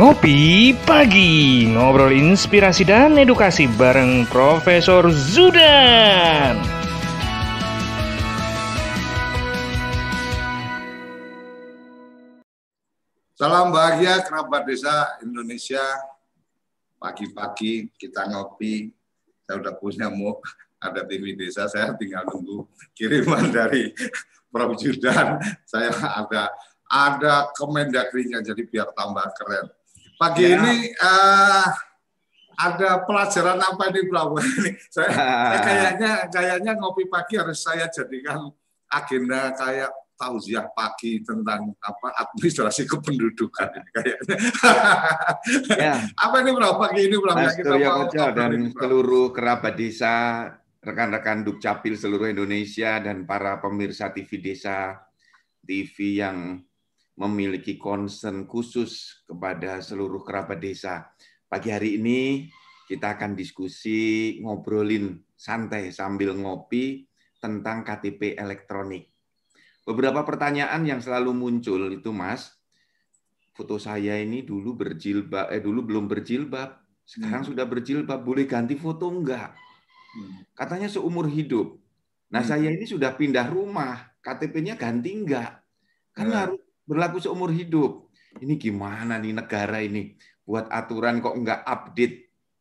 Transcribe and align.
Ngopi 0.00 0.72
Pagi 0.88 1.68
Ngobrol 1.68 2.16
inspirasi 2.16 2.88
dan 2.88 3.20
edukasi 3.20 3.68
bareng 3.68 4.24
Profesor 4.32 5.04
Zudan 5.12 6.56
Salam 13.36 13.68
bahagia 13.68 14.24
kerabat 14.24 14.64
desa 14.64 15.20
Indonesia 15.20 15.84
Pagi-pagi 16.96 17.92
kita 18.00 18.24
ngopi 18.32 18.88
Saya 19.44 19.60
udah 19.60 19.76
punya 19.76 20.08
mau 20.08 20.40
ada 20.80 21.04
TV 21.04 21.36
desa 21.36 21.68
Saya 21.68 21.92
tinggal 22.00 22.24
tunggu 22.24 22.64
kiriman 22.96 23.52
dari 23.52 23.92
Prof. 24.48 24.80
Zudan 24.80 25.44
Saya 25.68 25.92
ada 25.92 26.48
ada 26.88 27.52
kemendagrinya 27.54 28.42
jadi 28.42 28.66
biar 28.66 28.90
tambah 28.98 29.22
keren. 29.38 29.70
Pagi 30.20 30.44
ya. 30.44 30.60
ini 30.60 30.92
uh, 31.00 31.64
ada 32.60 32.90
pelajaran 33.08 33.56
apa 33.56 33.88
ini 33.88 34.00
Bro? 34.04 34.36
saya, 34.94 35.08
saya 35.16 35.58
kayaknya 35.64 36.12
kayaknya 36.28 36.72
ngopi 36.76 37.08
pagi 37.08 37.40
harus 37.40 37.64
saya 37.64 37.88
jadikan 37.88 38.52
agenda 38.92 39.56
kayak 39.56 39.88
tausiah 40.20 40.68
pagi 40.76 41.24
tentang 41.24 41.72
apa 41.80 42.12
administrasi 42.20 42.84
kependudukan 42.84 43.68
kayaknya. 43.96 44.36
Ya. 45.80 46.04
apa 46.12 46.44
ini 46.44 46.52
Bro? 46.52 46.76
Pagi 46.76 47.00
ini 47.08 47.16
Bro? 47.16 47.32
Mas 47.32 47.56
kita 47.56 47.80
mau 47.80 48.04
dan 48.12 48.50
ini, 48.52 48.76
seluruh 48.76 49.32
kerabat 49.32 49.72
desa, 49.72 50.44
rekan-rekan 50.84 51.48
Dukcapil 51.48 51.96
seluruh 51.96 52.28
Indonesia 52.28 53.00
dan 53.00 53.24
para 53.24 53.56
pemirsa 53.56 54.12
TV 54.12 54.36
desa, 54.36 55.00
TV 55.64 56.20
yang 56.20 56.60
memiliki 57.20 57.76
concern 57.76 58.48
khusus 58.48 59.22
kepada 59.28 59.84
seluruh 59.84 60.24
kerabat 60.24 60.56
desa. 60.56 61.12
Pagi 61.44 61.68
hari 61.68 62.00
ini 62.00 62.48
kita 62.88 63.20
akan 63.20 63.36
diskusi, 63.36 64.40
ngobrolin 64.40 65.20
santai 65.36 65.92
sambil 65.92 66.32
ngopi 66.32 67.04
tentang 67.36 67.84
KTP 67.84 68.40
elektronik. 68.40 69.12
Beberapa 69.84 70.24
pertanyaan 70.24 70.80
yang 70.88 71.04
selalu 71.04 71.36
muncul 71.36 71.92
itu, 71.92 72.08
Mas, 72.08 72.56
foto 73.52 73.76
saya 73.76 74.16
ini 74.16 74.40
dulu 74.40 74.72
berjilbab, 74.80 75.52
eh 75.52 75.60
dulu 75.60 75.84
belum 75.92 76.08
berjilbab, 76.08 76.80
sekarang 77.04 77.44
hmm. 77.44 77.50
sudah 77.52 77.64
berjilbab, 77.68 78.20
boleh 78.24 78.48
ganti 78.48 78.80
foto 78.80 79.12
enggak? 79.12 79.52
Hmm. 80.16 80.46
Katanya 80.56 80.88
seumur 80.88 81.28
hidup. 81.28 81.76
Nah, 82.32 82.40
hmm. 82.40 82.48
saya 82.48 82.68
ini 82.72 82.86
sudah 82.88 83.12
pindah 83.12 83.50
rumah, 83.50 84.14
KTP-nya 84.24 84.78
ganti 84.80 85.10
enggak? 85.16 85.60
Kan 86.14 86.28
hmm. 86.30 86.36
harus 86.36 86.59
berlaku 86.90 87.22
seumur 87.22 87.54
hidup. 87.54 88.10
Ini 88.42 88.58
gimana 88.58 89.22
nih 89.22 89.30
negara 89.30 89.78
ini 89.78 90.18
buat 90.42 90.66
aturan 90.66 91.22
kok 91.22 91.38
nggak 91.38 91.62
update 91.62 92.16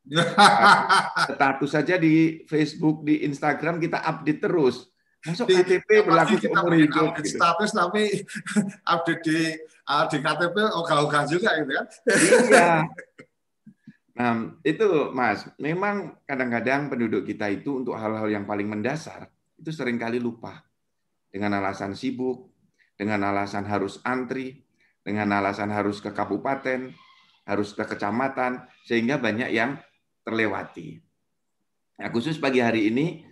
status 1.34 1.70
saja 1.74 1.98
di 1.98 2.46
Facebook, 2.46 3.02
di 3.02 3.26
Instagram 3.26 3.82
kita 3.82 4.06
update 4.06 4.42
terus. 4.46 4.86
Masuk 5.26 5.52
KTP 5.52 6.06
berlaku 6.06 6.38
seumur 6.38 6.78
hidup. 6.78 7.18
Gitu. 7.18 7.42
Status 7.42 7.74
tapi 7.74 8.24
update 8.94 9.22
di 9.26 9.40
uh, 9.90 10.06
di 10.06 10.18
KTP 10.22 10.56
ogah-ogah 10.78 11.24
juga 11.26 11.50
gitu 11.58 11.72
kan. 11.74 11.86
Iya. 12.06 12.70
Nah, 14.20 14.52
itu 14.68 15.16
Mas, 15.16 15.48
memang 15.56 16.20
kadang-kadang 16.28 16.92
penduduk 16.92 17.24
kita 17.24 17.48
itu 17.48 17.80
untuk 17.80 17.96
hal-hal 17.96 18.28
yang 18.28 18.44
paling 18.44 18.68
mendasar 18.68 19.32
itu 19.56 19.72
sering 19.72 19.96
kali 19.96 20.20
lupa. 20.20 20.60
Dengan 21.32 21.56
alasan 21.64 21.96
sibuk, 21.96 22.52
dengan 23.00 23.24
alasan 23.32 23.64
harus 23.64 24.04
antri, 24.04 24.60
dengan 25.00 25.32
alasan 25.32 25.72
harus 25.72 26.04
ke 26.04 26.12
kabupaten, 26.12 26.92
harus 27.48 27.72
ke 27.72 27.88
kecamatan, 27.88 28.68
sehingga 28.84 29.16
banyak 29.16 29.56
yang 29.56 29.80
terlewati. 30.28 31.00
Nah, 31.96 32.12
khusus 32.12 32.36
pagi 32.36 32.60
hari 32.60 32.92
ini, 32.92 33.24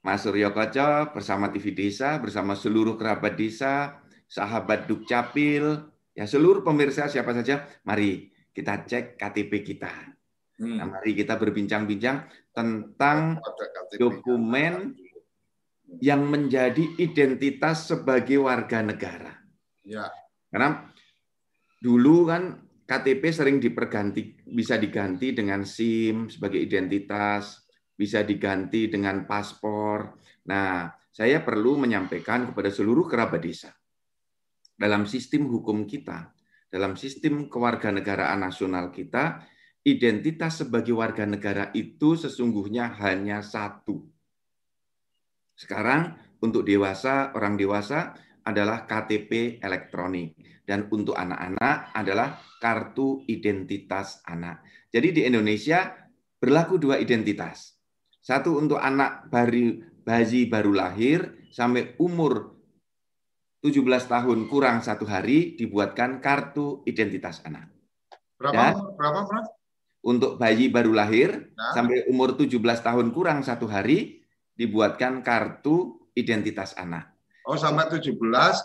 Mas 0.00 0.24
Suryo 0.24 0.56
Koco 0.56 1.12
bersama 1.12 1.52
TV 1.52 1.76
Desa, 1.76 2.16
bersama 2.16 2.56
seluruh 2.56 2.96
kerabat 2.96 3.36
desa, 3.36 4.00
sahabat 4.24 4.88
Dukcapil, 4.88 5.84
ya 6.16 6.24
seluruh 6.24 6.64
pemirsa 6.64 7.12
siapa 7.12 7.36
saja, 7.36 7.68
mari 7.84 8.32
kita 8.56 8.88
cek 8.88 9.20
KTP 9.20 9.52
kita. 9.60 9.92
Hmm. 10.58 10.80
Nah, 10.80 10.86
mari 10.88 11.12
kita 11.14 11.38
berbincang-bincang 11.38 12.24
tentang 12.50 13.38
dokumen 13.94 14.98
yang 15.96 16.28
menjadi 16.28 17.00
identitas 17.00 17.88
sebagai 17.88 18.44
warga 18.44 18.84
negara. 18.84 19.32
Ya. 19.80 20.12
Karena 20.52 20.84
dulu 21.80 22.28
kan 22.28 22.68
KTP 22.84 23.22
sering 23.32 23.56
diperganti, 23.60 24.44
bisa 24.48 24.76
diganti 24.76 25.32
dengan 25.32 25.64
SIM 25.64 26.28
sebagai 26.28 26.60
identitas, 26.60 27.68
bisa 27.92 28.24
diganti 28.24 28.88
dengan 28.88 29.24
paspor. 29.24 30.16
Nah, 30.48 30.88
saya 31.12 31.44
perlu 31.44 31.80
menyampaikan 31.80 32.48
kepada 32.52 32.72
seluruh 32.72 33.04
kerabat 33.08 33.40
desa. 33.44 33.72
Dalam 34.78 35.04
sistem 35.04 35.50
hukum 35.50 35.84
kita, 35.84 36.32
dalam 36.70 36.94
sistem 36.94 37.50
kewarganegaraan 37.50 38.44
nasional 38.44 38.94
kita, 38.94 39.42
identitas 39.82 40.62
sebagai 40.64 40.94
warga 40.94 41.26
negara 41.26 41.72
itu 41.74 42.14
sesungguhnya 42.14 42.94
hanya 43.02 43.42
satu, 43.42 44.06
sekarang 45.58 46.14
untuk 46.38 46.62
dewasa, 46.62 47.34
orang 47.34 47.58
dewasa 47.58 48.14
adalah 48.46 48.86
KTP 48.86 49.58
elektronik 49.58 50.38
dan 50.62 50.86
untuk 50.94 51.18
anak-anak 51.18 51.90
adalah 51.98 52.38
kartu 52.62 53.26
identitas 53.26 54.22
anak. 54.22 54.62
Jadi 54.94 55.18
di 55.18 55.22
Indonesia 55.26 55.90
berlaku 56.38 56.78
dua 56.78 57.02
identitas. 57.02 57.74
Satu 58.22 58.54
untuk 58.54 58.78
anak 58.78 59.26
baru 59.34 59.82
bayi 60.06 60.46
baru 60.46 60.72
lahir 60.72 61.50
sampai 61.50 61.98
umur 61.98 62.54
17 63.58 63.82
tahun 64.06 64.46
kurang 64.46 64.86
satu 64.86 65.02
hari 65.10 65.58
dibuatkan 65.58 66.22
kartu 66.22 66.86
identitas 66.86 67.42
anak. 67.42 67.66
Berapa? 68.38 68.54
Dan 68.54 68.94
berapa, 68.94 69.20
Prof? 69.26 69.46
Untuk 70.06 70.38
bayi 70.38 70.70
baru 70.70 70.94
lahir 70.94 71.50
nah. 71.58 71.74
sampai 71.74 72.06
umur 72.06 72.38
17 72.38 72.54
tahun 72.62 73.10
kurang 73.10 73.42
satu 73.42 73.66
hari 73.66 74.22
dibuatkan 74.58 75.22
kartu 75.22 76.02
identitas 76.18 76.74
anak. 76.74 77.14
Oh, 77.48 77.56
sampai 77.56 77.88
17 77.88 78.12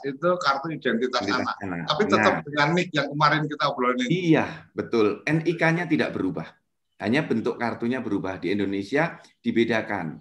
itu 0.03 0.29
kartu 0.43 0.67
identitas, 0.75 1.23
identitas 1.23 1.55
anak. 1.63 1.85
anak. 1.85 1.87
Tapi 1.87 2.03
tetap 2.09 2.33
nah, 2.35 2.43
dengan 2.43 2.67
NIK 2.75 2.89
yang 2.91 3.07
kemarin 3.15 3.41
kita 3.47 3.63
obrolin. 3.71 4.09
Iya, 4.11 4.45
betul. 4.75 5.23
NIK-nya 5.23 5.87
tidak 5.87 6.11
berubah. 6.11 6.51
Hanya 6.99 7.23
bentuk 7.23 7.55
kartunya 7.55 8.03
berubah. 8.03 8.43
Di 8.43 8.51
Indonesia 8.51 9.23
dibedakan. 9.39 10.19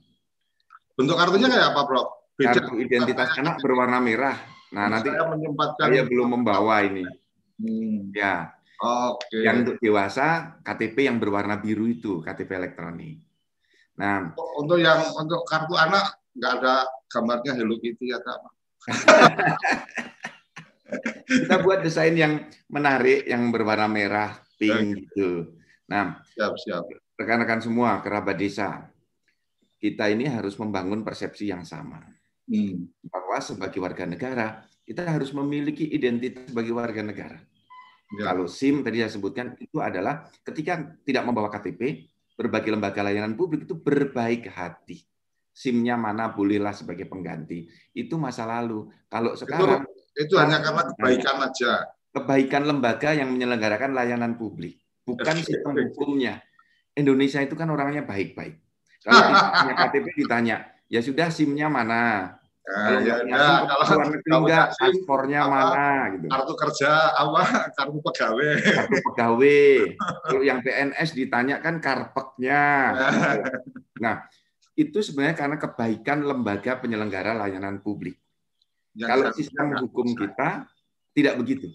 Bentuk 0.95 1.17
kartunya 1.19 1.51
kayak 1.51 1.75
apa, 1.75 1.81
Bro? 1.91 2.03
Beda. 2.39 2.55
Kartu 2.55 2.75
identitas 2.79 3.35
Karena 3.35 3.51
anak 3.51 3.55
berwarna 3.67 3.99
merah. 3.99 4.37
Nah, 4.73 4.87
nanti 4.89 5.11
saya 5.11 5.27
menyempatkan 5.27 5.87
saya 5.91 6.03
belum 6.07 6.29
membawa 6.39 6.87
ini. 6.87 7.03
Hmm. 7.59 8.15
Ya. 8.15 8.55
Oke. 8.79 9.27
Okay. 9.27 9.43
Yang 9.43 9.57
untuk 9.67 9.77
dewasa 9.83 10.59
KTP 10.63 11.11
yang 11.11 11.19
berwarna 11.19 11.59
biru 11.59 11.91
itu 11.91 12.23
KTP 12.23 12.51
elektronik. 12.63 13.32
Nah, 14.01 14.33
untuk 14.57 14.81
yang 14.81 15.01
untuk 15.17 15.45
kartu 15.45 15.77
anak 15.77 16.17
nggak 16.33 16.53
ada 16.61 16.89
gambarnya 17.13 17.53
Hello 17.57 17.77
Kitty 17.77 18.09
atau 18.13 18.31
apa? 18.41 18.51
Kita 21.29 21.57
buat 21.65 21.81
desain 21.81 22.13
yang 22.13 22.49
menarik, 22.69 23.25
yang 23.25 23.49
berwarna 23.49 23.89
merah, 23.89 24.37
pink 24.61 25.09
gitu. 25.09 25.57
Nah, 25.89 26.21
siap, 26.37 26.57
siap. 26.61 26.85
Rekan-rekan 27.17 27.61
semua, 27.65 28.01
kerabat 28.05 28.37
desa, 28.37 28.93
kita 29.81 30.09
ini 30.13 30.29
harus 30.29 30.57
membangun 30.61 31.03
persepsi 31.03 31.49
yang 31.51 31.65
sama. 31.65 32.01
Hmm. 32.49 32.87
Bahwa 33.09 33.39
sebagai 33.41 33.81
warga 33.81 34.05
negara, 34.05 34.63
kita 34.85 35.07
harus 35.07 35.33
memiliki 35.33 35.89
identitas 35.89 36.49
sebagai 36.51 36.75
warga 36.77 37.03
negara. 37.03 37.39
Ya. 38.13 38.29
Kalau 38.29 38.45
SIM 38.45 38.85
tadi 38.85 39.01
saya 39.01 39.09
sebutkan 39.09 39.57
itu 39.57 39.81
adalah 39.81 40.29
ketika 40.45 40.85
tidak 41.03 41.25
membawa 41.25 41.49
KTP, 41.49 42.12
berbagai 42.43 42.75
lembaga 42.75 43.07
layanan 43.07 43.39
publik 43.39 43.71
itu 43.71 43.79
berbaik 43.79 44.51
hati. 44.51 45.07
SIM-nya 45.53 45.95
mana 45.95 46.33
bolehlah 46.33 46.75
sebagai 46.75 47.07
pengganti. 47.07 47.71
Itu 47.95 48.19
masa 48.19 48.49
lalu. 48.49 48.91
Kalau 49.07 49.39
sekarang 49.39 49.87
itu, 49.87 50.27
itu 50.27 50.35
hanya 50.41 50.59
karena 50.59 50.83
kebaikan 50.91 51.37
aja. 51.47 51.73
Kebaikan 52.13 52.63
lembaga 52.69 53.17
yang 53.17 53.33
menyelenggarakan 53.33 53.97
layanan 53.97 54.37
publik, 54.37 54.83
bukan 55.07 55.39
sistem 55.41 55.81
hukumnya. 55.89 56.45
Indonesia 56.93 57.41
itu 57.41 57.57
kan 57.57 57.73
orangnya 57.73 58.05
baik-baik. 58.05 58.61
Kalau 59.01 59.17
ditanya 59.33 59.75
KTP 59.81 60.07
ditanya, 60.21 60.57
ya 60.93 61.01
sudah 61.01 61.33
SIM-nya 61.33 61.73
mana? 61.73 62.37
Ya, 62.63 63.27
ya, 63.27 63.67
kalau 63.67 63.85
luar 63.91 64.07
negeri 64.15 64.31
enggak, 64.39 64.67
paspornya 64.79 65.41
mana 65.51 66.15
gitu. 66.15 66.31
Kartu 66.31 66.55
kerja 66.55 67.11
apa? 67.11 67.43
Kartu 67.75 67.99
pegawai. 67.99 68.51
Kartu 68.63 68.99
pegawai. 69.03 69.71
Kalau 70.31 70.43
yang 70.47 70.63
PNS 70.63 71.11
ditanya 71.19 71.59
kan 71.59 71.83
karpeknya. 71.83 72.63
Nah, 73.99 74.23
itu 74.79 74.99
sebenarnya 75.03 75.35
karena 75.35 75.57
kebaikan 75.59 76.23
lembaga 76.23 76.79
penyelenggara 76.79 77.35
layanan 77.35 77.83
publik. 77.83 78.23
Yang 78.95 79.09
Kalau 79.11 79.27
sistem 79.35 79.67
hukum 79.83 80.07
kita 80.15 80.71
tidak 81.19 81.35
begitu. 81.43 81.67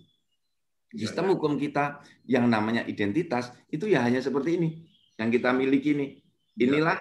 Sistem 0.95 1.35
hukum 1.35 1.59
kita 1.59 1.99
yang 2.23 2.47
namanya 2.47 2.87
identitas 2.87 3.51
itu 3.67 3.91
ya 3.91 4.07
hanya 4.07 4.23
seperti 4.23 4.55
ini 4.55 4.87
yang 5.19 5.27
kita 5.27 5.51
miliki 5.51 5.99
ini. 5.99 6.07
Inilah 6.57 6.95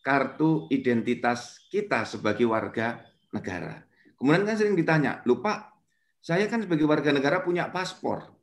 kartu 0.00 0.66
identitas 0.72 1.60
kita 1.68 2.08
sebagai 2.08 2.48
warga 2.48 3.04
negara. 3.36 3.84
Kemudian 4.16 4.48
kan 4.48 4.56
sering 4.56 4.74
ditanya, 4.74 5.20
lupa 5.28 5.76
saya 6.24 6.48
kan 6.50 6.64
sebagai 6.64 6.88
warga 6.88 7.14
negara 7.14 7.44
punya 7.44 7.70
paspor. 7.70 8.34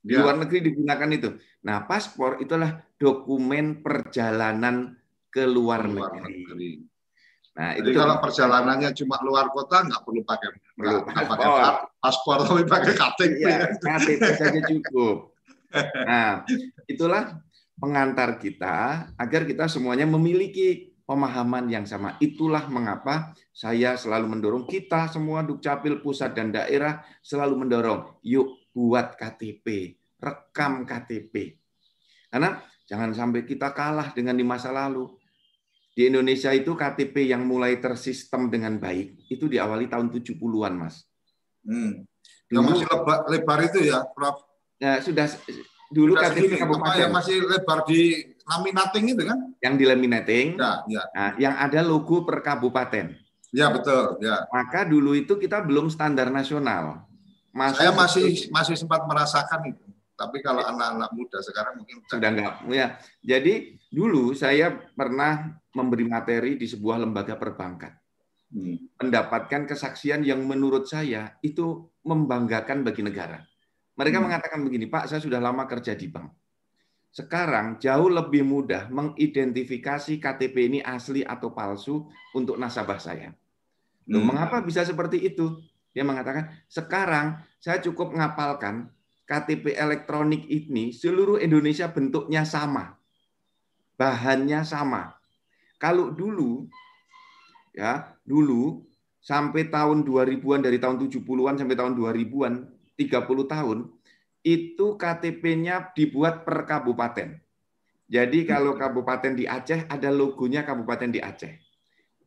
Di 0.00 0.14
ya. 0.14 0.22
luar 0.22 0.38
negeri 0.38 0.70
digunakan 0.70 1.10
itu. 1.10 1.34
Nah, 1.66 1.84
paspor 1.84 2.38
itulah 2.38 2.78
dokumen 2.96 3.82
perjalanan 3.82 4.94
ke 5.28 5.42
luar, 5.44 5.84
luar 5.84 6.14
negeri. 6.16 6.32
negeri. 6.46 6.72
Nah, 7.56 7.72
Jadi 7.76 7.88
itu 7.88 7.90
kalau 7.96 8.16
perjalanannya 8.20 8.90
cuma 8.92 9.16
luar 9.24 9.48
kota 9.48 9.80
nggak 9.88 10.02
perlu 10.04 10.20
pakai 10.28 10.48
perlu 10.76 10.96
nggak 11.08 11.24
pakai 11.24 11.48
paspor 12.00 12.38
tapi 12.44 12.64
pakai 12.68 12.92
KTP. 12.92 13.40
Ya, 13.40 13.58
KTP 13.76 14.22
saja 14.36 14.60
cukup. 14.64 15.16
Nah, 16.04 16.44
itulah 16.88 17.40
pengantar 17.76 18.40
kita 18.40 19.08
agar 19.16 19.42
kita 19.44 19.68
semuanya 19.68 20.08
memiliki 20.08 20.95
pemahaman 21.06 21.70
yang 21.70 21.86
sama. 21.86 22.18
Itulah 22.18 22.66
mengapa 22.66 23.32
saya 23.54 23.94
selalu 23.94 24.36
mendorong 24.36 24.64
kita 24.66 25.08
semua 25.08 25.46
Dukcapil 25.46 26.02
pusat 26.02 26.34
dan 26.34 26.50
daerah 26.50 27.00
selalu 27.22 27.64
mendorong, 27.64 28.20
yuk 28.26 28.66
buat 28.74 29.14
KTP, 29.14 29.96
rekam 30.18 30.84
KTP. 30.84 31.56
Karena 32.28 32.60
jangan 32.84 33.14
sampai 33.14 33.46
kita 33.46 33.72
kalah 33.72 34.12
dengan 34.12 34.36
di 34.36 34.44
masa 34.44 34.74
lalu 34.74 35.08
di 35.96 36.12
Indonesia 36.12 36.52
itu 36.52 36.76
KTP 36.76 37.32
yang 37.32 37.48
mulai 37.48 37.80
tersistem 37.80 38.52
dengan 38.52 38.76
baik 38.76 39.32
itu 39.32 39.48
diawali 39.48 39.88
tahun 39.88 40.12
70-an, 40.12 40.74
Mas. 40.76 41.08
Hmm. 41.64 42.04
Dulu, 42.46 42.62
masih 42.62 42.86
lebar, 42.86 43.18
lebar 43.32 43.58
itu 43.64 43.78
ya, 43.88 44.04
Prof. 44.12 44.44
Ya, 44.76 45.00
sudah 45.00 45.24
dulu 45.88 46.14
sudah 46.14 46.30
KTP 46.36 46.60
kabupaten. 46.60 47.00
yang 47.00 47.12
masih 47.16 47.40
lebar 47.48 47.88
di 47.88 48.35
laminating 48.46 49.04
itu 49.12 49.22
kan? 49.26 49.38
Yang 49.58 49.74
di 49.74 49.84
laminating. 49.84 50.46
Ya, 50.56 50.72
ya. 50.86 51.02
Nah, 51.10 51.30
yang 51.36 51.54
ada 51.58 51.80
logo 51.82 52.22
per 52.22 52.40
kabupaten. 52.40 53.18
Ya, 53.50 53.66
betul, 53.70 54.22
ya. 54.22 54.46
Maka 54.50 54.86
dulu 54.86 55.18
itu 55.18 55.34
kita 55.38 55.62
belum 55.62 55.90
standar 55.90 56.30
nasional. 56.30 57.06
Masih 57.50 57.78
Saya 57.82 57.92
masih 57.94 58.24
itu, 58.30 58.52
masih 58.52 58.74
sempat 58.76 59.02
merasakan 59.08 59.72
itu. 59.72 59.86
Tapi 60.16 60.40
kalau 60.40 60.64
anak-anak 60.64 61.12
muda 61.12 61.38
sekarang 61.44 61.80
mungkin 61.80 62.00
sudah 62.08 62.30
enggak. 62.32 62.54
Ya. 62.72 62.96
Jadi 63.20 63.76
dulu 63.92 64.32
saya 64.32 64.72
pernah 64.72 65.60
memberi 65.76 66.08
materi 66.08 66.56
di 66.56 66.64
sebuah 66.64 67.04
lembaga 67.04 67.36
perbankan. 67.36 67.92
Hmm. 68.48 68.80
Mendapatkan 68.96 69.68
kesaksian 69.68 70.24
yang 70.24 70.40
menurut 70.48 70.88
saya 70.88 71.36
itu 71.44 71.92
membanggakan 72.00 72.80
bagi 72.80 73.04
negara. 73.04 73.44
Mereka 73.96 74.16
hmm. 74.20 74.24
mengatakan 74.24 74.60
begini, 74.64 74.88
Pak, 74.88 75.08
saya 75.12 75.20
sudah 75.20 75.40
lama 75.40 75.68
kerja 75.68 75.92
di 75.92 76.08
bank. 76.08 76.28
Sekarang 77.10 77.80
jauh 77.80 78.12
lebih 78.12 78.44
mudah 78.44 78.92
mengidentifikasi 78.92 80.20
KTP 80.20 80.54
ini 80.68 80.78
asli 80.84 81.24
atau 81.24 81.50
palsu 81.52 82.06
untuk 82.36 82.60
nasabah 82.60 83.00
saya. 83.00 83.32
Loh, 84.06 84.22
hmm. 84.22 84.28
mengapa 84.30 84.60
bisa 84.62 84.86
seperti 84.86 85.24
itu? 85.24 85.58
Dia 85.96 86.04
mengatakan, 86.04 86.52
sekarang 86.68 87.40
saya 87.56 87.80
cukup 87.80 88.12
ngapalkan 88.12 88.92
KTP 89.26 89.74
elektronik 89.74 90.46
ini 90.46 90.92
seluruh 90.92 91.40
Indonesia 91.42 91.88
bentuknya 91.90 92.44
sama. 92.44 92.94
Bahannya 93.96 94.60
sama. 94.62 95.16
Kalau 95.80 96.12
dulu 96.12 96.68
ya, 97.72 98.12
dulu 98.22 98.84
sampai 99.24 99.66
tahun 99.72 100.06
2000-an 100.06 100.60
dari 100.62 100.78
tahun 100.78 101.02
70-an 101.02 101.58
sampai 101.58 101.74
tahun 101.74 101.92
2000-an, 101.98 102.54
30 102.94 103.52
tahun 103.56 103.78
itu 104.46 104.94
KTP-nya 104.94 105.90
dibuat 105.90 106.46
per 106.46 106.62
kabupaten. 106.70 107.34
Jadi 108.06 108.46
kalau 108.46 108.78
kabupaten 108.78 109.34
di 109.34 109.50
Aceh 109.50 109.90
ada 109.90 110.14
logonya 110.14 110.62
kabupaten 110.62 111.10
di 111.10 111.18
Aceh. 111.18 111.58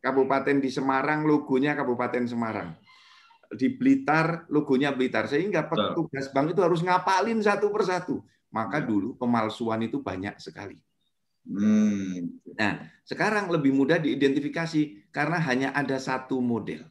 Kabupaten 0.04 0.60
di 0.60 0.68
Semarang 0.68 1.24
logonya 1.24 1.72
Kabupaten 1.72 2.28
Semarang. 2.28 2.76
Di 3.52 3.72
Blitar 3.72 4.44
logonya 4.52 4.92
Blitar. 4.92 5.28
Sehingga 5.28 5.64
petugas 5.68 6.28
bank 6.32 6.52
itu 6.52 6.60
harus 6.60 6.84
ngapalin 6.84 7.40
satu 7.40 7.72
persatu. 7.72 8.20
Maka 8.52 8.84
dulu 8.84 9.16
pemalsuan 9.16 9.80
itu 9.84 10.04
banyak 10.04 10.36
sekali. 10.40 10.76
Hmm. 11.48 12.36
Nah, 12.56 12.84
sekarang 13.04 13.48
lebih 13.48 13.72
mudah 13.72 13.96
diidentifikasi 13.96 15.08
karena 15.08 15.40
hanya 15.40 15.68
ada 15.72 15.96
satu 15.96 16.40
model. 16.40 16.84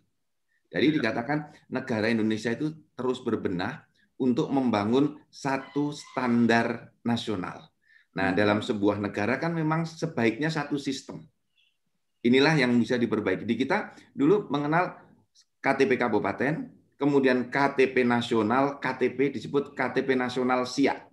Jadi 0.70 0.86
ya. 0.90 0.94
dikatakan 1.02 1.54
negara 1.70 2.10
Indonesia 2.10 2.54
itu 2.54 2.74
terus 2.94 3.22
berbenah 3.22 3.89
untuk 4.20 4.52
membangun 4.52 5.18
satu 5.32 5.96
standar 5.96 6.92
nasional. 7.08 7.72
Nah, 8.20 8.32
hmm. 8.32 8.38
dalam 8.38 8.60
sebuah 8.60 9.00
negara 9.00 9.40
kan 9.40 9.56
memang 9.56 9.88
sebaiknya 9.88 10.52
satu 10.52 10.76
sistem. 10.76 11.24
Inilah 12.20 12.60
yang 12.60 12.76
bisa 12.76 13.00
diperbaiki. 13.00 13.48
Di 13.48 13.56
kita 13.56 13.96
dulu 14.12 14.52
mengenal 14.52 15.00
KTP 15.64 15.96
kabupaten, 15.96 16.68
kemudian 17.00 17.48
KTP 17.48 18.04
nasional, 18.04 18.76
KTP 18.84 19.40
disebut 19.40 19.72
KTP 19.72 20.20
nasional 20.20 20.68
siap. 20.68 21.08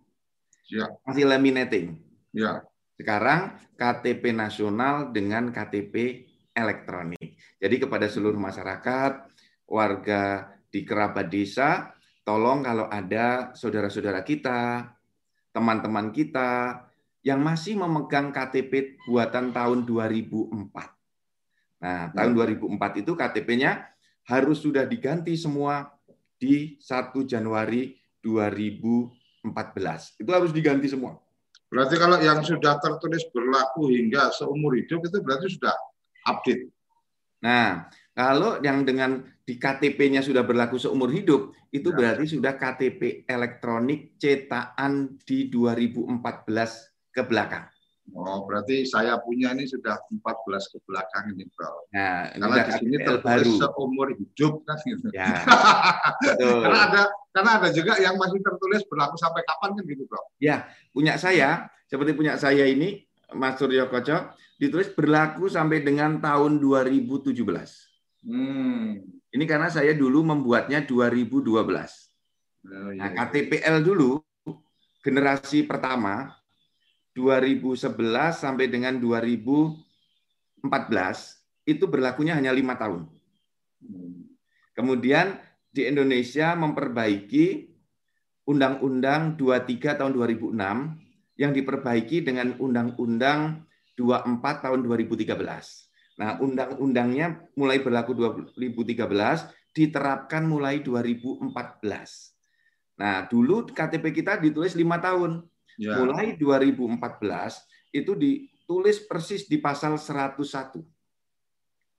Ya. 0.66 0.90
Masih 1.06 1.30
laminating. 1.30 2.02
Ya. 2.34 2.66
Sekarang 2.98 3.54
KTP 3.78 4.34
nasional 4.34 5.14
dengan 5.14 5.54
KTP 5.54 6.26
elektronik. 6.56 7.38
Jadi 7.62 7.76
kepada 7.78 8.10
seluruh 8.10 8.40
masyarakat, 8.40 9.30
warga 9.68 10.50
di 10.72 10.82
kerabat 10.82 11.30
desa, 11.30 11.95
tolong 12.26 12.66
kalau 12.66 12.90
ada 12.90 13.54
saudara-saudara 13.54 14.26
kita, 14.26 14.90
teman-teman 15.54 16.10
kita 16.10 16.82
yang 17.22 17.38
masih 17.38 17.78
memegang 17.78 18.34
KTP 18.34 18.98
buatan 19.06 19.54
tahun 19.54 19.86
2004. 19.86 20.74
Nah, 21.86 22.10
tahun 22.10 22.32
2004 22.34 22.66
hmm. 22.66 23.02
itu 23.06 23.12
KTP-nya 23.14 23.86
harus 24.26 24.58
sudah 24.58 24.82
diganti 24.82 25.38
semua 25.38 25.86
di 26.34 26.74
1 26.82 27.14
Januari 27.22 27.94
2014. 28.26 30.18
Itu 30.18 30.30
harus 30.34 30.50
diganti 30.50 30.90
semua. 30.90 31.14
Berarti 31.70 31.94
kalau 31.98 32.18
yang 32.18 32.42
sudah 32.42 32.78
tertulis 32.82 33.22
berlaku 33.30 33.90
hingga 33.90 34.34
seumur 34.34 34.74
hidup 34.78 35.02
itu 35.06 35.18
berarti 35.22 35.46
sudah 35.50 35.74
update. 36.26 36.70
Nah, 37.42 37.86
kalau 38.16 38.64
yang 38.64 38.88
dengan 38.88 39.20
di 39.44 39.60
KTP-nya 39.60 40.24
sudah 40.24 40.40
berlaku 40.40 40.80
seumur 40.80 41.12
hidup, 41.12 41.52
itu 41.68 41.92
ya. 41.92 41.96
berarti 42.00 42.24
sudah 42.32 42.56
KTP 42.56 43.28
elektronik 43.28 44.16
cetakan 44.16 45.20
di 45.20 45.52
2014 45.52 47.12
ke 47.12 47.22
belakang. 47.28 47.68
Oh, 48.16 48.48
berarti 48.48 48.88
saya 48.88 49.20
punya 49.20 49.52
ini 49.52 49.68
sudah 49.68 50.00
14 50.08 50.72
ke 50.72 50.78
belakang 50.88 51.36
ini, 51.36 51.44
Bro. 51.52 51.90
Nah, 51.92 52.32
karena 52.32 52.64
di 52.64 52.72
sini 52.78 52.96
tertulis 53.04 53.52
seumur 53.60 54.08
hidup 54.16 54.64
kan 54.64 54.78
gitu. 54.80 55.12
Ya, 55.12 55.44
karena 56.64 56.80
ada 56.88 57.02
karena 57.34 57.50
ada 57.60 57.68
juga 57.74 58.00
yang 58.00 58.16
masih 58.16 58.40
tertulis 58.40 58.86
berlaku 58.88 59.20
sampai 59.20 59.44
kapan 59.44 59.76
kan 59.76 59.84
gitu, 59.84 60.08
Bro. 60.08 60.22
Ya, 60.40 60.70
punya 60.94 61.20
saya 61.20 61.68
seperti 61.84 62.16
punya 62.16 62.40
saya 62.40 62.64
ini 62.64 63.04
Mas 63.36 63.60
Suryo 63.60 63.90
Koco 63.90 64.32
ditulis 64.56 64.88
berlaku 64.94 65.50
sampai 65.50 65.82
dengan 65.82 66.22
tahun 66.22 66.62
2017. 66.62 67.36
Hmm. 68.26 69.06
Ini 69.30 69.44
karena 69.46 69.70
saya 69.70 69.94
dulu 69.94 70.26
membuatnya 70.26 70.82
2012. 70.82 71.46
Oh, 72.66 72.90
iya. 72.90 72.98
Nah, 72.98 73.10
KTPL 73.14 73.86
dulu 73.86 74.18
generasi 75.06 75.62
pertama 75.62 76.34
2011 77.14 77.94
sampai 78.34 78.66
dengan 78.66 78.98
2014 78.98 80.66
itu 81.70 81.84
berlakunya 81.86 82.34
hanya 82.34 82.50
lima 82.50 82.74
tahun. 82.74 83.06
Kemudian 84.74 85.38
di 85.70 85.86
Indonesia 85.86 86.58
memperbaiki 86.58 87.72
Undang-Undang 88.46 89.38
23 89.38 89.98
tahun 89.98 90.12
2006 90.14 90.54
yang 91.38 91.52
diperbaiki 91.54 92.22
dengan 92.22 92.54
Undang-Undang 92.58 93.66
24 93.98 94.64
tahun 94.64 94.80
2013. 94.86 95.85
Nah, 96.16 96.40
undang-undangnya 96.40 97.44
mulai 97.56 97.84
berlaku 97.84 98.16
2013, 98.16 99.52
diterapkan 99.76 100.48
mulai 100.48 100.80
2014. 100.80 102.32
Nah, 102.96 103.28
dulu 103.28 103.68
KTP 103.68 104.24
kita 104.24 104.40
ditulis 104.40 104.72
lima 104.72 104.96
tahun. 104.96 105.44
Ya. 105.76 106.00
Mulai 106.00 106.40
2014 106.40 107.60
itu 107.92 108.16
ditulis 108.16 109.04
persis 109.04 109.44
di 109.44 109.60
pasal 109.60 110.00
101. 110.00 110.80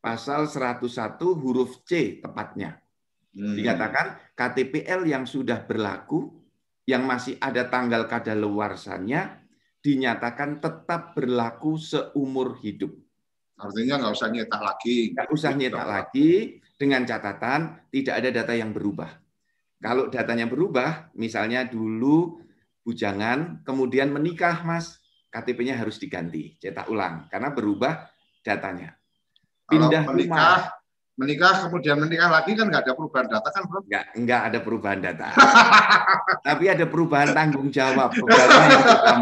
Pasal 0.01 0.50
101 0.50 1.38
huruf 1.38 1.86
C 1.86 2.17
tepatnya. 2.17 2.81
Hmm. 3.38 3.53
Dikatakan 3.53 4.33
KTPL 4.33 5.05
yang 5.05 5.29
sudah 5.29 5.62
berlaku, 5.62 6.41
yang 6.89 7.05
masih 7.05 7.38
ada 7.38 7.69
tanggal 7.69 8.09
kadaluarsanya, 8.09 9.45
dinyatakan 9.86 10.57
tetap 10.57 11.13
berlaku 11.13 11.77
seumur 11.77 12.57
hidup. 12.65 12.97
Artinya 13.57 13.95
nggak 13.97 14.13
usah 14.13 14.29
nyetak 14.29 14.61
lagi. 14.61 14.97
Nggak 15.17 15.29
usah 15.33 15.51
nyetak 15.57 15.87
lagi, 15.89 16.61
dengan 16.77 17.01
catatan 17.03 17.89
tidak 17.89 18.13
ada 18.21 18.29
data 18.29 18.53
yang 18.53 18.69
berubah. 18.69 19.09
Kalau 19.81 20.09
datanya 20.09 20.45
berubah, 20.45 21.09
misalnya 21.17 21.65
dulu 21.65 22.41
bujangan, 22.85 23.65
kemudian 23.65 24.13
menikah, 24.13 24.61
Mas, 24.61 25.01
KTP-nya 25.33 25.77
harus 25.77 25.97
diganti, 26.01 26.57
cetak 26.61 26.87
ulang 26.89 27.29
karena 27.29 27.51
berubah 27.51 28.09
datanya. 28.41 28.95
Pindah 29.67 30.01
Kalau 30.07 30.15
menikah, 30.15 30.39
rumah, 30.39 30.61
menikah 31.19 31.53
kemudian 31.67 31.97
menikah 31.99 32.29
lagi 32.31 32.55
kan 32.55 32.65
nggak 32.71 32.83
ada 32.87 32.93
perubahan 32.95 33.27
data 33.27 33.49
kan 33.51 33.63
bro? 33.67 33.79
Nggak, 33.83 34.05
nggak 34.15 34.41
ada 34.47 34.59
perubahan 34.63 34.99
data. 35.03 35.27
Tapi 36.47 36.65
ada 36.71 36.85
perubahan 36.87 37.29
tanggung 37.35 37.69
jawab, 37.73 38.15
pegawai 38.15 38.47
yang 38.47 39.21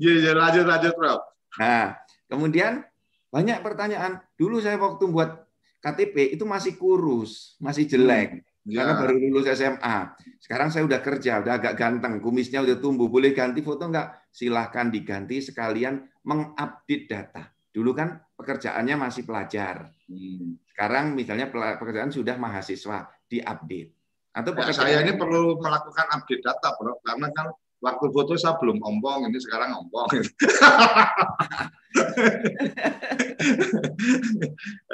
iya, 0.00 0.32
lanjut, 0.32 0.64
lanjut 0.64 0.92
bro. 0.96 1.14
Nah, 1.60 1.98
kemudian 2.30 2.86
banyak 3.30 3.58
pertanyaan. 3.60 4.22
Dulu 4.38 4.62
saya 4.62 4.78
waktu 4.78 5.10
buat 5.10 5.50
KTP 5.82 6.36
itu 6.38 6.44
masih 6.46 6.78
kurus, 6.78 7.58
masih 7.58 7.90
jelek. 7.90 8.46
Hmm, 8.62 8.70
ya. 8.70 8.84
Karena 8.84 8.94
baru 9.00 9.14
lulus 9.16 9.48
SMA. 9.50 10.14
Sekarang 10.38 10.68
saya 10.68 10.84
udah 10.86 11.00
kerja, 11.00 11.40
udah 11.42 11.58
agak 11.58 11.74
ganteng, 11.74 12.22
kumisnya 12.22 12.62
udah 12.62 12.76
tumbuh. 12.78 13.08
Boleh 13.08 13.34
ganti 13.34 13.64
foto 13.64 13.88
nggak? 13.88 14.30
Silahkan 14.30 14.92
diganti 14.92 15.42
sekalian 15.42 16.04
mengupdate 16.22 17.06
data. 17.10 17.50
Dulu 17.70 17.90
kan 17.96 18.18
pekerjaannya 18.38 18.96
masih 18.98 19.22
pelajar. 19.24 19.88
Hmm. 20.06 20.58
Sekarang 20.68 21.12
misalnya 21.16 21.48
pekerjaan 21.50 22.12
sudah 22.12 22.36
mahasiswa, 22.36 23.08
diupdate. 23.30 24.00
Atau 24.30 24.54
ya, 24.54 24.70
saya 24.70 25.02
ini 25.02 25.18
perlu 25.18 25.58
melakukan 25.58 26.06
update 26.14 26.42
data, 26.46 26.78
bro, 26.78 27.02
karena 27.02 27.34
kan 27.34 27.50
waktu 27.80 28.06
foto 28.12 28.36
saya 28.36 28.56
belum 28.60 28.78
ompong, 28.80 29.26
ini 29.28 29.40
sekarang 29.40 29.72
ompong. 29.80 30.08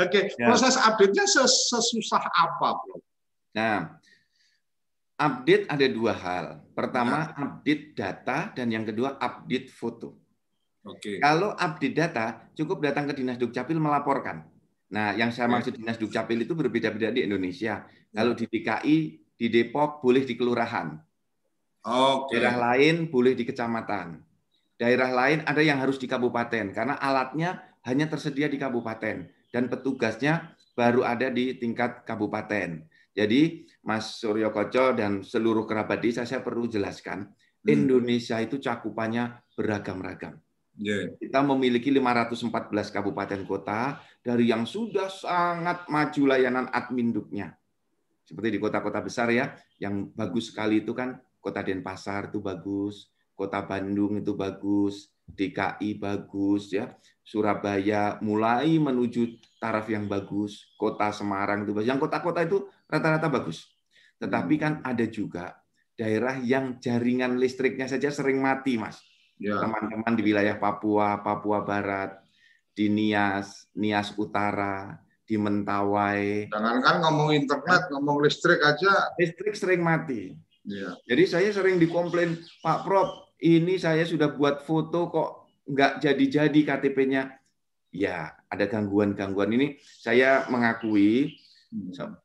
Oke, 0.02 0.30
ya. 0.32 0.46
proses 0.46 0.78
update-nya 0.78 1.26
sesusah 1.26 2.22
apa, 2.22 2.68
bro? 2.80 3.02
Nah, 3.58 3.98
update 5.18 5.66
ada 5.66 5.86
dua 5.90 6.14
hal. 6.14 6.62
Pertama, 6.72 7.34
nah. 7.34 7.58
update 7.58 7.98
data, 7.98 8.54
dan 8.54 8.70
yang 8.70 8.86
kedua, 8.86 9.18
update 9.18 9.68
foto. 9.68 10.14
Oke. 10.86 11.18
Kalau 11.18 11.52
update 11.58 11.96
data, 11.98 12.46
cukup 12.54 12.78
datang 12.86 13.10
ke 13.10 13.18
Dinas 13.18 13.36
Dukcapil 13.42 13.82
melaporkan. 13.82 14.46
Nah, 14.86 15.18
yang 15.18 15.34
saya 15.34 15.50
maksud 15.50 15.74
Dinas 15.74 15.98
Dukcapil 15.98 16.46
itu 16.46 16.54
berbeda-beda 16.54 17.10
di 17.10 17.26
Indonesia. 17.26 17.82
Kalau 18.14 18.38
di 18.38 18.46
DKI, 18.46 18.98
di 19.34 19.46
Depok 19.50 19.98
boleh 19.98 20.22
di 20.22 20.38
kelurahan. 20.38 20.94
Oke. 21.86 22.34
Daerah 22.34 22.74
lain 22.74 23.06
boleh 23.06 23.38
di 23.38 23.46
kecamatan. 23.46 24.18
Daerah 24.76 25.08
lain 25.14 25.46
ada 25.46 25.62
yang 25.62 25.78
harus 25.78 25.96
di 25.96 26.10
kabupaten 26.10 26.74
karena 26.74 26.98
alatnya 26.98 27.62
hanya 27.86 28.10
tersedia 28.10 28.50
di 28.50 28.58
kabupaten 28.58 29.30
dan 29.54 29.64
petugasnya 29.70 30.52
baru 30.76 31.06
ada 31.06 31.30
di 31.30 31.56
tingkat 31.56 32.04
kabupaten. 32.04 32.84
Jadi 33.16 33.64
Mas 33.80 34.20
Suryo 34.20 34.52
Koco 34.52 34.92
dan 34.92 35.24
seluruh 35.24 35.64
kerabat 35.64 36.04
desa 36.04 36.28
saya 36.28 36.44
perlu 36.44 36.68
jelaskan, 36.68 37.32
hmm. 37.64 37.70
Indonesia 37.72 38.36
itu 38.44 38.60
cakupannya 38.60 39.40
beragam-ragam. 39.56 40.36
Yeah. 40.76 41.16
Kita 41.16 41.40
memiliki 41.40 41.88
514 41.88 42.92
kabupaten 42.92 43.40
kota 43.48 43.96
dari 44.20 44.52
yang 44.52 44.68
sudah 44.68 45.08
sangat 45.08 45.88
maju 45.88 46.22
layanan 46.28 46.68
adminduknya. 46.68 47.56
Seperti 48.28 48.52
di 48.52 48.60
kota-kota 48.60 49.00
besar 49.00 49.32
ya, 49.32 49.56
yang 49.80 50.12
bagus 50.12 50.52
sekali 50.52 50.84
itu 50.84 50.92
kan 50.92 51.16
kota 51.46 51.62
Denpasar 51.62 52.34
itu 52.34 52.42
bagus, 52.42 53.06
kota 53.38 53.62
Bandung 53.62 54.18
itu 54.18 54.34
bagus, 54.34 55.14
DKI 55.30 55.94
bagus 56.02 56.74
ya, 56.74 56.90
Surabaya 57.22 58.18
mulai 58.18 58.74
menuju 58.82 59.38
taraf 59.62 59.86
yang 59.86 60.10
bagus, 60.10 60.74
kota 60.74 61.14
Semarang 61.14 61.62
itu 61.62 61.70
bagus. 61.70 61.86
Yang 61.86 62.00
kota-kota 62.10 62.42
itu 62.42 62.66
rata-rata 62.90 63.30
bagus. 63.30 63.70
Tetapi 64.18 64.54
kan 64.58 64.72
ada 64.82 65.06
juga 65.06 65.54
daerah 65.94 66.34
yang 66.42 66.82
jaringan 66.82 67.38
listriknya 67.38 67.86
saja 67.86 68.10
sering 68.10 68.42
mati, 68.42 68.74
Mas 68.74 68.98
Ya. 69.36 69.60
teman-teman 69.60 70.16
di 70.16 70.32
wilayah 70.32 70.56
Papua, 70.56 71.20
Papua 71.20 71.60
Barat, 71.60 72.24
di 72.72 72.88
Nias, 72.88 73.68
Nias 73.76 74.16
Utara, 74.16 74.96
di 75.28 75.36
Mentawai. 75.36 76.48
Jangankan 76.48 76.96
ngomong 77.04 77.36
internet, 77.36 77.92
ngomong 77.92 78.24
listrik 78.24 78.64
aja. 78.64 79.12
Listrik 79.20 79.52
sering 79.52 79.84
mati. 79.84 80.32
Ya. 80.66 80.98
Jadi 81.06 81.24
saya 81.30 81.48
sering 81.54 81.78
dikomplain, 81.78 82.42
Pak 82.60 82.82
Prof, 82.82 83.38
ini 83.38 83.78
saya 83.78 84.02
sudah 84.02 84.34
buat 84.34 84.66
foto 84.66 85.08
kok 85.08 85.30
nggak 85.70 86.02
jadi-jadi 86.02 86.60
KTP-nya. 86.66 87.22
Ya, 87.94 88.34
ada 88.50 88.66
gangguan-gangguan 88.66 89.54
ini. 89.54 89.78
Saya 89.80 90.44
mengakui 90.50 91.38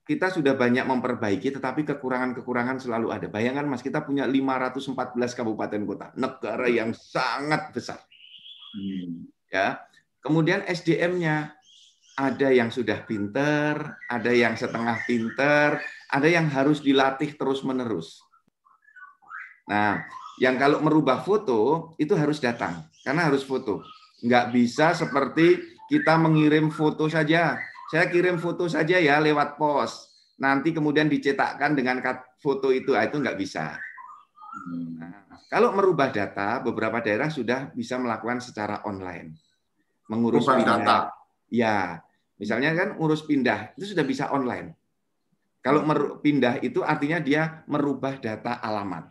kita 0.05 0.29
sudah 0.29 0.53
banyak 0.53 0.85
memperbaiki, 0.85 1.49
tetapi 1.51 1.83
kekurangan-kekurangan 1.83 2.77
selalu 2.77 3.09
ada. 3.09 3.27
Bayangkan 3.27 3.67
Mas, 3.67 3.81
kita 3.81 4.05
punya 4.05 4.23
514 4.29 5.37
kabupaten 5.37 5.81
kota, 5.83 6.07
negara 6.15 6.69
yang 6.69 6.93
sangat 6.93 7.73
besar. 7.73 7.99
Hmm. 8.71 9.27
Ya, 9.51 9.83
kemudian 10.23 10.63
SDM-nya 10.63 11.51
ada 12.15 12.49
yang 12.53 12.69
sudah 12.69 13.03
pinter, 13.03 13.97
ada 14.07 14.31
yang 14.31 14.55
setengah 14.55 15.03
pinter, 15.09 15.81
ada 16.07 16.27
yang 16.29 16.47
harus 16.47 16.79
dilatih 16.79 17.35
terus-menerus. 17.35 18.30
Nah, 19.69 20.01
yang 20.41 20.57
kalau 20.57 20.81
merubah 20.81 21.21
foto 21.21 21.93
itu 22.01 22.17
harus 22.17 22.41
datang, 22.41 22.85
karena 23.05 23.29
harus 23.29 23.45
foto. 23.45 23.85
Nggak 24.21 24.45
bisa 24.53 24.93
seperti 24.97 25.77
kita 25.89 26.17
mengirim 26.17 26.71
foto 26.71 27.09
saja 27.11 27.57
saya 27.91 28.07
kirim 28.07 28.39
foto 28.39 28.71
saja 28.71 28.95
ya 29.03 29.19
lewat 29.19 29.59
pos. 29.59 30.07
Nanti 30.39 30.71
kemudian 30.71 31.11
dicetakkan 31.11 31.75
dengan 31.75 31.99
foto 32.39 32.71
itu, 32.71 32.95
ah, 32.95 33.03
itu 33.03 33.19
nggak 33.19 33.35
bisa. 33.35 33.75
Nah, 34.95 35.27
kalau 35.51 35.75
merubah 35.75 36.07
data, 36.07 36.63
beberapa 36.63 37.03
daerah 37.03 37.27
sudah 37.27 37.75
bisa 37.75 37.99
melakukan 37.99 38.39
secara 38.39 38.79
online. 38.87 39.35
Mengurus 40.07 40.47
pindah. 40.47 40.79
data. 40.79 40.97
Ya, 41.51 41.99
misalnya 42.39 42.71
kan 42.71 42.95
urus 42.95 43.27
pindah 43.27 43.75
itu 43.75 43.91
sudah 43.91 44.07
bisa 44.07 44.31
online. 44.31 44.71
Kalau 45.59 45.83
pindah 46.23 46.63
itu 46.63 46.81
artinya 46.87 47.19
dia 47.19 47.67
merubah 47.67 48.15
data 48.17 48.63
alamat. 48.63 49.10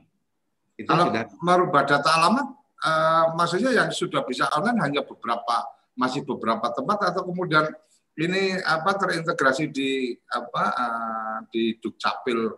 Itu 0.80 0.88
kalau 0.88 1.12
sudah 1.12 1.25
merubah 1.44 1.82
data 1.84 2.08
alamat, 2.08 2.46
uh, 2.80 3.25
maksudnya 3.37 3.70
yang 3.76 3.92
sudah 3.92 4.25
bisa 4.25 4.49
online 4.56 4.80
hanya 4.80 5.04
beberapa 5.04 5.68
masih 5.92 6.25
beberapa 6.25 6.72
tempat 6.72 7.12
atau 7.12 7.28
kemudian 7.28 7.68
ini 8.16 8.56
apa 8.64 8.96
terintegrasi 8.96 9.68
di 9.68 10.16
apa 10.32 10.64
uh, 10.72 11.38
di 11.52 11.76
Dukcapil 11.76 12.49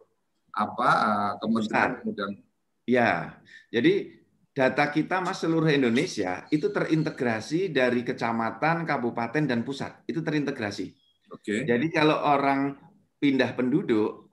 apa 0.55 0.89
uh, 0.89 1.33
kemudian 1.43 1.99
kemudian 2.05 2.31
ya 2.87 3.35
jadi 3.73 4.23
data 4.53 4.93
kita 4.93 5.25
mas 5.25 5.41
seluruh 5.41 5.73
Indonesia 5.73 6.45
itu 6.53 6.69
terintegrasi 6.69 7.73
dari 7.73 8.05
kecamatan 8.05 8.85
kabupaten 8.85 9.49
dan 9.49 9.65
pusat. 9.65 10.05
Itu 10.05 10.21
terintegrasi. 10.21 10.93
Oke. 11.33 11.41
Okay. 11.41 11.59
jadi 11.65 11.87
kalau 11.89 12.21
orang 12.21 12.77
pindah 13.17 13.57
penduduk 13.57 14.29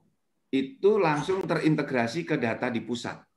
itu 0.52 1.00
langsung 1.00 1.48
terintegrasi 1.48 2.28
ke 2.28 2.36
data 2.36 2.68
di 2.68 2.84
pusat 2.84 3.29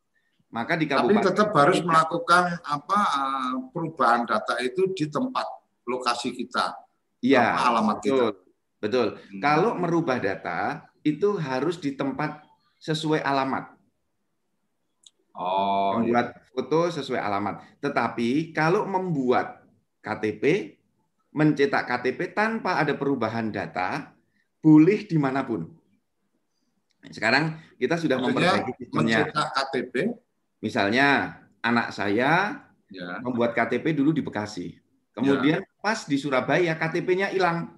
maka 0.52 0.76
di 0.76 0.84
kabupaten 0.84 1.24
tapi 1.24 1.28
tetap 1.32 1.48
harus 1.56 1.80
melakukan 1.80 2.60
apa 2.60 2.98
uh, 3.16 3.54
perubahan 3.72 4.28
data 4.28 4.60
itu 4.60 4.92
di 4.92 5.08
tempat 5.08 5.48
lokasi 5.88 6.36
kita 6.36 6.82
Iya, 7.22 7.54
alamat 7.54 7.96
betul. 8.02 8.10
kita. 8.10 8.24
Betul. 8.82 9.08
Hmm. 9.14 9.40
Kalau 9.40 9.72
merubah 9.78 10.18
data 10.18 10.82
itu 11.06 11.38
harus 11.38 11.78
di 11.78 11.94
tempat 11.94 12.42
sesuai 12.82 13.22
alamat. 13.22 13.78
Oh, 15.32 15.96
membuat 15.96 16.34
iya. 16.34 16.42
foto 16.50 16.90
sesuai 16.90 17.22
alamat. 17.22 17.62
Tetapi 17.78 18.50
kalau 18.50 18.84
membuat 18.84 19.64
KTP, 20.02 20.76
mencetak 21.30 21.88
KTP 21.88 22.34
tanpa 22.34 22.82
ada 22.82 22.92
perubahan 22.98 23.48
data, 23.54 24.12
boleh 24.58 25.06
di 25.06 25.16
mana 25.16 25.46
pun. 25.46 25.70
Sekarang 27.06 27.54
kita 27.78 27.96
sudah 27.96 28.18
Maksudnya, 28.18 28.60
memperbaiki 28.60 28.72
sistemnya. 28.82 29.18
Mencetak 29.30 29.48
KTP? 29.56 29.94
Misalnya 30.62 31.36
anak 31.58 31.90
saya 31.90 32.62
ya. 32.86 33.18
membuat 33.20 33.52
KTP 33.52 33.98
dulu 33.98 34.14
di 34.14 34.22
Bekasi. 34.22 34.78
Kemudian 35.12 35.60
ya. 35.60 35.68
pas 35.82 36.06
di 36.06 36.16
Surabaya 36.16 36.78
KTP-nya 36.78 37.34
hilang. 37.34 37.76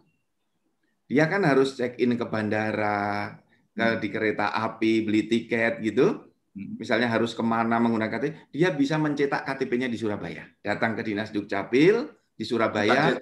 Dia 1.08 1.26
kan 1.26 1.42
harus 1.48 1.74
check 1.74 1.98
in 1.98 2.14
ke 2.14 2.24
bandara, 2.28 3.40
ke 3.74 3.98
di 3.98 4.08
kereta 4.12 4.54
api, 4.54 5.02
beli 5.02 5.26
tiket 5.26 5.82
gitu. 5.82 6.30
Hmm. 6.54 6.78
Misalnya 6.78 7.10
harus 7.10 7.34
ke 7.34 7.42
mana 7.42 7.82
menggunakan 7.82 8.20
KTP, 8.20 8.32
dia 8.54 8.68
bisa 8.70 9.00
mencetak 9.00 9.42
KTP-nya 9.42 9.90
di 9.90 9.98
Surabaya. 9.98 10.46
Datang 10.62 10.94
ke 10.94 11.02
Dinas 11.02 11.34
Dukcapil 11.34 12.06
di 12.38 12.44
Surabaya, 12.46 13.18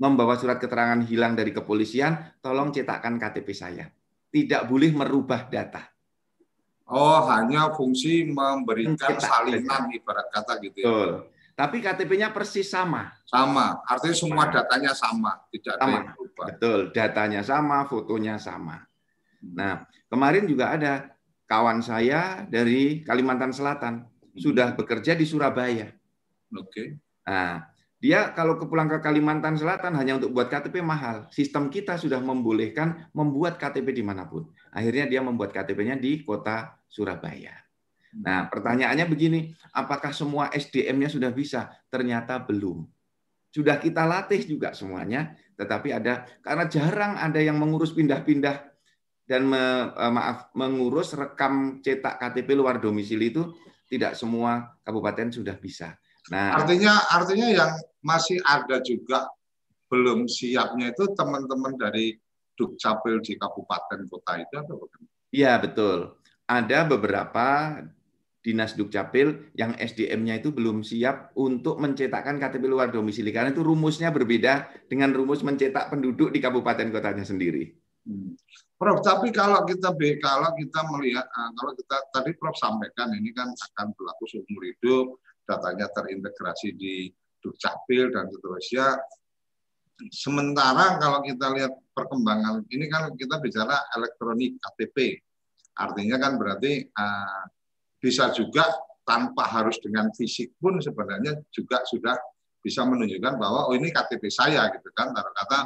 membawa 0.00 0.34
surat 0.40 0.56
keterangan 0.56 1.04
hilang 1.04 1.36
dari 1.36 1.52
kepolisian, 1.52 2.40
tolong 2.40 2.72
cetakkan 2.72 3.20
KTP 3.20 3.48
saya. 3.52 3.86
Tidak 4.32 4.64
boleh 4.64 4.90
merubah 4.96 5.46
data. 5.52 5.92
Oh, 6.92 7.24
hanya 7.32 7.72
fungsi 7.72 8.28
memberikan 8.28 9.16
salinan 9.16 9.88
ibarat 9.88 10.28
kata 10.28 10.60
gitu 10.60 10.76
ya. 10.78 10.86
Betul. 10.86 11.10
Tapi 11.52 11.76
KTP-nya 11.84 12.32
persis 12.32 12.68
sama. 12.68 13.12
Sama, 13.28 13.80
artinya 13.84 14.16
semua 14.16 14.44
datanya 14.48 14.92
sama, 14.96 15.40
tidak 15.52 15.76
sama. 15.76 15.84
ada 15.84 15.92
yang 15.92 16.06
berubah. 16.16 16.46
Betul, 16.48 16.78
datanya 16.92 17.40
sama, 17.44 17.76
fotonya 17.88 18.34
sama. 18.40 18.76
Nah, 19.40 19.84
kemarin 20.08 20.44
juga 20.48 20.72
ada 20.72 21.12
kawan 21.48 21.84
saya 21.84 22.48
dari 22.48 23.04
Kalimantan 23.04 23.52
Selatan 23.52 24.08
sudah 24.36 24.72
bekerja 24.72 25.12
di 25.12 25.28
Surabaya. 25.28 25.92
Oke. 26.56 26.68
Okay. 26.72 26.88
Nah, 27.28 27.68
dia 28.02 28.34
kalau 28.34 28.58
ke 28.58 28.66
pulang 28.66 28.90
ke 28.90 28.98
Kalimantan 28.98 29.54
Selatan 29.54 29.94
hanya 29.94 30.18
untuk 30.18 30.32
buat 30.34 30.50
KTP 30.50 30.82
mahal. 30.82 31.28
Sistem 31.30 31.70
kita 31.70 31.94
sudah 31.94 32.18
membolehkan 32.18 33.06
membuat 33.14 33.60
KTP 33.60 33.94
di 33.94 34.02
mana 34.02 34.26
pun. 34.26 34.50
Akhirnya 34.72 35.04
dia 35.04 35.20
membuat 35.20 35.52
KTP-nya 35.52 36.00
di 36.00 36.24
kota 36.24 36.80
Surabaya. 36.88 37.52
Nah, 38.12 38.48
pertanyaannya 38.48 39.08
begini, 39.08 39.52
apakah 39.72 40.12
semua 40.12 40.52
SDM-nya 40.52 41.08
sudah 41.08 41.32
bisa? 41.32 41.72
Ternyata 41.88 42.40
belum. 42.40 42.84
Sudah 43.52 43.80
kita 43.80 44.04
latih 44.04 44.40
juga 44.44 44.72
semuanya, 44.72 45.36
tetapi 45.56 45.92
ada 45.92 46.24
karena 46.40 46.64
jarang 46.68 47.12
ada 47.20 47.40
yang 47.40 47.56
mengurus 47.60 47.92
pindah-pindah 47.92 48.64
dan 49.28 49.48
me, 49.48 49.92
eh, 49.92 50.12
maaf 50.12 50.52
mengurus 50.56 51.16
rekam 51.16 51.80
cetak 51.84 52.20
KTP 52.20 52.56
luar 52.56 52.80
domisili 52.80 53.32
itu 53.32 53.52
tidak 53.88 54.16
semua 54.16 54.76
kabupaten 54.84 55.32
sudah 55.32 55.56
bisa. 55.56 55.96
Nah, 56.32 56.56
artinya 56.56 56.96
artinya 57.12 57.48
yang 57.52 57.72
masih 58.00 58.40
ada 58.44 58.80
juga 58.80 59.28
belum 59.92 60.24
siapnya 60.24 60.96
itu 60.96 61.12
teman-teman 61.12 61.76
dari 61.76 62.16
Dukcapil 62.52 63.24
di 63.24 63.34
kabupaten 63.40 64.00
kota 64.08 64.32
itu 64.38 64.54
atau 64.60 64.76
bagaimana? 64.76 65.12
Iya, 65.32 65.52
betul. 65.56 66.20
Ada 66.44 66.84
beberapa 66.84 67.80
Dinas 68.42 68.74
Dukcapil 68.74 69.54
yang 69.54 69.78
SDM-nya 69.78 70.42
itu 70.42 70.50
belum 70.50 70.82
siap 70.82 71.30
untuk 71.38 71.78
mencetakkan 71.78 72.42
KTP 72.42 72.66
luar 72.66 72.90
domisili 72.90 73.30
karena 73.30 73.54
itu 73.54 73.62
rumusnya 73.62 74.10
berbeda 74.10 74.66
dengan 74.90 75.14
rumus 75.14 75.46
mencetak 75.46 75.94
penduduk 75.94 76.34
di 76.34 76.42
kabupaten 76.42 76.90
kotanya 76.90 77.22
sendiri. 77.22 77.70
Hmm. 78.02 78.34
Prof, 78.74 78.98
tapi 78.98 79.30
kalau 79.30 79.62
kita 79.62 79.94
kalau 80.18 80.50
kita 80.58 80.80
melihat 80.90 81.22
ah, 81.22 81.50
kalau 81.54 81.70
kita 81.78 81.96
tadi 82.10 82.34
Prof 82.34 82.58
sampaikan 82.58 83.14
ini 83.14 83.30
kan 83.30 83.46
akan 83.46 83.94
berlaku 83.94 84.26
seumur 84.26 84.66
hidup, 84.66 85.22
datanya 85.46 85.86
terintegrasi 85.94 86.74
di 86.74 87.14
Dukcapil 87.38 88.10
dan 88.10 88.26
seterusnya. 88.26 88.98
Sementara 90.10 90.98
kalau 90.98 91.20
kita 91.22 91.52
lihat 91.54 91.72
perkembangan 91.92 92.64
ini 92.72 92.88
kan 92.88 93.12
kita 93.14 93.38
bicara 93.38 93.76
elektronik 93.94 94.58
KTP, 94.58 95.20
artinya 95.78 96.16
kan 96.18 96.40
berarti 96.40 96.82
uh, 96.88 97.44
bisa 98.00 98.34
juga 98.34 98.66
tanpa 99.06 99.46
harus 99.46 99.78
dengan 99.78 100.10
fisik 100.14 100.56
pun 100.58 100.80
sebenarnya 100.82 101.38
juga 101.52 101.84
sudah 101.86 102.16
bisa 102.62 102.86
menunjukkan 102.86 103.34
bahwa 103.38 103.70
oh 103.70 103.74
ini 103.74 103.90
KTP 103.90 104.30
saya 104.30 104.70
gitu 104.74 104.88
kan. 104.94 105.10
Taruh 105.12 105.34
kata 105.34 105.58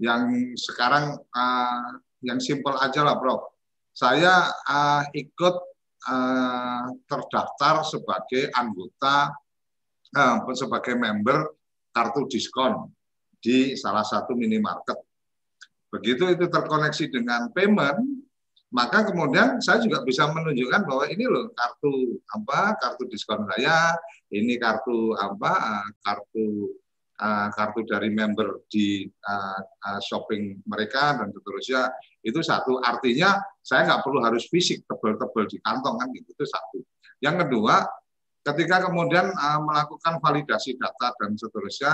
yang 0.00 0.32
sekarang 0.56 1.16
uh, 1.16 1.90
yang 2.24 2.40
simpel 2.40 2.76
aja 2.80 3.04
lah 3.04 3.16
Prof. 3.16 3.52
Saya 3.92 4.48
uh, 4.48 5.04
ikut 5.12 5.56
uh, 6.08 6.84
terdaftar 7.04 7.84
sebagai 7.84 8.48
anggota 8.56 9.32
uh, 10.16 10.36
sebagai 10.56 10.96
member 10.96 11.52
kartu 11.92 12.24
diskon 12.30 12.88
di 13.40 13.74
salah 13.74 14.04
satu 14.04 14.36
minimarket. 14.36 14.96
Begitu 15.90 16.38
itu 16.38 16.46
terkoneksi 16.46 17.04
dengan 17.10 17.50
payment 17.50 18.20
maka 18.70 19.02
kemudian 19.02 19.58
saya 19.58 19.82
juga 19.82 20.06
bisa 20.06 20.30
menunjukkan 20.30 20.86
bahwa 20.86 21.04
ini 21.10 21.26
loh 21.26 21.50
kartu 21.58 22.22
apa 22.30 22.78
kartu 22.78 23.02
diskon 23.10 23.42
saya 23.50 23.98
ini 24.30 24.54
kartu 24.62 25.18
apa 25.18 25.52
eh, 25.58 25.88
kartu 26.06 26.70
uh, 27.20 27.48
kartu 27.52 27.82
dari 27.84 28.14
member 28.14 28.64
di 28.70 29.04
uh, 29.10 29.60
shopping 30.00 30.62
mereka 30.64 31.20
dan 31.20 31.28
seterusnya. 31.34 31.82
Itu 32.24 32.40
satu. 32.40 32.80
Artinya 32.80 33.40
saya 33.60 33.88
nggak 33.88 34.02
perlu 34.04 34.20
harus 34.24 34.48
fisik 34.48 34.84
tebel-tebel 34.88 35.44
di 35.48 35.58
kantong 35.60 36.00
kan 36.00 36.08
gitu. 36.16 36.28
Itu 36.32 36.46
satu. 36.48 36.78
Yang 37.20 37.46
kedua 37.46 37.84
ketika 38.40 38.88
kemudian 38.88 39.36
melakukan 39.36 40.16
validasi 40.16 40.80
data 40.80 41.12
dan 41.20 41.36
seterusnya 41.36 41.92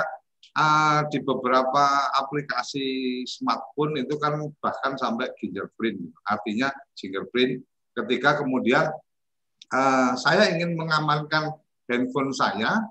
uh, 0.55 1.01
di 1.11 1.19
beberapa 1.25 2.13
aplikasi 2.15 3.23
smartphone 3.27 3.99
itu 3.99 4.15
kan 4.21 4.39
bahkan 4.63 4.95
sampai 4.95 5.33
fingerprint. 5.41 6.13
Artinya 6.29 6.71
fingerprint. 6.95 7.65
Ketika 7.97 8.45
kemudian 8.45 8.93
uh, 9.73 10.13
saya 10.15 10.53
ingin 10.53 10.77
mengamankan 10.77 11.57
handphone 11.89 12.31
saya 12.31 12.85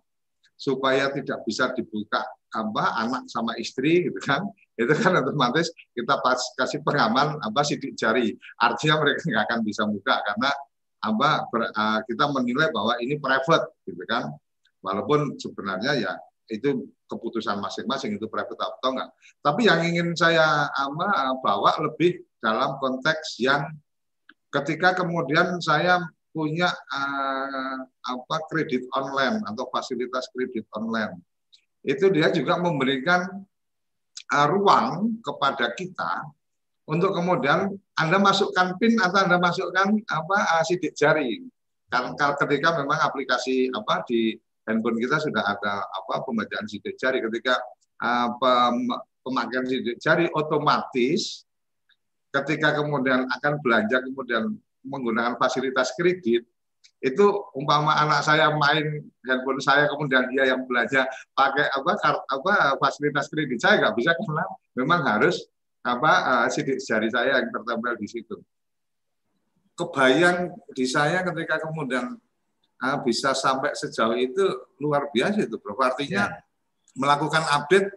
supaya 0.55 1.11
tidak 1.11 1.43
bisa 1.43 1.71
dibuka 1.75 2.23
apa 2.55 2.95
anak 3.03 3.27
sama 3.27 3.55
istri 3.59 4.07
gitu 4.07 4.19
kan. 4.23 4.43
Itu 4.75 4.91
kan 4.91 5.15
otomatis 5.15 5.71
kita 5.95 6.19
pas 6.19 6.35
kasih 6.59 6.83
pengaman 6.83 7.39
apa 7.39 7.63
sidik 7.63 7.95
jari. 7.95 8.35
Artinya 8.59 8.99
mereka 8.99 9.23
nggak 9.23 9.43
akan 9.47 9.59
bisa 9.63 9.87
buka 9.87 10.19
karena 10.19 10.51
apa 10.99 11.29
ber, 11.47 11.71
uh, 11.71 11.99
kita 12.03 12.27
menilai 12.35 12.67
bahwa 12.75 12.99
ini 12.99 13.15
private 13.15 13.71
gitu 13.87 14.03
kan. 14.03 14.35
Walaupun 14.83 15.39
sebenarnya 15.39 15.95
ya 15.95 16.13
itu 16.49 16.89
keputusan 17.09 17.57
masing-masing 17.61 18.17
itu 18.17 18.25
private 18.29 18.57
atau 18.57 18.93
enggak. 18.93 19.09
Tapi 19.41 19.61
yang 19.65 19.81
ingin 19.85 20.13
saya 20.13 20.69
ama, 20.77 21.33
bawa 21.41 21.77
lebih 21.81 22.21
dalam 22.41 22.77
konteks 22.77 23.41
yang 23.41 23.65
ketika 24.53 24.93
kemudian 24.95 25.57
saya 25.59 26.05
punya 26.35 26.67
uh, 26.67 27.79
apa 27.87 28.35
kredit 28.51 28.83
online 28.91 29.39
atau 29.47 29.71
fasilitas 29.71 30.27
kredit 30.35 30.67
online 30.75 31.23
itu 31.87 32.11
dia 32.11 32.27
juga 32.27 32.59
memberikan 32.59 33.23
uh, 34.35 34.47
ruang 34.51 35.15
kepada 35.23 35.71
kita 35.71 36.27
untuk 36.91 37.15
kemudian 37.15 37.71
anda 37.95 38.19
masukkan 38.19 38.75
pin 38.75 38.99
atau 38.99 39.23
anda 39.23 39.39
masukkan 39.39 39.95
apa 40.11 40.37
uh, 40.59 40.63
sidik 40.67 40.91
jari 40.91 41.39
kan 41.87 42.11
ketika 42.43 42.83
memang 42.83 42.99
aplikasi 42.99 43.71
apa 43.71 44.03
di 44.03 44.35
handphone 44.65 44.97
kita 44.97 45.21
sudah 45.21 45.43
ada 45.45 45.85
apa 45.85 46.25
pembacaan 46.25 46.65
sidik 46.65 46.97
jari. 46.97 47.21
Ketika 47.21 47.57
uh, 48.01 48.29
pem, 48.37 48.75
pemakaian 49.25 49.65
sidik 49.65 49.97
jari 49.97 50.29
otomatis 50.33 51.45
ketika 52.29 52.77
kemudian 52.77 53.25
akan 53.31 53.53
belanja 53.63 54.03
kemudian 54.03 54.53
menggunakan 54.85 55.39
fasilitas 55.39 55.95
kredit 55.95 56.45
itu 57.01 57.25
umpama 57.57 57.97
anak 57.97 58.21
saya 58.21 58.53
main 58.53 59.01
handphone 59.25 59.61
saya 59.61 59.89
kemudian 59.89 60.29
dia 60.29 60.53
yang 60.53 60.65
belanja 60.69 61.05
pakai 61.33 61.65
apa 61.73 61.91
kart, 61.97 62.21
apa 62.29 62.53
fasilitas 62.77 63.25
kredit 63.29 63.57
saya 63.57 63.81
nggak 63.81 63.95
bisa 63.97 64.11
karena 64.13 64.45
memang 64.77 65.01
harus 65.05 65.49
apa 65.85 66.11
uh, 66.25 66.47
sidik 66.49 66.81
jari 66.81 67.09
saya 67.13 67.41
yang 67.41 67.49
tertempel 67.53 67.93
di 67.97 68.07
situ. 68.09 68.37
Kebayang 69.75 70.55
di 70.73 70.85
saya 70.87 71.21
ketika 71.21 71.61
kemudian 71.61 72.17
uh, 72.83 72.97
bisa 73.03 73.31
sampai 73.31 73.71
sejauh 73.77 74.17
itu 74.17 74.43
luar 74.81 75.07
biasa 75.13 75.45
itu 75.45 75.55
bro. 75.59 75.77
Artinya 75.79 76.31
ya. 76.31 76.39
melakukan 76.95 77.43
update 77.55 77.87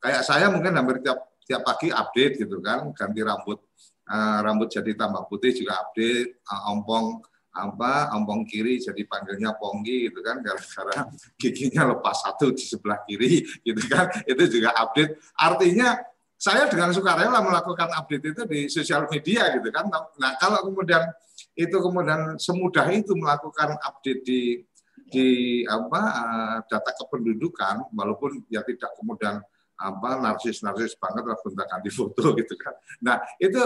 kayak 0.00 0.22
saya 0.22 0.50
mungkin 0.50 0.74
hampir 0.74 1.02
tiap 1.02 1.18
tiap 1.44 1.60
pagi 1.60 1.92
update 1.92 2.40
gitu 2.40 2.58
kan, 2.64 2.90
ganti 2.96 3.20
rambut 3.20 3.60
uh, 4.08 4.38
rambut 4.40 4.72
jadi 4.72 4.96
tambah 4.96 5.28
putih 5.28 5.52
juga 5.52 5.84
update, 5.84 6.40
uh, 6.48 6.72
ompong 6.72 7.20
apa 7.54 8.10
ompong 8.18 8.42
kiri 8.50 8.82
jadi 8.82 9.06
panggilnya 9.06 9.54
ponggi 9.54 10.10
gitu 10.10 10.18
kan 10.26 10.42
gara-gara 10.42 11.06
giginya 11.40 11.94
lepas 11.94 12.26
satu 12.26 12.50
di 12.50 12.66
sebelah 12.66 12.98
kiri 13.06 13.46
gitu 13.62 13.82
kan 13.86 14.10
itu 14.26 14.58
juga 14.58 14.74
update 14.74 15.14
artinya 15.38 15.94
saya 16.34 16.66
dengan 16.66 16.90
sukarela 16.90 17.38
melakukan 17.38 17.94
update 17.94 18.34
itu 18.34 18.42
di 18.50 18.60
sosial 18.66 19.06
media 19.06 19.54
gitu 19.54 19.70
kan 19.70 19.86
nah 20.18 20.34
kalau 20.42 20.66
kemudian 20.66 21.06
itu 21.54 21.76
kemudian 21.78 22.34
semudah 22.38 22.86
itu 22.90 23.14
melakukan 23.14 23.78
update 23.78 24.22
di 24.26 24.42
di 25.10 25.28
apa 25.66 26.00
eh, 26.00 26.56
data 26.66 26.90
kependudukan 26.98 27.94
walaupun 27.94 28.42
ya 28.50 28.66
tidak 28.66 28.90
kemudian 28.98 29.38
apa 29.74 30.10
narsis-narsis 30.22 30.94
banget 30.98 31.24
lah 31.26 31.36
gonta 31.38 31.64
ganti 31.66 31.90
foto 31.90 32.30
gitu 32.40 32.54
kan. 32.58 32.74
Nah, 33.02 33.16
itu 33.38 33.58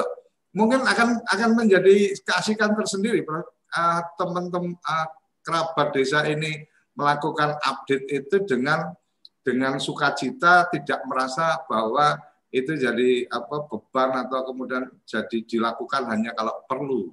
mungkin 0.56 0.84
akan 0.84 1.24
akan 1.24 1.50
menjadi 1.56 2.16
keasikan 2.24 2.76
tersendiri 2.76 3.24
eh, 3.24 4.00
teman-teman 4.16 4.76
uh, 4.76 5.06
kerabat 5.44 5.96
desa 5.96 6.28
ini 6.28 6.64
melakukan 6.92 7.56
update 7.62 8.04
itu 8.10 8.36
dengan 8.44 8.92
dengan 9.40 9.80
sukacita 9.80 10.68
tidak 10.68 11.00
merasa 11.08 11.56
bahwa 11.64 12.20
itu 12.52 12.76
jadi 12.76 13.28
apa 13.28 13.68
beban 13.68 14.24
atau 14.24 14.52
kemudian 14.52 14.88
jadi 15.04 15.44
dilakukan 15.44 16.08
hanya 16.08 16.32
kalau 16.36 16.64
perlu 16.64 17.12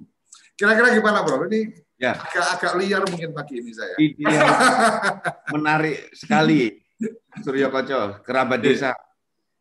Kira-kira 0.56 0.88
gimana 0.96 1.20
bro? 1.20 1.44
Ini 1.46 1.68
ya. 2.00 2.16
agak, 2.16 2.46
agak 2.56 2.72
liar 2.80 3.02
mungkin 3.04 3.30
pagi 3.36 3.60
ini 3.60 3.72
saya. 3.76 3.94
Ini 4.00 4.24
menarik 5.54 6.16
sekali, 6.16 6.80
Suryo 7.44 7.68
Koco, 7.68 8.24
kerabat 8.24 8.64
iya. 8.64 8.66
desa. 8.72 8.90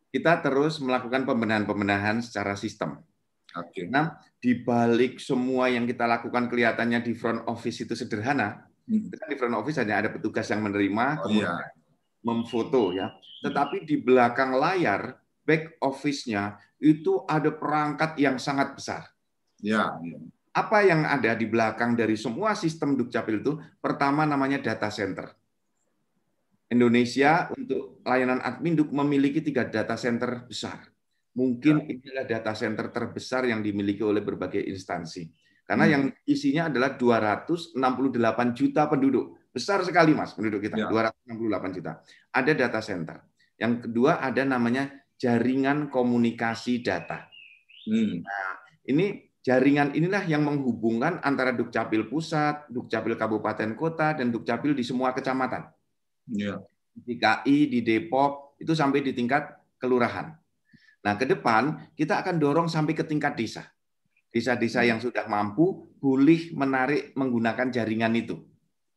Kita 0.08 0.39
terus 0.39 0.79
melakukan 0.79 1.27
pembenahan-pembenahan 1.27 2.23
secara 2.23 2.55
sistem. 2.55 3.03
Oke. 3.60 3.91
Nah, 3.91 4.15
di 4.39 4.55
balik 4.63 5.19
semua 5.19 5.67
yang 5.67 5.84
kita 5.84 6.08
lakukan 6.08 6.47
kelihatannya 6.47 7.03
di 7.03 7.12
front 7.12 7.43
office 7.51 7.84
itu 7.84 7.91
sederhana. 7.99 8.63
Hmm. 8.88 9.12
Di 9.12 9.36
front 9.36 9.60
office 9.60 9.84
hanya 9.84 9.99
ada 9.99 10.10
petugas 10.15 10.47
yang 10.47 10.63
menerima, 10.63 11.05
oh, 11.19 11.27
kemudian 11.27 11.51
iya. 11.51 11.67
memfoto 12.23 12.95
ya. 12.95 13.12
Tetapi 13.43 13.84
di 13.84 13.99
belakang 13.99 14.55
layar 14.55 15.19
back 15.43 15.75
office-nya 15.84 16.55
itu 16.79 17.27
ada 17.27 17.51
perangkat 17.51 18.15
yang 18.19 18.39
sangat 18.39 18.75
besar 18.75 19.03
Ya, 19.63 19.95
ya. 20.03 20.19
Apa 20.55 20.87
yang 20.87 21.03
ada 21.03 21.35
di 21.35 21.43
belakang 21.51 21.99
dari 21.99 22.15
semua 22.15 22.55
sistem 22.55 22.95
Dukcapil 22.95 23.43
itu? 23.43 23.59
Pertama 23.83 24.23
namanya 24.23 24.63
data 24.63 24.87
center. 24.87 25.35
Indonesia 26.71 27.51
untuk 27.51 27.99
layanan 28.07 28.39
admin 28.39 28.79
Duk 28.79 28.89
memiliki 28.95 29.43
tiga 29.43 29.67
data 29.67 29.99
center 29.99 30.47
besar. 30.47 30.79
Mungkin 31.35 31.83
ya. 31.83 31.91
inilah 31.91 32.25
data 32.25 32.55
center 32.55 32.87
terbesar 32.87 33.43
yang 33.51 33.59
dimiliki 33.59 33.99
oleh 33.99 34.23
berbagai 34.23 34.63
instansi. 34.63 35.27
Karena 35.67 35.85
hmm. 35.89 35.91
yang 35.91 36.03
isinya 36.23 36.71
adalah 36.71 36.95
268 36.95 37.75
juta 38.55 38.87
penduduk. 38.87 39.35
Besar 39.51 39.83
sekali 39.83 40.15
Mas 40.15 40.31
penduduk 40.31 40.63
kita, 40.63 40.79
ya. 40.79 40.87
268 40.87 41.75
juta. 41.75 41.99
Ada 42.31 42.51
data 42.55 42.79
center. 42.79 43.17
Yang 43.59 43.91
kedua 43.91 44.23
ada 44.23 44.43
namanya 44.47 44.87
jaringan 45.19 45.91
komunikasi 45.91 46.79
data. 46.79 47.27
Hmm. 47.91 48.23
Nah, 48.23 48.51
ini 48.87 49.34
jaringan 49.45 49.93
inilah 49.93 50.25
yang 50.25 50.41
menghubungkan 50.41 51.21
antara 51.21 51.53
Dukcapil 51.53 52.10
pusat, 52.10 52.65
Dukcapil 52.65 53.13
kabupaten 53.13 53.77
kota, 53.77 54.17
dan 54.17 54.34
Dukcapil 54.34 54.73
di 54.73 54.81
semua 54.81 55.13
kecamatan. 55.13 55.69
Ya. 56.34 56.58
Di 56.97 57.21
KI, 57.21 57.69
di 57.69 57.79
Depok, 57.86 58.58
itu 58.58 58.73
sampai 58.73 59.05
di 59.05 59.13
tingkat 59.13 59.53
kelurahan. 59.77 60.34
Nah, 61.05 61.13
ke 61.13 61.29
depan 61.29 61.93
kita 61.93 62.25
akan 62.25 62.41
dorong 62.41 62.65
sampai 62.65 62.97
ke 62.97 63.05
tingkat 63.05 63.38
desa. 63.38 63.69
Desa-desa 64.34 64.81
yang 64.81 64.97
sudah 64.97 65.29
mampu 65.29 65.93
boleh 66.01 66.49
menarik 66.58 67.13
menggunakan 67.13 67.69
jaringan 67.69 68.17
itu. 68.17 68.41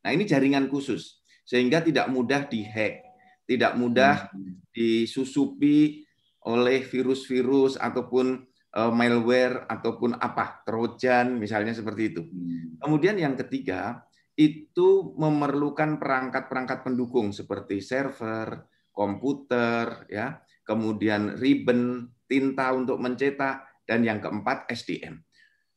Nah, 0.01 0.17
ini 0.17 0.25
jaringan 0.25 0.73
khusus 0.73 1.21
sehingga 1.45 1.85
tidak 1.85 2.09
mudah 2.09 2.49
dihack, 2.49 3.05
tidak 3.45 3.77
mudah 3.77 4.33
hmm. 4.33 4.73
disusupi 4.73 6.09
oleh 6.49 6.81
virus-virus 6.81 7.77
ataupun 7.77 8.48
Eh, 8.69 8.93
malware 8.93 9.65
ataupun 9.65 10.21
apa 10.21 10.61
trojan 10.61 11.41
misalnya 11.41 11.73
seperti 11.73 12.13
itu. 12.13 12.21
Hmm. 12.21 12.77
Kemudian 12.77 13.17
yang 13.17 13.33
ketiga 13.33 14.05
itu 14.37 15.17
memerlukan 15.17 15.97
perangkat-perangkat 15.97 16.85
pendukung 16.85 17.33
seperti 17.33 17.81
server, 17.81 18.69
komputer, 18.93 20.05
ya, 20.13 20.45
kemudian 20.69 21.41
ribbon, 21.41 22.13
tinta 22.29 22.69
untuk 22.77 23.01
mencetak, 23.01 23.65
dan 23.89 24.05
yang 24.05 24.21
keempat 24.21 24.69
SDM. 24.69 25.17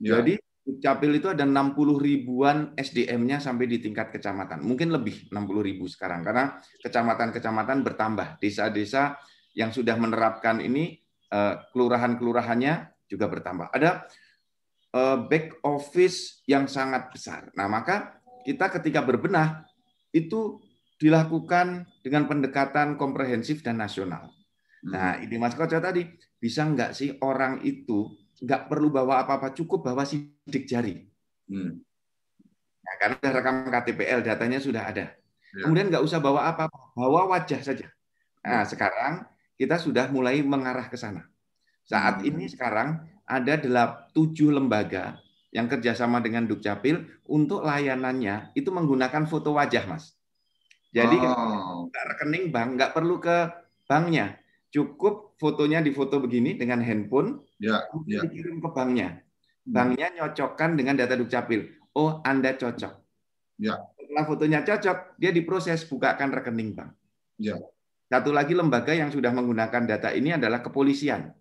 Ya. 0.03 0.19
Jadi 0.19 0.35
Capil 0.61 1.17
itu 1.17 1.25
ada 1.25 1.41
60 1.41 1.97
ribuan 1.97 2.77
SDM-nya 2.77 3.41
sampai 3.41 3.65
di 3.65 3.81
tingkat 3.81 4.13
kecamatan. 4.13 4.61
Mungkin 4.61 4.93
lebih 4.93 5.33
60 5.33 5.57
ribu 5.65 5.89
sekarang 5.89 6.21
karena 6.21 6.61
kecamatan-kecamatan 6.85 7.81
bertambah. 7.81 8.37
Desa-desa 8.37 9.17
yang 9.57 9.73
sudah 9.73 9.97
menerapkan 9.97 10.61
ini 10.61 11.00
kelurahan-kelurahannya 11.71 12.73
juga 13.07 13.25
bertambah. 13.31 13.71
Ada 13.71 14.07
eh, 14.95 15.17
back 15.27 15.63
office 15.63 16.43
yang 16.47 16.67
sangat 16.67 17.11
besar. 17.11 17.51
Nah, 17.55 17.71
maka 17.71 18.19
kita 18.43 18.67
ketika 18.79 19.03
berbenah 19.03 19.63
itu 20.11 20.59
dilakukan 21.01 21.87
dengan 22.05 22.29
pendekatan 22.29 22.93
komprehensif 22.99 23.65
dan 23.65 23.81
nasional. 23.81 24.29
Nah, 24.85 25.17
hmm. 25.17 25.25
ini 25.25 25.35
Mas 25.41 25.57
Koco 25.57 25.77
tadi, 25.77 26.05
bisa 26.37 26.65
nggak 26.65 26.93
sih 26.93 27.17
orang 27.21 27.61
itu 27.65 28.09
nggak 28.41 28.69
perlu 28.69 28.89
bawa 28.89 29.25
apa-apa, 29.25 29.53
cukup 29.53 29.85
bawa 29.85 30.05
sidik 30.05 30.65
jari. 30.65 31.01
Hmm. 31.49 31.81
Nah, 32.81 32.95
karena 32.97 33.27
rekam 33.29 33.55
KTPL, 33.69 34.19
datanya 34.25 34.57
sudah 34.57 34.89
ada. 34.89 35.13
Ya. 35.53 35.61
Kemudian 35.65 35.89
nggak 35.93 36.05
usah 36.05 36.17
bawa 36.17 36.49
apa-apa, 36.49 36.93
bawa 36.97 37.29
wajah 37.33 37.61
saja. 37.61 37.87
Nah, 38.41 38.65
ya. 38.65 38.69
sekarang 38.69 39.25
kita 39.55 39.79
sudah 39.79 40.07
mulai 40.11 40.43
mengarah 40.43 40.87
ke 40.87 40.97
sana. 40.99 41.27
Saat 41.85 42.21
hmm. 42.21 42.29
ini 42.29 42.45
sekarang 42.47 43.03
ada 43.25 43.55
tujuh 44.11 44.51
lembaga 44.51 45.19
yang 45.51 45.67
kerjasama 45.67 46.23
dengan 46.23 46.47
Dukcapil 46.47 47.03
untuk 47.27 47.63
layanannya 47.63 48.55
itu 48.55 48.71
menggunakan 48.71 49.27
foto 49.27 49.55
wajah, 49.55 49.83
Mas. 49.87 50.15
Jadi 50.91 51.19
oh. 51.23 51.87
rekening 51.91 52.51
bank 52.51 52.75
nggak 52.75 52.91
perlu 52.91 53.19
ke 53.19 53.47
banknya, 53.87 54.39
cukup 54.71 55.35
fotonya 55.39 55.79
difoto 55.79 56.19
begini 56.19 56.55
dengan 56.59 56.83
handphone, 56.83 57.43
ya, 57.59 57.87
ya. 58.07 58.23
dikirim 58.27 58.59
ke 58.59 58.69
banknya. 58.71 59.23
Hmm. 59.67 59.71
Banknya 59.71 60.07
nyocokkan 60.19 60.75
dengan 60.75 60.99
data 60.99 61.15
Dukcapil. 61.15 61.91
Oh, 61.95 62.23
Anda 62.23 62.55
cocok. 62.55 62.93
Ya. 63.59 63.75
Setelah 63.99 64.23
fotonya 64.27 64.59
cocok, 64.63 65.19
dia 65.19 65.31
diproses 65.31 65.83
bukakan 65.87 66.31
rekening 66.31 66.75
bank. 66.75 66.91
Ya. 67.39 67.59
Satu 68.11 68.35
lagi 68.35 68.51
lembaga 68.51 68.91
yang 68.91 69.07
sudah 69.07 69.31
menggunakan 69.31 69.87
data 69.87 70.11
ini 70.11 70.35
adalah 70.35 70.59
kepolisian. 70.59 71.31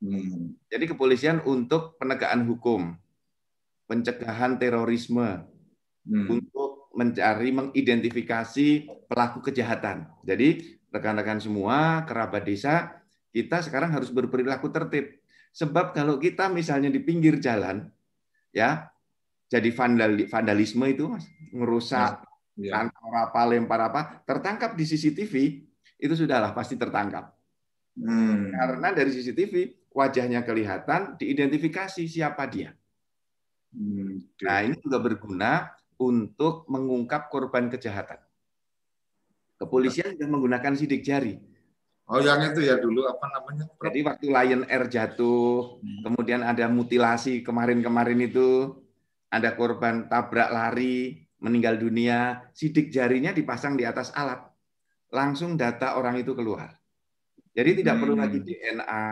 Hmm. 0.00 0.56
Jadi 0.72 0.88
kepolisian 0.88 1.44
untuk 1.44 2.00
penegakan 2.00 2.48
hukum, 2.48 2.96
pencegahan 3.84 4.56
terorisme, 4.56 5.44
hmm. 6.08 6.26
untuk 6.32 6.88
mencari, 6.96 7.52
mengidentifikasi 7.52 8.68
pelaku 9.12 9.44
kejahatan. 9.44 10.08
Jadi 10.24 10.80
rekan-rekan 10.88 11.36
semua, 11.36 12.08
kerabat 12.08 12.48
desa, 12.48 13.04
kita 13.36 13.60
sekarang 13.60 13.92
harus 13.92 14.08
berperilaku 14.08 14.72
tertib. 14.72 15.20
Sebab 15.52 15.92
kalau 15.92 16.16
kita 16.16 16.48
misalnya 16.48 16.88
di 16.88 17.04
pinggir 17.04 17.36
jalan, 17.44 17.92
ya 18.56 18.88
jadi 19.52 19.68
vandal, 19.68 20.16
vandalisme 20.32 20.88
itu 20.88 21.12
mas, 21.12 21.28
ngerusak, 21.52 22.24
ya. 22.56 22.88
ya. 22.88 23.20
apa, 23.28 23.40
lempar 23.44 23.80
apa, 23.92 24.00
tertangkap 24.24 24.72
di 24.72 24.84
CCTV, 24.88 25.34
itu 25.96 26.14
sudahlah 26.14 26.52
pasti 26.52 26.76
tertangkap. 26.76 27.32
Hmm. 27.96 28.52
Karena 28.52 28.92
dari 28.92 29.10
CCTV 29.12 29.54
wajahnya 29.96 30.44
kelihatan, 30.44 31.16
diidentifikasi 31.16 32.04
siapa 32.04 32.44
dia. 32.48 32.76
Hmm. 33.72 34.20
Nah 34.44 34.58
ini 34.64 34.76
juga 34.80 35.00
berguna 35.00 35.72
untuk 35.96 36.68
mengungkap 36.68 37.32
korban 37.32 37.72
kejahatan. 37.72 38.20
Kepolisian 39.56 40.12
sudah 40.12 40.28
menggunakan 40.28 40.76
sidik 40.76 41.00
jari. 41.00 41.40
Oh 42.06 42.22
yang 42.22 42.38
itu 42.44 42.62
ya 42.62 42.76
dulu 42.78 43.08
apa 43.08 43.26
namanya? 43.32 43.66
Jadi 43.82 43.98
waktu 44.04 44.26
Lion 44.30 44.62
Air 44.68 44.84
jatuh, 44.92 45.80
hmm. 45.80 46.04
kemudian 46.04 46.44
ada 46.44 46.68
mutilasi 46.68 47.40
kemarin-kemarin 47.40 48.20
itu, 48.20 48.78
ada 49.32 49.56
korban 49.56 50.06
tabrak 50.06 50.52
lari, 50.52 51.26
meninggal 51.40 51.80
dunia, 51.80 52.46
sidik 52.52 52.92
jarinya 52.92 53.32
dipasang 53.32 53.74
di 53.74 53.88
atas 53.88 54.12
alat 54.12 54.55
langsung 55.10 55.54
data 55.54 55.98
orang 55.98 56.18
itu 56.18 56.34
keluar. 56.34 56.74
Jadi 57.56 57.82
tidak 57.82 57.96
hmm. 57.96 58.02
perlu 58.02 58.16
lagi 58.18 58.38
DNA, 58.42 59.06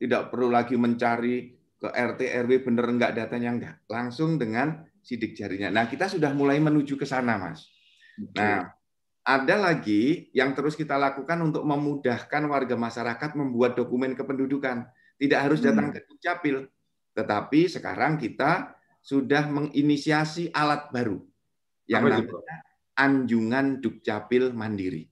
tidak 0.00 0.22
perlu 0.32 0.48
lagi 0.50 0.74
mencari 0.74 1.36
ke 1.80 1.88
RT 1.88 2.20
RW 2.44 2.52
bener 2.66 2.86
enggak 2.90 3.12
datanya 3.16 3.50
enggak, 3.54 3.76
langsung 3.88 4.36
dengan 4.36 4.84
sidik 5.00 5.32
jarinya. 5.32 5.72
Nah, 5.72 5.88
kita 5.88 6.10
sudah 6.10 6.34
mulai 6.36 6.60
menuju 6.60 6.98
ke 6.98 7.08
sana, 7.08 7.40
Mas. 7.40 7.70
Okay. 8.20 8.36
Nah, 8.36 8.68
ada 9.24 9.56
lagi 9.56 10.28
yang 10.36 10.52
terus 10.52 10.76
kita 10.76 10.98
lakukan 10.98 11.40
untuk 11.40 11.64
memudahkan 11.64 12.42
warga 12.50 12.76
masyarakat 12.76 13.30
membuat 13.38 13.78
dokumen 13.78 14.12
kependudukan. 14.12 14.84
Tidak 15.20 15.38
harus 15.40 15.60
datang 15.60 15.92
hmm. 15.92 15.94
ke 15.96 16.00
Dukcapil, 16.08 16.56
tetapi 17.12 17.60
sekarang 17.68 18.16
kita 18.16 18.72
sudah 19.00 19.48
menginisiasi 19.48 20.52
alat 20.52 20.88
baru 20.92 21.20
yang 21.88 22.04
Apa 22.04 22.20
namanya 22.20 22.69
Anjungan 22.96 23.78
Dukcapil 23.78 24.54
Mandiri. 24.54 25.06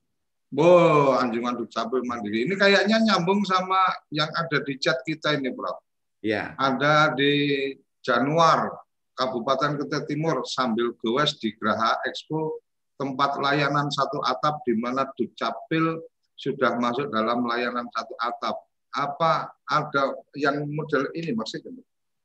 Wow, 0.48 1.20
Anjungan 1.20 1.60
Dukcapil 1.60 2.02
Mandiri. 2.08 2.48
Ini 2.48 2.54
kayaknya 2.56 3.04
nyambung 3.04 3.44
sama 3.44 3.78
yang 4.08 4.32
ada 4.32 4.64
di 4.64 4.80
chat 4.80 4.96
kita 5.04 5.36
ini, 5.36 5.52
Bro. 5.52 5.76
Iya. 6.24 6.56
Ada 6.56 7.12
di 7.14 7.72
Januar, 8.00 8.72
Kabupaten 9.12 9.76
Kutai 9.76 10.08
Timur, 10.08 10.42
sambil 10.48 10.96
goes 10.98 11.36
di 11.38 11.52
Graha 11.54 12.00
Expo, 12.08 12.64
tempat 12.96 13.36
layanan 13.38 13.92
satu 13.92 14.24
atap 14.24 14.64
di 14.64 14.74
mana 14.74 15.06
Dukcapil 15.14 16.00
sudah 16.38 16.80
masuk 16.80 17.12
dalam 17.12 17.44
layanan 17.44 17.86
satu 17.92 18.14
atap. 18.18 18.56
Apa 18.96 19.52
ada 19.68 20.16
yang 20.32 20.64
model 20.64 21.12
ini 21.12 21.36
maksudnya? 21.36 21.76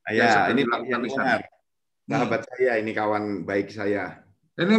Ya, 0.08 0.48
ini 0.48 0.64
Pak 0.64 0.84
Sahabat 2.08 2.40
hmm. 2.44 2.48
saya, 2.52 2.72
ini 2.80 2.92
kawan 2.92 3.44
baik 3.44 3.68
saya. 3.68 4.23
Ini 4.54 4.76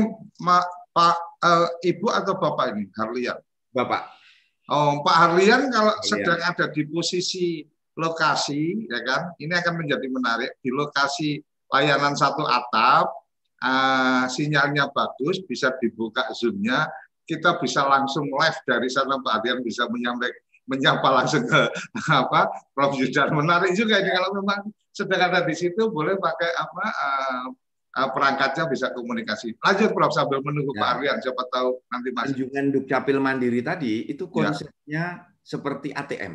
Pak 0.95 1.17
uh, 1.43 1.67
Ibu 1.83 2.07
atau 2.07 2.39
Bapak 2.39 2.75
ini 2.75 2.87
Harlian? 2.95 3.35
Bapak. 3.75 4.07
Oh, 4.71 5.03
Pak 5.03 5.15
Harlian 5.15 5.67
kalau 5.67 5.93
Harlian. 5.93 6.07
sedang 6.07 6.39
ada 6.39 6.65
di 6.71 6.87
posisi 6.87 7.61
lokasi, 7.99 8.87
ya 8.87 8.99
kan? 9.03 9.21
Ini 9.35 9.51
akan 9.51 9.73
menjadi 9.83 10.07
menarik 10.07 10.51
di 10.63 10.71
lokasi 10.71 11.43
layanan 11.75 12.15
satu 12.15 12.47
atap, 12.47 13.11
uh, 13.63 14.25
sinyalnya 14.31 14.87
bagus, 14.95 15.43
bisa 15.43 15.75
dibuka 15.83 16.23
zoomnya, 16.31 16.87
kita 17.27 17.59
bisa 17.59 17.83
langsung 17.83 18.31
live 18.31 18.59
dari 18.63 18.87
sana 18.87 19.19
Pak 19.19 19.43
Harlian 19.43 19.59
bisa 19.65 19.89
menyampaikan 19.91 20.45
menyapa 20.65 21.07
langsung 21.13 21.45
ke 21.45 21.61
apa 22.25 22.49
Prof 22.73 22.97
Yudan 22.97 23.37
menarik 23.37 23.77
juga 23.77 24.01
ini 24.01 24.09
kalau 24.09 24.33
memang 24.41 24.65
sedang 24.89 25.21
ada 25.29 25.45
di 25.45 25.53
situ 25.53 25.93
boleh 25.93 26.17
pakai 26.17 26.49
apa 26.57 26.83
uh, 26.89 27.45
perangkatnya 27.95 28.67
bisa 28.67 28.91
komunikasi. 28.91 29.55
Lanjut 29.63 29.95
Prof 29.95 30.11
sambil 30.11 30.43
menunggu 30.43 30.75
ya. 30.75 30.81
Pak 30.83 30.89
Aryan 30.99 31.17
siapa 31.23 31.43
tahu 31.47 31.79
nanti 31.87 32.09
masuk. 32.11 32.27
Kunjungan 32.35 32.65
Dukcapil 32.75 33.17
Mandiri 33.23 33.61
tadi 33.63 34.03
itu 34.11 34.27
ya. 34.27 34.31
konsepnya 34.35 35.03
ya. 35.23 35.31
seperti 35.39 35.95
ATM. 35.95 36.33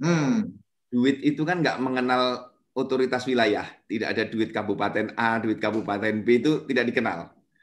Hmm. 0.00 0.56
Duit 0.88 1.20
itu 1.20 1.44
kan 1.44 1.60
nggak 1.60 1.76
mengenal 1.84 2.48
otoritas 2.72 3.28
wilayah, 3.28 3.68
tidak 3.84 4.16
ada 4.16 4.24
duit 4.24 4.48
kabupaten 4.54 5.12
A, 5.18 5.36
duit 5.36 5.60
kabupaten 5.60 6.24
B 6.24 6.40
itu 6.40 6.64
tidak 6.64 6.88
dikenal. 6.88 7.18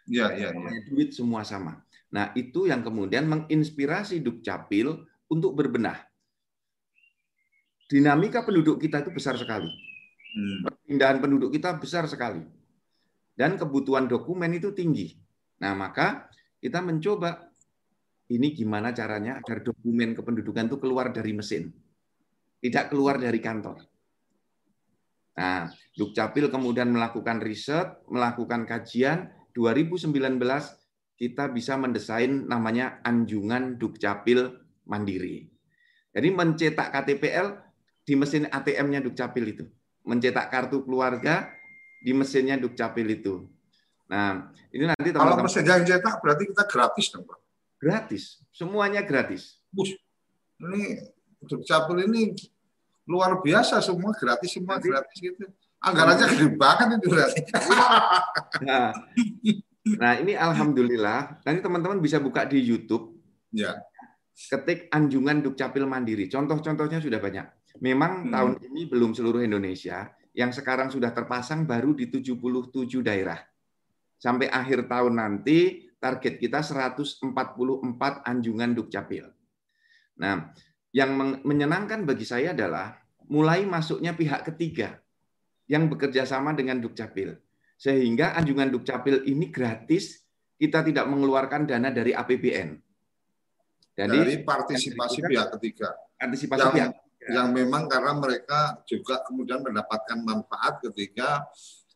Iya, 0.06 0.28
iya, 0.38 0.50
iya. 0.54 0.80
Duit 0.92 1.16
semua 1.16 1.42
sama. 1.42 1.82
Nah, 2.14 2.30
itu 2.38 2.70
yang 2.70 2.86
kemudian 2.86 3.26
menginspirasi 3.26 4.22
Dukcapil 4.22 5.02
untuk 5.32 5.58
berbenah. 5.58 5.98
Dinamika 7.90 8.46
penduduk 8.46 8.78
kita 8.78 9.02
itu 9.02 9.10
besar 9.10 9.34
sekali. 9.40 9.72
Hmm. 10.36 10.70
Perpindahan 10.70 11.18
penduduk 11.18 11.50
kita 11.50 11.74
besar 11.80 12.06
sekali. 12.06 12.46
Dan 13.36 13.60
kebutuhan 13.60 14.08
dokumen 14.08 14.56
itu 14.56 14.72
tinggi. 14.72 15.12
Nah, 15.60 15.76
maka 15.76 16.32
kita 16.64 16.80
mencoba 16.80 17.52
ini 18.32 18.56
gimana 18.56 18.90
caranya 18.96 19.38
agar 19.38 19.62
dokumen 19.62 20.18
kependudukan 20.18 20.66
itu 20.72 20.78
keluar 20.82 21.14
dari 21.14 21.36
mesin. 21.36 21.70
Tidak 22.64 22.90
keluar 22.90 23.22
dari 23.22 23.38
kantor. 23.38 23.86
Nah, 25.36 25.68
Dukcapil 25.94 26.48
kemudian 26.48 26.90
melakukan 26.90 27.44
riset, 27.44 28.00
melakukan 28.08 28.64
kajian. 28.64 29.30
2019 29.52 30.12
kita 31.16 31.48
bisa 31.52 31.80
mendesain 31.80 32.48
namanya 32.48 33.00
Anjungan 33.04 33.80
Dukcapil 33.80 34.52
Mandiri. 34.88 35.48
Jadi 36.16 36.30
mencetak 36.32 36.92
KTPL 36.92 37.48
di 38.04 38.14
mesin 38.16 38.48
ATM-nya 38.48 39.04
Dukcapil 39.04 39.46
itu. 39.48 39.66
Mencetak 40.08 40.48
kartu 40.52 40.84
keluarga 40.84 41.55
di 42.06 42.14
mesinnya 42.14 42.62
Dukcapil 42.62 43.18
itu. 43.18 43.50
Nah, 44.06 44.54
ini 44.70 44.86
nanti 44.86 45.10
teman-teman. 45.10 45.42
Kalau 45.42 45.50
mesin 45.50 45.66
yang 45.66 45.82
cetak 45.82 46.22
berarti 46.22 46.44
kita 46.54 46.64
gratis 46.70 47.06
dong, 47.10 47.26
Pak? 47.26 47.40
Gratis. 47.82 48.24
Semuanya 48.54 49.02
gratis. 49.02 49.58
Bus. 49.74 49.98
Ini 50.62 51.02
Dukcapil 51.42 52.06
ini 52.06 52.38
luar 53.10 53.42
biasa 53.42 53.82
semua 53.82 54.14
gratis 54.14 54.54
semua 54.54 54.78
gratis 54.78 55.18
gitu. 55.18 55.50
Anggarannya 55.82 56.26
gede 56.34 56.48
banget 56.54 56.88
itu 57.02 57.08
berarti. 57.10 57.42
Nah, 58.66 58.96
nah, 60.00 60.14
ini 60.22 60.34
alhamdulillah. 60.38 61.42
Nanti 61.42 61.60
teman-teman 61.62 61.98
bisa 62.02 62.22
buka 62.22 62.46
di 62.46 62.62
YouTube. 62.62 63.18
Ya. 63.54 63.82
Ketik 64.36 64.90
Anjungan 64.94 65.42
Dukcapil 65.42 65.86
Mandiri. 65.86 66.26
Contoh-contohnya 66.30 67.02
sudah 67.02 67.20
banyak. 67.20 67.46
Memang 67.84 68.26
hmm. 68.26 68.32
tahun 68.32 68.54
ini 68.72 68.82
belum 68.88 69.12
seluruh 69.12 69.44
Indonesia. 69.44 70.10
Yang 70.36 70.62
sekarang 70.62 70.92
sudah 70.92 71.16
terpasang 71.16 71.64
baru 71.64 71.96
di 71.96 72.12
77 72.12 73.00
daerah. 73.00 73.40
Sampai 74.20 74.52
akhir 74.52 74.92
tahun 74.92 75.16
nanti 75.16 75.88
target 75.96 76.38
kita 76.38 76.60
144 76.60 77.24
anjungan 78.28 78.72
Dukcapil. 78.76 79.26
Nah, 80.20 80.52
yang 80.92 81.16
menyenangkan 81.44 82.04
bagi 82.04 82.28
saya 82.28 82.52
adalah 82.52 83.00
mulai 83.32 83.64
masuknya 83.64 84.16
pihak 84.16 84.48
ketiga 84.54 85.00
yang 85.72 85.88
bekerja 85.88 86.28
sama 86.28 86.52
dengan 86.52 86.84
Dukcapil. 86.84 87.36
Sehingga 87.76 88.36
anjungan 88.36 88.72
Dukcapil 88.72 89.28
ini 89.28 89.52
gratis, 89.52 90.24
kita 90.56 90.84
tidak 90.84 91.08
mengeluarkan 91.12 91.68
dana 91.68 91.92
dari 91.92 92.16
APBN. 92.16 92.70
Jadi, 93.96 94.18
dari 94.20 94.36
partisipasi 94.44 95.20
pihak 95.24 95.48
ketiga. 95.60 95.96
Partisipasi 96.16 96.60
yang, 96.64 96.76
pihak 96.76 96.92
yang 97.32 97.50
memang 97.56 97.90
karena 97.90 98.14
mereka 98.18 98.82
juga 98.86 99.22
kemudian 99.26 99.66
mendapatkan 99.66 100.20
manfaat 100.22 100.84
ketika 100.86 101.46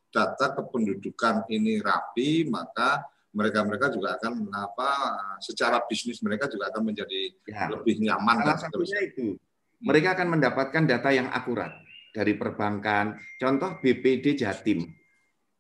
data 0.10 0.58
kependudukan 0.58 1.46
ini 1.54 1.78
rapi, 1.82 2.50
maka 2.50 3.06
mereka-mereka 3.30 3.94
juga 3.94 4.18
akan 4.18 4.50
apa 4.50 4.90
secara 5.38 5.86
bisnis 5.86 6.18
mereka 6.26 6.50
juga 6.50 6.74
akan 6.74 6.82
menjadi 6.82 7.30
ya. 7.46 7.70
lebih 7.70 8.02
nyaman 8.02 8.42
Salah 8.42 8.58
dan 8.58 8.58
satunya 8.58 9.00
itu 9.06 9.38
mereka 9.86 10.18
akan 10.18 10.28
mendapatkan 10.34 10.84
data 10.90 11.10
yang 11.14 11.30
akurat 11.32 11.72
dari 12.12 12.36
perbankan. 12.36 13.16
Contoh 13.38 13.78
BPD 13.80 14.36
Jatim 14.36 14.82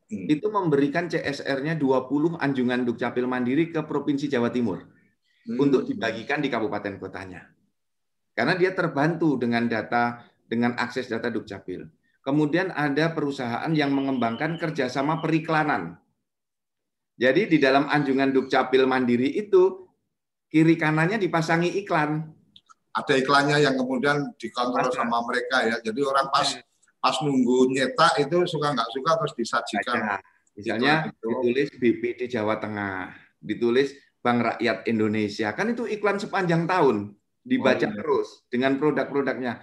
hmm. 0.10 0.28
itu 0.28 0.48
memberikan 0.50 1.08
CSR-nya 1.08 1.78
20 1.78 2.42
anjungan 2.42 2.84
Dukcapil 2.84 3.26
Mandiri 3.30 3.70
ke 3.70 3.86
Provinsi 3.86 4.28
Jawa 4.28 4.50
Timur 4.50 4.82
hmm. 4.82 5.58
untuk 5.62 5.86
dibagikan 5.86 6.42
di 6.42 6.50
kabupaten 6.50 6.98
kotanya. 6.98 7.46
Karena 8.39 8.56
dia 8.56 8.71
terbantu 8.71 9.36
dengan 9.36 9.67
data 9.67 10.23
dengan 10.47 10.80
akses 10.80 11.12
data 11.12 11.28
Dukcapil. 11.28 11.84
Kemudian 12.23 12.71
ada 12.71 13.12
perusahaan 13.12 13.67
yang 13.75 13.91
mengembangkan 13.91 14.56
kerjasama 14.56 15.19
periklanan 15.19 15.99
jadi 17.19 17.52
di 17.52 17.60
dalam 17.60 17.91
anjungan 17.91 18.32
Dukcapil 18.32 18.88
Mandiri 18.88 19.28
itu 19.36 19.91
kiri 20.47 20.80
kanannya 20.80 21.19
dipasangi 21.19 21.75
iklan. 21.84 22.23
Ada 22.95 23.19
iklannya 23.19 23.60
yang 23.60 23.75
kemudian 23.75 24.32
dikontrol 24.39 24.88
Ada. 24.88 25.04
sama 25.04 25.19
mereka 25.28 25.67
ya. 25.67 25.75
Jadi 25.84 25.99
orang 25.99 26.32
pas 26.32 26.47
pas 27.04 27.15
nunggu 27.19 27.75
nyetak 27.75 28.23
itu 28.23 28.47
suka 28.47 28.71
nggak 28.71 28.89
suka 28.95 29.12
terus 29.19 29.34
disajikan. 29.36 29.99
Ada. 29.99 30.15
Misalnya 30.56 30.93
itu. 31.12 31.28
ditulis 31.28 31.69
BPD 31.75 32.19
Jawa 32.32 32.56
Tengah, 32.56 33.12
ditulis 33.43 33.91
Bank 34.23 34.39
Rakyat 34.56 34.88
Indonesia. 34.88 35.52
Kan 35.52 35.75
itu 35.75 35.91
iklan 35.91 36.23
sepanjang 36.23 36.71
tahun 36.71 37.19
dibaca 37.41 37.86
oh, 37.86 37.91
iya. 37.91 37.97
terus 37.97 38.28
dengan 38.52 38.78
produk-produknya. 38.78 39.54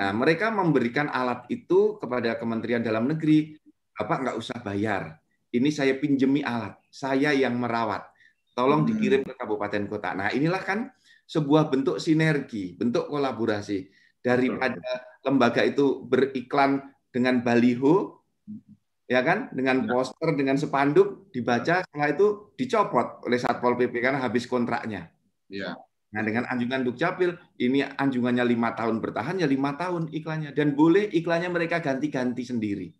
Nah, 0.00 0.12
mereka 0.16 0.48
memberikan 0.48 1.12
alat 1.12 1.44
itu 1.52 2.00
kepada 2.00 2.40
Kementerian 2.40 2.80
Dalam 2.80 3.04
Negeri, 3.04 3.52
Bapak 3.92 4.24
nggak 4.24 4.38
usah 4.40 4.56
bayar 4.64 5.20
ini 5.50 5.70
saya 5.74 5.98
pinjemi 5.98 6.46
alat, 6.46 6.78
saya 6.90 7.34
yang 7.34 7.58
merawat. 7.58 8.06
Tolong 8.54 8.86
hmm. 8.86 8.88
dikirim 8.94 9.22
ke 9.26 9.34
kabupaten 9.34 9.82
kota. 9.90 10.14
Nah, 10.14 10.28
inilah 10.30 10.62
kan 10.62 10.90
sebuah 11.26 11.70
bentuk 11.70 12.02
sinergi, 12.02 12.74
bentuk 12.74 13.06
kolaborasi 13.10 13.86
daripada 14.22 15.06
lembaga 15.26 15.62
itu 15.62 16.06
beriklan 16.06 16.82
dengan 17.10 17.42
baliho 17.42 18.20
ya 19.10 19.26
kan 19.26 19.50
dengan 19.50 19.82
ya. 19.82 19.90
poster 19.90 20.38
dengan 20.38 20.54
sepanduk 20.54 21.34
dibaca 21.34 21.82
setelah 21.82 22.08
itu 22.14 22.54
dicopot 22.54 23.26
oleh 23.26 23.38
satpol 23.42 23.74
pp 23.74 23.94
karena 23.98 24.22
habis 24.22 24.46
kontraknya. 24.46 25.10
Ya. 25.50 25.74
Nah 26.10 26.22
dengan 26.26 26.44
anjungan 26.50 26.82
dukcapil 26.82 27.38
ini 27.62 27.86
anjungannya 27.86 28.42
lima 28.42 28.74
tahun 28.74 28.98
bertahan 28.98 29.38
ya 29.38 29.46
lima 29.46 29.78
tahun 29.78 30.10
iklannya 30.10 30.50
dan 30.58 30.74
boleh 30.74 31.06
iklannya 31.14 31.54
mereka 31.54 31.78
ganti-ganti 31.78 32.42
sendiri 32.42 32.90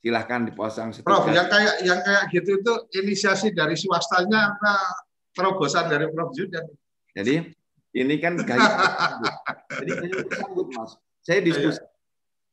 silahkan 0.00 0.48
dipasang. 0.48 0.96
Prof, 1.04 1.28
yang 1.28 1.46
kayak 1.46 1.84
yang 1.84 2.00
kayak 2.00 2.32
gitu 2.32 2.58
itu 2.58 2.72
inisiasi 3.04 3.52
dari 3.52 3.76
swastanya 3.76 4.56
apa 4.56 4.74
terobosan 5.36 5.92
dari 5.92 6.08
Prof 6.08 6.32
Judan? 6.32 6.64
Jadi 7.12 7.52
ini 8.00 8.14
kan 8.16 8.40
gaya 8.40 8.70
Jadi 9.82 9.90
saya 9.92 10.10
sambut 10.40 10.66
Mas. 10.72 10.92
Saya 11.20 11.44
diskusi 11.44 11.78
iya. 11.78 11.86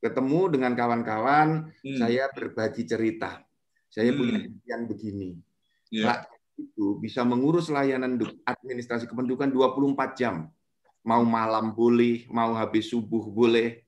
ketemu 0.03 0.41
dengan 0.60 0.75
kawan-kawan, 0.75 1.71
hmm. 1.71 1.97
saya 1.97 2.27
berbagi 2.36 2.83
cerita. 2.83 3.39
Saya 3.88 4.12
hmm. 4.12 4.17
punya 4.19 4.38
yang 4.67 4.83
begini. 4.86 5.39
Yeah. 5.88 6.12
Rakyat 6.12 6.37
itu 6.58 6.98
bisa 6.98 7.22
mengurus 7.22 7.70
layanan 7.70 8.17
administrasi 8.43 9.06
kependudukan 9.06 9.54
24 9.54 10.20
jam. 10.20 10.50
Mau 11.06 11.24
malam 11.24 11.72
boleh, 11.72 12.28
mau 12.28 12.58
habis 12.58 12.91
subuh 12.91 13.30
boleh. 13.32 13.86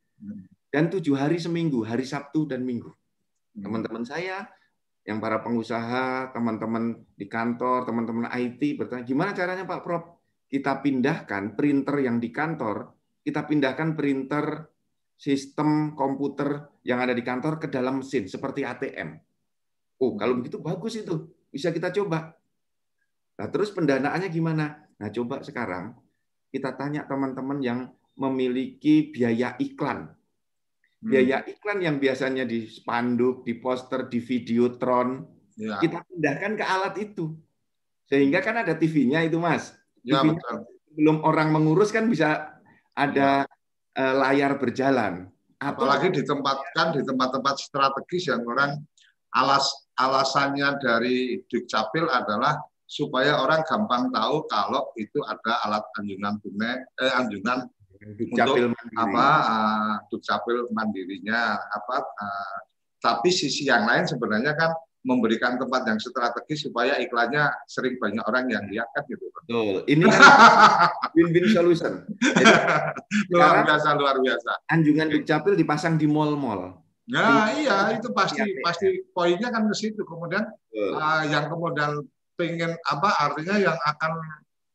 Dan 0.69 0.88
tujuh 0.88 1.17
hari 1.17 1.41
seminggu, 1.41 1.82
hari 1.84 2.05
Sabtu 2.05 2.45
dan 2.45 2.63
Minggu. 2.63 2.93
Teman-teman 3.58 4.05
saya 4.05 4.47
yang 5.03 5.17
para 5.17 5.41
pengusaha, 5.41 6.29
teman-teman 6.32 7.01
di 7.17 7.25
kantor, 7.25 7.89
teman-teman 7.89 8.29
IT 8.29 8.77
bertanya, 8.77 9.03
gimana 9.03 9.34
caranya 9.34 9.65
Pak 9.65 9.82
Prof? 9.82 10.03
Kita 10.45 10.79
pindahkan 10.79 11.58
printer 11.58 12.05
yang 12.05 12.21
di 12.21 12.29
kantor, 12.29 12.93
kita 13.25 13.45
pindahkan 13.45 13.97
printer 13.97 14.69
sistem 15.19 15.93
komputer 15.99 16.79
yang 16.88 17.03
ada 17.03 17.12
di 17.12 17.19
kantor 17.19 17.60
ke 17.60 17.67
dalam 17.67 17.99
mesin 17.99 18.25
seperti 18.32 18.63
ATM. 18.63 19.19
Oh, 19.99 20.15
kalau 20.15 20.39
begitu 20.39 20.63
bagus 20.63 20.95
itu. 20.95 21.27
Bisa 21.51 21.75
kita 21.75 21.91
coba. 21.91 22.38
Nah, 23.39 23.47
terus 23.47 23.71
pendanaannya 23.71 24.28
gimana? 24.28 24.84
Nah, 24.99 25.10
coba 25.15 25.39
sekarang 25.39 25.95
kita 26.52 26.75
tanya 26.75 27.08
teman-teman 27.08 27.60
yang 27.63 27.80
memiliki 28.19 29.15
biaya 29.15 29.56
iklan 29.63 30.19
Hmm. 30.99 31.15
biaya 31.15 31.47
iklan 31.47 31.80
yang 31.80 31.95
biasanya 31.95 32.43
di 32.43 32.67
spanduk, 32.67 33.47
di 33.47 33.56
poster, 33.56 34.12
di 34.12 34.19
videotron, 34.19 35.23
ya. 35.56 35.80
kita 35.80 36.04
pindahkan 36.04 36.60
ke 36.60 36.65
alat 36.67 36.95
itu. 36.99 37.39
Sehingga 38.12 38.43
kan 38.43 38.60
ada 38.60 38.75
TV-nya 38.75 39.23
itu, 39.23 39.39
Mas. 39.39 39.71
Ya, 40.04 40.19
betul. 40.19 40.67
Belum 40.91 41.23
orang 41.23 41.56
mengurus 41.56 41.95
kan 41.95 42.04
bisa 42.12 42.60
ada 42.91 43.47
ya. 43.47 43.58
Eh, 43.95 44.15
layar 44.15 44.60
berjalan. 44.60 45.32
Atau 45.60 45.88
Apalagi 45.88 46.19
ditempatkan 46.19 46.95
di 46.95 47.02
tempat-tempat 47.04 47.56
strategis 47.60 48.32
yang 48.32 48.43
orang 48.47 48.80
alas 49.36 49.67
alasannya 49.99 50.80
dari 50.80 51.43
Dukcapil 51.47 52.08
adalah 52.08 52.60
supaya 52.89 53.38
orang 53.38 53.62
gampang 53.69 54.10
tahu 54.10 54.49
kalau 54.49 54.89
itu 54.97 55.21
ada 55.30 55.62
alat 55.69 55.86
anjungan 56.02 56.41
tunai, 56.41 56.82
eh, 56.97 57.13
anjungan 57.13 57.69
Dukcapil 57.99 58.71
untuk 58.71 58.80
mandiri. 58.80 58.95
apa 58.95 59.28
uh, 59.43 59.93
Dukcapil 60.08 60.58
mandirinya 60.71 61.60
apa 61.60 61.95
uh, 61.99 62.58
tapi 63.04 63.28
sisi 63.28 63.67
yang 63.67 63.84
lain 63.84 64.08
sebenarnya 64.08 64.56
kan 64.56 64.71
memberikan 65.04 65.56
tempat 65.56 65.88
yang 65.88 65.99
strategis 65.99 66.67
supaya 66.67 66.99
iklannya 66.99 67.47
sering 67.67 67.95
banyak 67.99 68.23
orang 68.28 68.52
yang 68.52 68.67
lihat 68.67 68.88
kan 68.91 69.04
gitu. 69.08 69.32
Betul. 69.32 69.88
Ini 69.88 70.04
kan 70.12 70.21
win-win 71.15 71.47
solution. 71.56 72.04
Jadi, 72.19 72.54
luar 73.32 73.63
biasa 73.63 73.95
luar 73.95 74.19
biasa. 74.19 74.52
Anjungan 74.67 75.08
Dukcapil 75.08 75.56
dipasang 75.56 75.95
di 75.95 76.08
mall-mall. 76.08 76.84
Ya, 77.10 77.49
iya 77.58 77.78
itu 77.97 78.12
pasti 78.13 78.43
ya, 78.43 78.60
pasti 78.62 79.08
poinnya 79.15 79.49
kan 79.49 79.65
ke 79.71 79.75
situ. 79.75 80.04
Kemudian 80.04 80.45
uh, 80.75 81.23
yang 81.25 81.47
kemudian 81.47 82.04
pengen 82.39 82.71
apa 82.88 83.10
artinya 83.19 83.60
yang 83.60 83.75
akan 83.75 84.15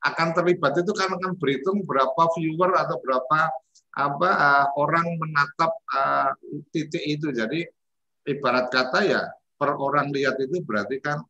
akan 0.04 0.28
terlibat 0.36 0.76
itu 0.76 0.92
kan 0.92 1.16
akan 1.16 1.32
berhitung 1.40 1.80
berapa 1.88 2.28
viewer 2.36 2.76
atau 2.76 3.00
berapa 3.00 3.48
apa 3.96 4.30
uh, 4.36 4.66
orang 4.76 5.16
menatap 5.16 5.72
uh, 5.96 6.36
titik 6.76 7.00
itu. 7.00 7.32
Jadi 7.32 7.64
ibarat 8.28 8.68
kata 8.68 9.00
ya 9.00 9.24
per 9.56 9.72
orang 9.80 10.12
lihat 10.12 10.36
itu 10.44 10.60
berarti 10.60 11.00
kan 11.00 11.24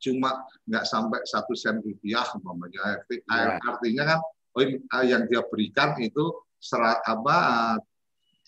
cuma 0.00 0.46
nggak 0.64 0.88
sampai 0.88 1.20
satu 1.28 1.52
sen 1.52 1.84
rupiah 1.84 2.24
umpamanya. 2.32 3.04
Ya. 3.28 3.60
Artinya 3.60 4.02
kan 4.08 4.18
oh, 4.56 4.64
yang 5.04 5.28
dia 5.28 5.44
berikan 5.44 6.00
itu 6.00 6.32
serat 6.56 7.04
apa 7.04 7.76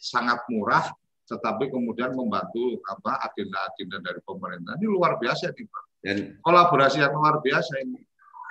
sangat 0.01 0.41
murah 0.49 0.89
tetapi 1.31 1.71
kemudian 1.71 2.11
membantu 2.11 2.83
apa 2.91 3.23
agenda-agenda 3.31 4.03
dari 4.03 4.19
pemerintah. 4.27 4.75
Ini 4.83 4.89
luar 4.91 5.15
biasa 5.15 5.55
nih, 5.55 5.63
Pak. 5.63 5.85
Dan 6.01 6.41
kolaborasi 6.41 7.05
yang 7.05 7.13
luar 7.13 7.45
biasa 7.45 7.85
ini. 7.85 8.01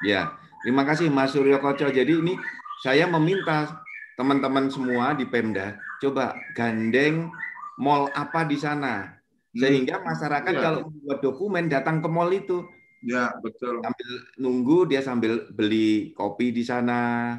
Ya, 0.06 0.38
terima 0.62 0.86
kasih 0.86 1.10
Mas 1.10 1.34
Suryo 1.34 1.58
Koco. 1.58 1.90
Jadi 1.90 2.14
ini 2.14 2.38
saya 2.86 3.10
meminta 3.10 3.84
teman-teman 4.16 4.72
semua 4.72 5.16
di 5.16 5.24
Pemda 5.24 5.80
coba 6.00 6.36
gandeng 6.56 7.32
mall 7.80 8.12
apa 8.12 8.44
di 8.44 8.60
sana 8.60 9.16
hmm. 9.56 9.60
sehingga 9.60 9.96
masyarakat 10.04 10.54
ya. 10.56 10.60
kalau 10.60 10.80
membuat 10.92 11.20
dokumen 11.24 11.66
datang 11.72 12.04
ke 12.04 12.08
mall 12.12 12.28
itu 12.32 12.68
ya 13.04 13.32
betul 13.40 13.80
sambil 13.80 14.10
nunggu 14.36 14.78
dia 14.92 15.00
sambil 15.00 15.48
beli 15.56 16.12
kopi 16.20 16.52
di 16.52 16.68
sana 16.68 17.36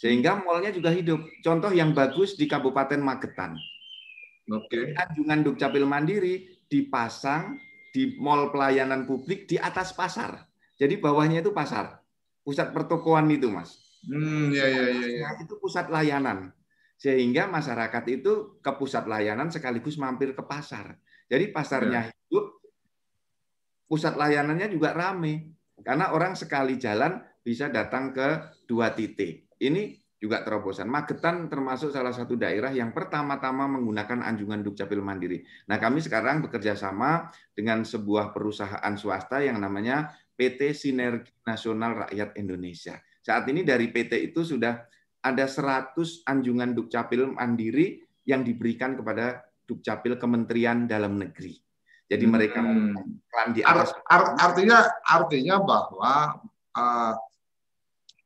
sehingga 0.00 0.40
mallnya 0.40 0.72
juga 0.72 0.88
hidup 0.88 1.20
contoh 1.44 1.72
yang 1.72 1.92
bagus 1.92 2.36
di 2.36 2.48
Kabupaten 2.48 3.00
Magetan 3.00 3.56
Oke. 4.46 4.70
Okay. 4.70 4.84
Anjungan 4.94 5.42
Dukcapil 5.42 5.82
Mandiri 5.82 6.46
dipasang 6.70 7.58
di 7.96 8.20
mall 8.20 8.52
pelayanan 8.52 9.08
publik 9.08 9.48
di 9.48 9.56
atas 9.56 9.96
pasar. 9.96 10.44
Jadi 10.76 11.00
bawahnya 11.00 11.40
itu 11.40 11.56
pasar. 11.56 12.04
Pusat 12.44 12.76
pertokoan 12.76 13.32
itu, 13.32 13.48
Mas. 13.48 13.80
Hmm, 14.04 14.52
ya, 14.52 14.68
ya, 14.68 14.84
ya, 14.92 15.08
ya. 15.24 15.28
Itu 15.40 15.56
pusat 15.56 15.88
layanan. 15.88 16.52
Sehingga 17.00 17.48
masyarakat 17.48 18.04
itu 18.12 18.60
ke 18.60 18.72
pusat 18.76 19.08
layanan 19.08 19.48
sekaligus 19.48 19.96
mampir 19.96 20.36
ke 20.36 20.44
pasar. 20.44 21.00
Jadi 21.32 21.48
pasarnya 21.48 22.12
ya. 22.12 22.12
hidup, 22.12 22.60
pusat 23.88 24.12
layanannya 24.20 24.68
juga 24.68 24.92
rame. 24.92 25.56
Karena 25.80 26.12
orang 26.12 26.36
sekali 26.36 26.76
jalan 26.76 27.24
bisa 27.40 27.72
datang 27.72 28.12
ke 28.12 28.60
dua 28.68 28.92
titik. 28.92 29.48
Ini 29.56 29.96
juga 30.16 30.40
terobosan. 30.40 30.88
Magetan 30.88 31.52
termasuk 31.52 31.92
salah 31.92 32.12
satu 32.12 32.34
daerah 32.40 32.72
yang 32.72 32.90
pertama-tama 32.90 33.68
menggunakan 33.68 34.24
anjungan 34.24 34.64
Dukcapil 34.64 35.04
Mandiri. 35.04 35.44
Nah, 35.68 35.76
kami 35.76 36.00
sekarang 36.00 36.40
bekerja 36.40 36.72
sama 36.72 37.28
dengan 37.52 37.84
sebuah 37.84 38.32
perusahaan 38.32 38.94
swasta 38.96 39.44
yang 39.44 39.60
namanya 39.60 40.16
PT 40.36 40.72
Sinergi 40.72 41.32
Nasional 41.44 42.08
Rakyat 42.08 42.36
Indonesia. 42.40 42.96
Saat 43.20 43.48
ini 43.52 43.66
dari 43.66 43.92
PT 43.92 44.32
itu 44.32 44.44
sudah 44.46 44.80
ada 45.20 45.44
100 45.44 45.96
anjungan 46.24 46.72
Dukcapil 46.72 47.36
Mandiri 47.36 48.00
yang 48.24 48.46
diberikan 48.46 48.94
kepada 48.96 49.44
Dukcapil 49.66 50.16
Kementerian 50.16 50.86
Dalam 50.86 51.18
Negeri. 51.18 51.58
Jadi 52.06 52.24
mereka 52.24 52.62
hmm. 52.62 53.50
di 53.50 53.66
atas. 53.66 53.90
Art, 54.06 54.38
artinya 54.38 54.86
artinya 55.02 55.58
bahwa 55.58 56.38
uh, 56.78 57.12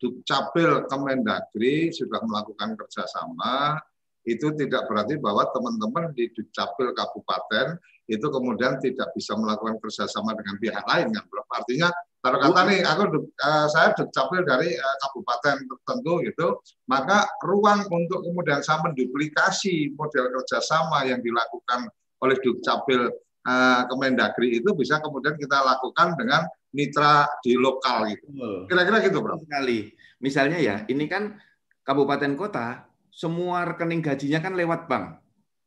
Dukcapil 0.00 0.88
Kemendagri 0.88 1.92
sudah 1.92 2.24
melakukan 2.24 2.72
kerjasama, 2.72 3.76
itu 4.24 4.52
tidak 4.56 4.88
berarti 4.88 5.16
bahwa 5.16 5.48
teman-teman 5.52 6.12
di 6.16 6.28
Dukcapil 6.32 6.92
Kabupaten 6.92 7.76
itu 8.10 8.26
kemudian 8.26 8.76
tidak 8.82 9.14
bisa 9.14 9.38
melakukan 9.38 9.78
kerjasama 9.78 10.34
dengan 10.34 10.58
pihak 10.58 10.82
lain 10.82 11.14
kan 11.14 11.24
artinya 11.54 11.88
kalau 12.20 12.36
kata 12.42 12.60
nih 12.68 12.82
aku 12.82 13.02
uh, 13.22 13.66
saya 13.70 13.94
Dukcapil 13.94 14.42
dari 14.42 14.74
uh, 14.74 14.96
kabupaten 15.06 15.56
tertentu 15.62 16.12
gitu 16.26 16.48
maka 16.90 17.30
ruang 17.46 17.86
untuk 17.86 18.26
kemudian 18.26 18.60
saya 18.66 18.82
menduplikasi 18.82 19.94
model 19.94 20.26
kerjasama 20.36 21.06
yang 21.06 21.22
dilakukan 21.22 21.86
oleh 22.20 22.36
Dukcapil 22.42 23.14
uh, 23.46 23.82
Kemendagri 23.86 24.58
itu 24.58 24.74
bisa 24.74 24.98
kemudian 24.98 25.38
kita 25.38 25.62
lakukan 25.62 26.18
dengan 26.18 26.44
mitra 26.70 27.26
di 27.42 27.58
lokal 27.58 28.10
gitu. 28.14 28.26
Kira-kira 28.70 28.98
gitu, 29.04 29.18
Bro. 29.22 29.42
Sekali. 29.42 29.94
Misalnya 30.22 30.58
ya, 30.60 30.76
ini 30.86 31.10
kan 31.10 31.38
kabupaten 31.82 32.34
kota, 32.38 32.86
semua 33.10 33.66
rekening 33.66 34.02
gajinya 34.04 34.40
kan 34.40 34.54
lewat 34.54 34.86
bank. 34.86 35.18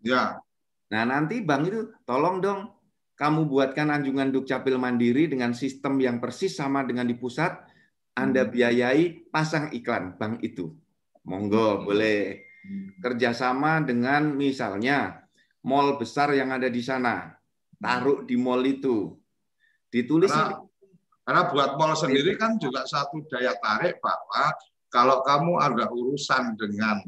Ya. 0.04 0.40
Nah, 0.94 1.04
nanti 1.04 1.42
bank 1.44 1.64
itu 1.68 1.92
tolong 2.06 2.40
dong 2.40 2.72
kamu 3.14 3.46
buatkan 3.46 3.94
anjungan 3.94 4.34
Dukcapil 4.34 4.76
Mandiri 4.82 5.30
dengan 5.30 5.54
sistem 5.54 6.02
yang 6.02 6.18
persis 6.18 6.58
sama 6.58 6.82
dengan 6.82 7.06
di 7.06 7.14
pusat, 7.14 7.54
Anda 8.18 8.46
hmm. 8.46 8.52
biayai 8.52 9.04
pasang 9.30 9.70
iklan 9.74 10.18
bank 10.18 10.42
itu. 10.42 10.74
Monggo, 11.24 11.80
hmm. 11.80 11.84
boleh. 11.86 12.22
Hmm. 12.64 12.88
Kerjasama 13.00 13.84
dengan 13.86 14.34
misalnya 14.34 15.24
mall 15.64 15.96
besar 15.96 16.34
yang 16.36 16.52
ada 16.52 16.68
di 16.68 16.82
sana, 16.84 17.32
taruh 17.80 18.26
di 18.26 18.36
mall 18.36 18.64
itu. 18.66 19.14
Ditulis 19.94 20.34
Karena 20.34 20.58
karena 21.24 21.42
buat 21.48 21.80
mall 21.80 21.96
sendiri 21.96 22.36
kan 22.36 22.60
juga 22.60 22.84
satu 22.84 23.24
daya 23.32 23.56
tarik 23.64 24.04
bahwa 24.04 24.52
kalau 24.92 25.24
kamu 25.24 25.54
ada 25.58 25.88
urusan 25.90 26.54
dengan 26.60 27.00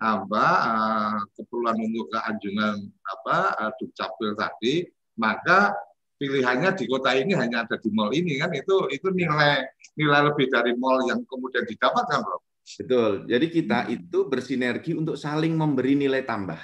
apa 0.00 0.46
uh, 0.64 1.18
keperluan 1.36 1.76
untuk 1.76 2.08
keanjungan 2.10 2.88
apa 3.04 3.36
uh, 3.62 3.72
dukcapil 3.76 4.32
tadi, 4.32 4.88
maka 5.20 5.76
pilihannya 6.16 6.72
di 6.76 6.84
kota 6.88 7.16
ini 7.16 7.32
hanya 7.36 7.64
ada 7.64 7.76
di 7.76 7.88
mall 7.92 8.12
ini 8.12 8.40
kan 8.40 8.52
itu 8.52 8.88
itu 8.92 9.08
nilai 9.12 9.64
nilai 9.96 10.20
lebih 10.32 10.48
dari 10.48 10.72
mall 10.76 11.04
yang 11.04 11.20
kemudian 11.28 11.64
didapatkan, 11.68 12.20
Bro. 12.20 12.38
Betul. 12.60 13.12
Jadi 13.28 13.46
kita 13.50 13.78
itu 13.92 14.18
bersinergi 14.28 14.92
untuk 14.96 15.16
saling 15.20 15.52
memberi 15.52 15.96
nilai 15.96 16.22
tambah. 16.24 16.60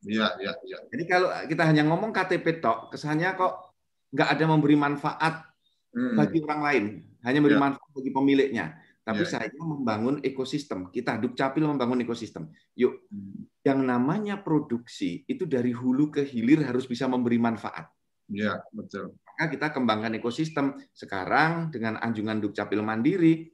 Iya, 0.00 0.40
iya, 0.40 0.52
iya. 0.64 0.78
Jadi 0.88 1.04
kalau 1.04 1.28
kita 1.44 1.62
hanya 1.68 1.84
ngomong 1.84 2.16
KTP 2.16 2.64
tok, 2.64 2.92
kesannya 2.96 3.36
kok 3.36 3.76
nggak 4.16 4.28
ada 4.36 4.44
memberi 4.48 4.76
manfaat 4.78 5.49
hmm. 5.94 6.14
bagi 6.16 6.38
orang 6.44 6.60
lain, 6.62 6.84
hanya 7.26 7.38
beri 7.42 7.56
ya. 7.56 7.60
manfaat 7.60 7.90
bagi 7.94 8.12
pemiliknya. 8.12 8.66
Tapi 9.00 9.24
ya. 9.26 9.30
saya 9.32 9.48
membangun 9.56 10.20
ekosistem. 10.22 10.92
Kita 10.92 11.18
Dukcapil 11.18 11.66
membangun 11.66 12.04
ekosistem. 12.04 12.52
Yuk, 12.78 13.10
hmm. 13.10 13.64
yang 13.66 13.80
namanya 13.82 14.38
produksi 14.38 15.24
itu 15.26 15.48
dari 15.48 15.74
hulu 15.74 16.12
ke 16.14 16.22
hilir 16.22 16.62
harus 16.62 16.86
bisa 16.86 17.10
memberi 17.10 17.40
manfaat. 17.40 17.90
Ya, 18.30 18.62
betul. 18.70 19.18
Maka 19.26 19.50
kita 19.50 19.66
kembangkan 19.74 20.14
ekosistem. 20.14 20.78
Sekarang 20.94 21.74
dengan 21.74 21.98
anjungan 21.98 22.38
Dukcapil 22.38 22.78
Mandiri, 22.78 23.50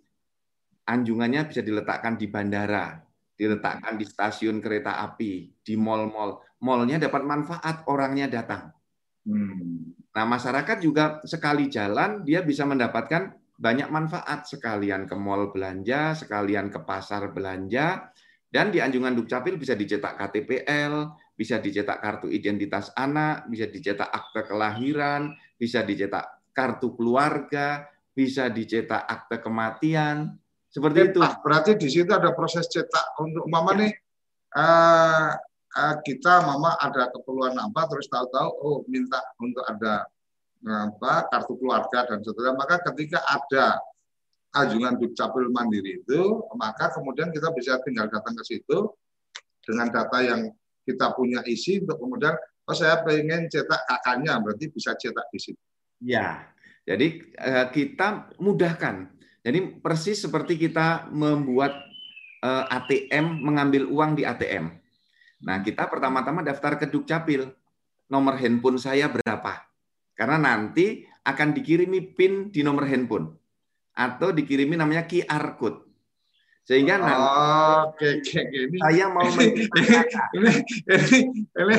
anjungannya 0.84 1.48
bisa 1.48 1.64
diletakkan 1.64 2.20
di 2.20 2.28
bandara, 2.28 3.00
diletakkan 3.32 3.96
di 3.96 4.04
stasiun 4.04 4.60
kereta 4.60 5.00
api, 5.00 5.56
di 5.64 5.74
mall-mall. 5.80 6.44
Mallnya 6.60 7.08
dapat 7.08 7.24
manfaat, 7.24 7.88
orangnya 7.88 8.28
datang. 8.28 8.76
Hmm. 9.24 9.95
Nah, 10.16 10.24
masyarakat 10.24 10.80
juga 10.80 11.20
sekali 11.28 11.68
jalan 11.68 12.24
dia 12.24 12.40
bisa 12.40 12.64
mendapatkan 12.64 13.36
banyak 13.60 13.92
manfaat 13.92 14.48
sekalian 14.48 15.04
ke 15.04 15.12
mall 15.12 15.52
belanja, 15.52 16.16
sekalian 16.16 16.72
ke 16.72 16.80
pasar 16.88 17.36
belanja, 17.36 18.08
dan 18.48 18.72
di 18.72 18.80
Anjungan 18.80 19.12
Dukcapil 19.12 19.60
bisa 19.60 19.76
dicetak 19.76 20.16
KTPL, 20.16 21.12
bisa 21.36 21.60
dicetak 21.60 22.00
kartu 22.00 22.32
identitas 22.32 22.96
anak, 22.96 23.44
bisa 23.52 23.68
dicetak 23.68 24.08
akte 24.08 24.48
kelahiran, 24.48 25.36
bisa 25.60 25.84
dicetak 25.84 26.48
kartu 26.56 26.96
keluarga, 26.96 27.84
bisa 28.16 28.48
dicetak 28.48 29.04
akte 29.04 29.44
kematian, 29.44 30.32
seperti 30.72 31.12
itu. 31.12 31.20
Berarti 31.20 31.76
di 31.76 31.88
situ 31.92 32.08
ada 32.08 32.32
proses 32.32 32.64
cetak 32.72 33.20
untuk 33.20 33.44
mama 33.52 33.76
ya. 33.76 33.80
nih 33.84 33.92
uh, 34.56 34.64
Eh, 34.64 35.30
kita 36.04 36.40
mama 36.40 36.72
ada 36.80 37.12
keperluan 37.12 37.52
apa 37.52 37.84
terus 37.92 38.08
tahu-tahu 38.08 38.48
oh 38.64 38.78
minta 38.88 39.20
untuk 39.36 39.60
ada 39.68 40.08
apa 40.66 41.28
kartu 41.28 41.54
keluarga 41.60 42.08
dan 42.08 42.24
seterusnya 42.24 42.56
maka 42.56 42.80
ketika 42.90 43.20
ada 43.28 43.76
anjungan 44.56 44.96
dukcapil 44.96 45.52
mandiri 45.52 46.00
itu 46.00 46.20
maka 46.56 46.90
kemudian 46.96 47.28
kita 47.28 47.52
bisa 47.52 47.76
tinggal 47.84 48.08
datang 48.08 48.34
ke 48.40 48.44
situ 48.56 48.88
dengan 49.62 49.92
data 49.92 50.18
yang 50.24 50.48
kita 50.86 51.12
punya 51.12 51.44
isi 51.44 51.82
untuk 51.84 52.00
kemudian 52.00 52.34
oh 52.66 52.76
saya 52.76 53.02
pengen 53.02 53.50
cetak 53.50 53.82
kakaknya 53.84 54.38
berarti 54.38 54.66
bisa 54.70 54.94
cetak 54.94 55.26
di 55.30 55.38
situ. 55.38 55.62
Ya, 56.02 56.50
jadi 56.86 57.22
eh, 57.34 57.66
kita 57.74 58.36
mudahkan. 58.38 59.10
Jadi 59.46 59.78
persis 59.78 60.18
seperti 60.18 60.58
kita 60.58 61.10
membuat 61.10 61.74
eh, 62.42 62.64
ATM 62.70 63.42
mengambil 63.42 63.86
uang 63.90 64.18
di 64.18 64.26
ATM. 64.26 64.85
Nah, 65.46 65.62
kita 65.62 65.86
pertama-tama 65.86 66.42
daftar 66.42 66.74
ke 66.74 66.90
Dukcapil. 66.90 67.46
Nomor 68.10 68.38
handphone 68.38 68.78
saya 68.82 69.06
berapa? 69.06 69.62
Karena 70.14 70.38
nanti 70.38 71.06
akan 71.22 71.54
dikirimi 71.54 72.14
PIN 72.18 72.50
di 72.50 72.66
nomor 72.66 72.86
handphone. 72.90 73.30
Atau 73.94 74.34
dikirimi 74.34 74.74
namanya 74.74 75.06
QR 75.06 75.54
code. 75.54 75.86
Sehingga 76.66 76.98
nanti 76.98 77.14
Oke, 77.14 78.06
oke, 78.18 78.38
oke. 78.42 78.58
Ini, 78.58 78.76
saya 78.82 79.06
mau 79.06 79.22
ini, 79.22 79.46
ini, 79.70 79.86
ini, 80.34 80.52
ini 81.62 81.76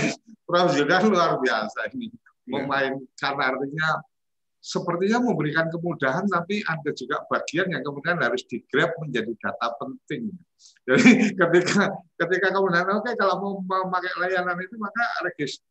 Prof. 0.47 0.71
Luar 1.11 1.35
biasa 1.43 1.91
ini. 1.91 2.07
Memainkan 2.47 3.35
artinya 3.35 3.99
sepertinya 4.57 5.21
memberikan 5.21 5.69
kemudahan, 5.69 6.25
tapi 6.27 6.59
ada 6.65 6.89
juga 6.91 7.23
bagian 7.29 7.71
yang 7.71 7.83
kemudian 7.85 8.17
harus 8.19 8.43
digrab 8.49 8.91
menjadi 8.99 9.31
data 9.37 9.67
penting. 9.79 10.33
Jadi 10.87 11.11
ketika 11.39 11.93
ketika 12.19 12.47
kemudian 12.51 12.87
oke 12.89 13.11
kalau 13.15 13.35
mau 13.39 13.53
memakai 13.85 14.13
layanan 14.19 14.57
itu 14.59 14.75
maka 14.75 15.03
regis, 15.23 15.61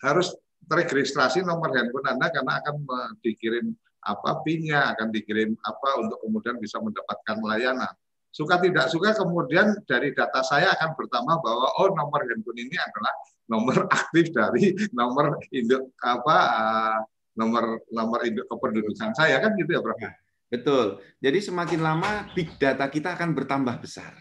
harus 0.00 0.32
terregistrasi 0.66 1.44
nomor 1.44 1.70
handphone 1.74 2.08
Anda 2.08 2.32
karena 2.32 2.62
akan 2.62 2.74
dikirim 3.20 3.74
apa 4.02 4.42
PIN-nya, 4.42 4.96
akan 4.96 5.14
dikirim 5.14 5.54
apa 5.62 5.88
untuk 6.02 6.18
kemudian 6.24 6.58
bisa 6.58 6.82
mendapatkan 6.82 7.38
layanan 7.38 7.94
suka 8.32 8.56
tidak 8.64 8.88
suka 8.88 9.12
kemudian 9.12 9.76
dari 9.84 10.16
data 10.16 10.40
saya 10.40 10.72
akan 10.72 10.96
bertambah 10.96 11.36
bahwa 11.44 11.68
oh 11.84 11.92
nomor 11.92 12.24
handphone 12.24 12.64
ini 12.64 12.76
adalah 12.80 13.12
nomor 13.44 13.84
aktif 13.92 14.32
dari 14.32 14.72
nomor 14.96 15.36
induk 15.52 15.92
apa 16.00 16.36
uh, 16.56 16.98
nomor 17.32 17.80
nomor 17.88 18.20
induk 18.28 18.44
kependudukan 18.48 19.16
saya 19.16 19.40
kan 19.40 19.56
gitu 19.56 19.76
ya 19.76 19.80
Prof. 19.80 19.98
Ya, 19.98 20.12
betul. 20.52 20.86
Jadi 21.18 21.38
semakin 21.40 21.80
lama 21.80 22.28
big 22.36 22.52
data 22.60 22.84
kita 22.88 23.16
akan 23.16 23.32
bertambah 23.32 23.76
besar. 23.80 24.12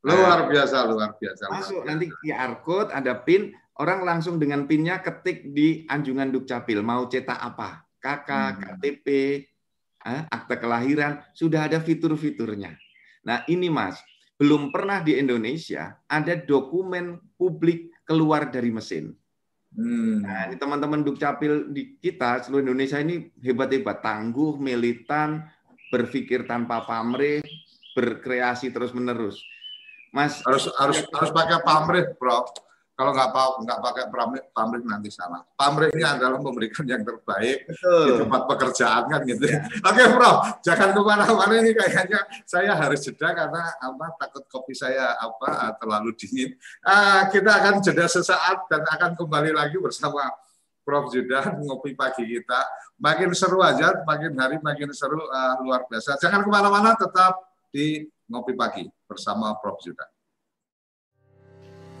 Luar 0.00 0.48
biasa, 0.48 0.88
luar 0.88 1.12
biasa. 1.20 1.44
Masuk 1.52 1.84
nanti 1.84 2.08
QR 2.08 2.64
code, 2.64 2.88
ada 2.88 3.20
PIN, 3.20 3.52
orang 3.76 4.00
langsung 4.00 4.40
dengan 4.40 4.64
PIN-nya 4.64 5.04
ketik 5.04 5.52
di 5.52 5.84
anjungan 5.92 6.32
Dukcapil 6.32 6.80
mau 6.80 7.04
cetak 7.04 7.36
apa? 7.36 7.84
KK, 8.00 8.30
hmm. 8.32 8.56
KTP, 8.64 9.06
akte 10.32 10.56
kelahiran, 10.56 11.20
sudah 11.36 11.68
ada 11.68 11.84
fitur-fiturnya. 11.84 12.72
Nah 13.28 13.44
ini 13.44 13.68
Mas, 13.68 14.00
belum 14.40 14.72
pernah 14.72 15.04
di 15.04 15.20
Indonesia 15.20 16.00
ada 16.08 16.32
dokumen 16.32 17.20
publik 17.36 17.92
keluar 18.08 18.48
dari 18.48 18.72
mesin. 18.72 19.12
Hmm. 19.70 20.26
Nah, 20.26 20.50
teman-teman 20.58 21.06
Dukcapil 21.06 21.70
di 21.70 21.94
kita 22.02 22.42
seluruh 22.42 22.66
Indonesia 22.66 22.98
ini 22.98 23.30
hebat-hebat, 23.38 24.02
tangguh, 24.02 24.58
militan, 24.58 25.46
berpikir 25.94 26.46
tanpa 26.46 26.82
pamrih, 26.82 27.42
berkreasi 27.94 28.74
terus-menerus. 28.74 29.38
Mas 30.10 30.42
harus 30.42 30.66
harus 30.74 31.06
harus 31.06 31.30
pakai 31.30 31.62
pamrih, 31.62 32.10
Bro. 32.18 32.50
Kalau 33.00 33.16
nggak 33.16 33.32
nggak 33.64 33.78
pakai 33.80 34.04
pamrih, 34.12 34.44
pamrih 34.52 34.84
nanti 34.84 35.08
salah. 35.08 35.40
Pamrihnya 35.56 36.20
adalah 36.20 36.36
memberikan 36.36 36.84
yang 36.84 37.00
terbaik 37.00 37.64
Betul. 37.64 38.04
di 38.04 38.12
tempat 38.20 38.42
pekerjaan 38.44 39.08
kan 39.08 39.20
gitu. 39.24 39.40
Ya. 39.48 39.64
Oke, 39.88 40.04
Bro, 40.12 40.32
jangan 40.60 40.92
ke 40.92 41.00
mana-mana 41.00 41.54
ini 41.64 41.72
kayaknya 41.72 42.20
saya 42.44 42.76
harus 42.76 43.00
jeda 43.00 43.32
karena 43.32 43.72
apa 43.80 44.06
takut 44.20 44.44
kopi 44.52 44.76
saya 44.76 45.16
apa 45.16 45.80
terlalu 45.80 46.12
dingin. 46.12 46.52
Uh, 46.84 47.24
kita 47.32 47.48
akan 47.48 47.80
jeda 47.80 48.04
sesaat 48.04 48.68
dan 48.68 48.84
akan 48.84 49.16
kembali 49.16 49.56
lagi 49.56 49.80
bersama 49.80 50.28
Prof. 50.84 51.08
Judah 51.08 51.56
ngopi 51.56 51.96
pagi 51.96 52.28
kita. 52.28 52.60
Makin 53.00 53.32
seru 53.32 53.64
aja, 53.64 53.96
makin 54.04 54.36
hari 54.36 54.60
makin 54.60 54.92
seru 54.92 55.24
uh, 55.24 55.56
luar 55.64 55.88
biasa. 55.88 56.20
Jangan 56.20 56.44
ke 56.44 56.50
mana-mana, 56.52 56.92
tetap 57.00 57.48
di 57.72 58.04
ngopi 58.28 58.52
pagi 58.52 58.84
bersama 59.08 59.56
Prof. 59.56 59.80
Judah. 59.80 60.19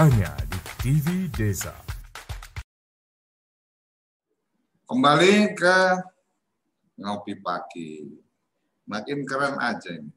hanya 0.00 0.32
di 0.48 0.56
TV 0.80 1.28
Desa. 1.28 1.76
Kembali 4.88 5.52
ke 5.52 5.76
ngopi 6.96 7.36
pagi. 7.36 8.08
Makin 8.88 9.28
keren 9.28 9.60
aja 9.60 9.92
ini. 9.92 10.08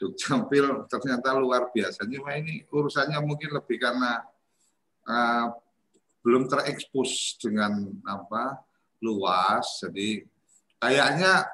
Duk 0.00 0.16
Campil 0.16 0.88
ternyata 0.88 1.36
luar 1.36 1.68
biasa. 1.76 2.08
Cuma 2.08 2.40
ini 2.40 2.64
urusannya 2.72 3.20
mungkin 3.20 3.52
lebih 3.52 3.76
karena 3.76 4.24
uh, 5.12 5.52
belum 6.24 6.48
terekspos 6.48 7.36
dengan 7.36 7.84
apa 8.08 8.64
luas. 9.04 9.84
Jadi 9.84 10.24
kayaknya 10.80 11.52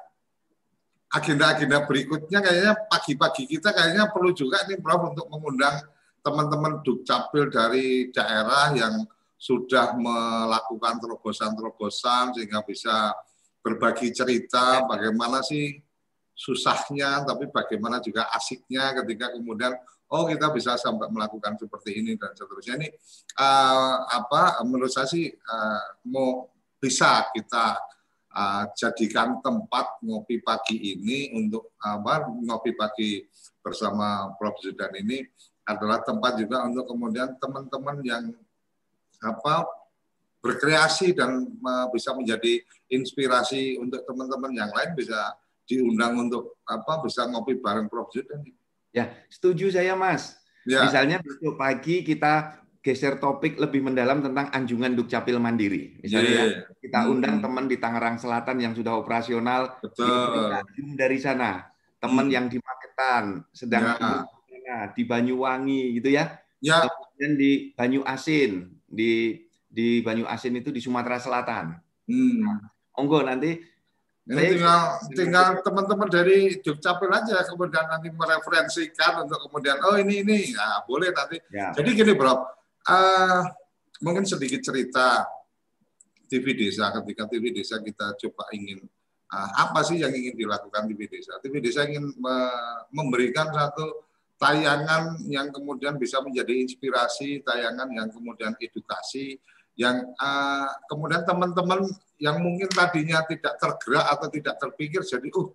agenda-agenda 1.11 1.83
berikutnya 1.83 2.39
kayaknya 2.39 2.73
pagi-pagi 2.87 3.51
kita 3.51 3.75
kayaknya 3.75 4.07
perlu 4.07 4.31
juga 4.31 4.63
nih 4.63 4.79
Prof 4.79 5.11
untuk 5.11 5.27
mengundang 5.27 5.91
teman-teman 6.21 6.85
Dukcapil 6.85 7.49
dari 7.49 8.09
daerah 8.13 8.73
yang 8.77 9.05
sudah 9.41 9.97
melakukan 9.97 11.01
terobosan-terobosan 11.01 12.37
sehingga 12.37 12.61
bisa 12.61 13.09
berbagi 13.61 14.13
cerita 14.13 14.85
bagaimana 14.85 15.41
sih 15.41 15.81
susahnya 16.37 17.25
tapi 17.25 17.49
bagaimana 17.49 18.01
juga 18.01 18.29
asiknya 18.33 18.93
ketika 19.01 19.33
kemudian 19.33 19.73
oh 20.11 20.27
kita 20.27 20.51
bisa 20.51 20.75
sampai 20.75 21.07
melakukan 21.09 21.55
seperti 21.57 22.03
ini 22.03 22.19
dan 22.19 22.35
seterusnya. 22.35 22.77
Ini 22.81 22.89
uh, 23.39 23.95
apa 24.11 24.61
menurut 24.67 24.91
saya 24.91 25.07
sih 25.07 25.25
uh, 25.31 25.83
mau 26.11 26.51
bisa 26.77 27.31
kita 27.31 27.79
uh, 28.35 28.63
jadikan 28.75 29.39
tempat 29.39 30.01
ngopi 30.03 30.43
pagi 30.43 30.97
ini 30.97 31.31
untuk 31.33 31.77
apa 31.79 32.27
ngopi 32.27 32.75
pagi 32.75 33.23
bersama 33.63 34.33
Prof. 34.35 34.59
Zudan 34.59 34.91
ini 34.99 35.23
adalah 35.65 36.01
tempat 36.01 36.37
juga 36.37 36.65
untuk 36.65 36.85
kemudian 36.89 37.37
teman-teman 37.37 37.97
yang 38.01 38.23
apa 39.21 39.65
berkreasi 40.41 41.13
dan 41.13 41.45
bisa 41.93 42.17
menjadi 42.17 42.65
inspirasi 42.89 43.77
untuk 43.77 44.01
teman-teman 44.09 44.51
yang 44.57 44.71
lain 44.73 44.97
bisa 44.97 45.37
diundang 45.69 46.17
untuk 46.17 46.57
apa 46.65 47.05
bisa 47.05 47.29
ngopi 47.29 47.61
bareng 47.61 47.85
Prof 47.85 48.09
Zudan. 48.09 48.41
Ya, 48.91 49.13
setuju 49.29 49.69
saya 49.69 49.93
Mas. 49.93 50.35
Ya. 50.65 50.83
Misalnya 50.83 51.21
besok 51.21 51.55
pagi 51.55 52.01
kita 52.01 52.57
geser 52.81 53.21
topik 53.21 53.61
lebih 53.61 53.85
mendalam 53.85 54.25
tentang 54.25 54.49
anjungan 54.49 54.97
Dukcapil 54.97 55.37
Mandiri. 55.37 56.01
Misalnya 56.01 56.33
Iya. 56.33 56.41
ya, 56.41 56.59
kita 56.81 56.99
undang 57.05 57.37
Hmm. 57.37 57.45
teman 57.45 57.65
di 57.69 57.77
Tangerang 57.77 58.17
Selatan 58.17 58.57
yang 58.57 58.73
sudah 58.73 58.97
operasional, 58.97 59.77
Betul. 59.85 60.57
dari 60.97 61.17
sana. 61.21 61.69
Teman 62.01 62.25
Hmm. 62.25 62.33
yang 62.33 62.45
di 62.49 62.57
Magetan, 62.57 63.45
sedang 63.53 63.85
Ya. 63.93 64.25
Di 64.71 64.77
sana, 64.77 64.95
di 64.95 65.03
Banyuwangi 65.03 65.81
gitu 65.99 66.09
ya. 66.15 66.39
Ya, 66.61 66.85
Kemudian 66.85 67.31
di 67.35 67.51
Banyu 67.73 68.01
Asin, 68.05 68.69
di 68.85 69.41
di 69.65 69.99
Banyu 69.99 70.23
Asin 70.25 70.53
itu 70.55 70.69
di 70.69 70.79
Sumatera 70.79 71.17
Selatan. 71.19 71.75
hmm. 72.07 72.69
Monggo 72.95 73.23
nanti 73.23 73.57
Ini 74.21 74.37
Saya- 74.37 74.49
tinggal 74.53 74.81
tinggal 75.17 75.47
teman-teman 75.65 76.05
dari 76.05 76.61
Dukcapil 76.61 77.09
aja 77.09 77.41
kemudian 77.41 77.89
nanti 77.89 78.13
mereferensikan 78.13 79.25
untuk 79.25 79.41
kemudian 79.41 79.81
oh 79.81 79.97
ini 79.97 80.21
ini 80.21 80.53
ya 80.53 80.85
boleh 80.85 81.09
nanti. 81.09 81.41
ya. 81.49 81.73
Jadi 81.73 81.89
gini 81.97 82.13
bro, 82.13 82.45
eh, 82.85 83.41
mungkin 83.99 84.21
sedikit 84.23 84.61
cerita 84.61 85.25
TV 86.29 86.53
desa 86.53 86.93
ketika 87.01 87.25
TV 87.25 87.49
desa 87.49 87.81
kita 87.81 88.13
coba 88.13 88.45
ingin 88.53 88.85
eh, 89.27 89.49
apa 89.57 89.81
sih 89.81 89.97
yang 89.97 90.13
ingin 90.13 90.37
dilakukan 90.37 90.85
TV 90.85 91.09
desa? 91.09 91.41
TV 91.41 91.57
desa 91.57 91.89
ingin 91.89 92.13
me- 92.13 92.81
memberikan 92.93 93.49
satu 93.49 94.05
tayangan 94.41 95.21
yang 95.29 95.53
kemudian 95.53 96.01
bisa 96.01 96.17
menjadi 96.25 96.65
inspirasi, 96.65 97.45
tayangan 97.45 97.85
yang 97.93 98.09
kemudian 98.09 98.57
edukasi, 98.57 99.37
yang 99.77 100.01
eh, 100.01 100.69
kemudian 100.89 101.21
teman-teman 101.21 101.85
yang 102.17 102.41
mungkin 102.41 102.65
tadinya 102.73 103.21
tidak 103.29 103.61
tergerak 103.61 104.05
atau 104.17 104.27
tidak 104.33 104.55
terpikir 104.57 105.01
jadi 105.05 105.29
uh 105.29 105.47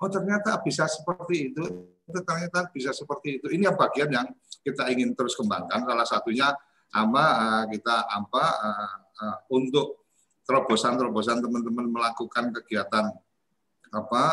oh 0.00 0.08
ternyata 0.12 0.60
bisa 0.60 0.84
seperti 0.84 1.52
itu 1.52 1.64
ternyata 2.04 2.68
bisa 2.68 2.92
seperti 2.92 3.40
itu. 3.40 3.46
Ini 3.48 3.72
yang 3.72 3.78
bagian 3.80 4.12
yang 4.12 4.28
kita 4.60 4.92
ingin 4.92 5.16
terus 5.16 5.32
kembangkan. 5.32 5.88
Salah 5.88 6.04
satunya 6.04 6.52
apa 6.94 7.24
eh, 7.24 7.64
kita 7.78 7.96
apa 8.06 8.44
eh, 8.60 8.96
eh, 9.24 9.38
untuk 9.56 10.04
terobosan-terobosan 10.44 11.40
teman-teman 11.40 11.88
melakukan 11.88 12.52
kegiatan 12.60 13.08
apa 13.94 14.24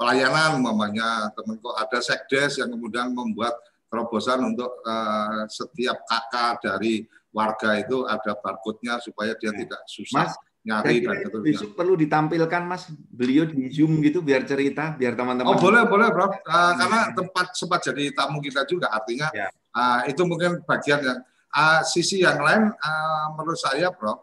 pelayanan 0.00 0.64
umpamanya 0.64 1.28
teman 1.36 1.60
kok 1.60 1.76
ada 1.76 2.00
sekdes 2.00 2.56
yang 2.56 2.72
kemudian 2.72 3.12
membuat 3.12 3.52
terobosan 3.92 4.40
untuk 4.48 4.80
eh, 4.80 5.44
setiap 5.52 6.00
kakak 6.08 6.64
dari 6.64 7.04
warga 7.36 7.76
itu 7.76 8.08
ada 8.08 8.32
barcode-nya 8.32 8.96
supaya 9.04 9.36
dia 9.36 9.52
tidak 9.52 9.84
susah 9.86 10.26
Mas, 10.26 10.34
nyari 10.64 11.04
dan 11.04 11.28
besok 11.44 11.72
perlu 11.78 11.94
ditampilkan 11.94 12.62
Mas. 12.66 12.88
Beliau 13.12 13.44
di 13.46 13.70
Zoom 13.70 14.00
gitu 14.00 14.24
biar 14.24 14.42
cerita 14.48 14.96
biar 14.96 15.14
teman-teman 15.14 15.52
Oh 15.52 15.60
boleh 15.60 15.84
boleh 15.84 16.08
bro, 16.10 16.26
Uh, 16.42 16.72
karena 16.80 17.00
tempat 17.14 17.46
sempat 17.54 17.80
jadi 17.84 18.10
tamu 18.16 18.40
kita 18.40 18.64
juga 18.66 18.88
artinya 18.90 19.28
Ya. 19.36 19.52
uh, 19.76 20.00
itu 20.08 20.22
mungkin 20.26 20.64
bagian 20.66 21.00
yang 21.04 21.18
uh, 21.54 21.80
sisi 21.86 22.24
yang 22.24 22.40
lain 22.40 22.72
uh, 22.72 23.26
menurut 23.38 23.60
saya 23.60 23.92
bro 23.94 24.16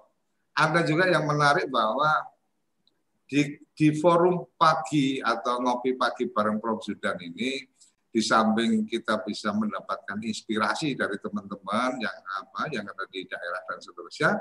ada 0.58 0.82
juga 0.84 1.06
yang 1.08 1.24
menarik 1.24 1.70
bahwa 1.70 2.26
di 3.28 3.60
di 3.76 3.88
forum 4.00 4.56
pagi 4.56 5.20
atau 5.20 5.60
ngopi 5.60 6.00
pagi 6.00 6.32
bareng 6.32 6.58
Prof 6.64 6.80
Zudan 6.82 7.20
ini 7.20 7.60
di 8.08 8.22
samping 8.24 8.88
kita 8.88 9.22
bisa 9.22 9.52
mendapatkan 9.52 10.18
inspirasi 10.24 10.96
dari 10.96 11.20
teman-teman 11.20 12.00
yang 12.00 12.18
apa 12.40 12.72
yang 12.72 12.88
ada 12.88 13.06
di 13.12 13.28
daerah 13.28 13.62
dan 13.68 13.78
seterusnya 13.84 14.32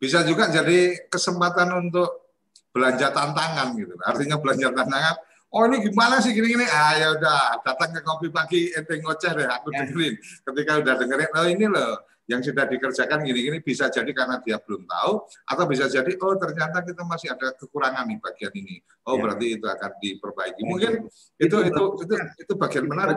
bisa 0.00 0.24
juga 0.24 0.48
jadi 0.48 1.08
kesempatan 1.08 1.68
untuk 1.86 2.32
belanja 2.72 3.08
tantangan 3.12 3.72
gitu. 3.76 3.96
Artinya 4.04 4.36
belanja 4.36 4.68
tantangan. 4.72 5.14
Oh 5.48 5.64
ini 5.64 5.80
gimana 5.88 6.20
sih 6.20 6.36
gini-gini? 6.36 6.68
Ah 6.68 6.92
ya 7.00 7.16
udah 7.16 7.64
datang 7.64 7.96
ke 7.96 8.00
kopi 8.04 8.28
pagi 8.28 8.68
ente 8.76 9.00
ngoceh 9.00 9.32
deh 9.32 9.48
aku 9.48 9.72
Ya. 9.72 9.84
dengerin. 9.88 10.14
Ketika 10.20 10.72
udah 10.84 10.94
dengerin, 11.00 11.30
oh 11.32 11.46
ini 11.48 11.64
loh 11.70 11.96
yang 12.26 12.42
sudah 12.42 12.66
dikerjakan 12.66 13.22
gini-gini 13.22 13.62
bisa 13.62 13.86
jadi 13.86 14.10
karena 14.10 14.42
dia 14.42 14.58
belum 14.58 14.82
tahu 14.82 15.12
atau 15.46 15.64
bisa 15.70 15.86
jadi 15.86 16.10
oh 16.18 16.34
ternyata 16.34 16.82
kita 16.82 17.02
masih 17.06 17.30
ada 17.30 17.54
kekurangan 17.54 18.02
di 18.06 18.18
bagian 18.18 18.52
ini. 18.52 18.82
Oh 19.06 19.14
Ya. 19.14 19.22
berarti 19.22 19.46
itu 19.54 19.66
akan 19.66 19.90
diperbaiki. 20.02 20.60
Ya. 20.60 20.66
Mungkin 20.66 20.92
Itu 21.38 21.56
itu 21.62 21.70
itu 21.70 21.78
bagus. 21.78 22.00
itu 22.02 22.14
itu 22.42 22.52
bagian 22.58 22.84
menarik. 22.84 23.16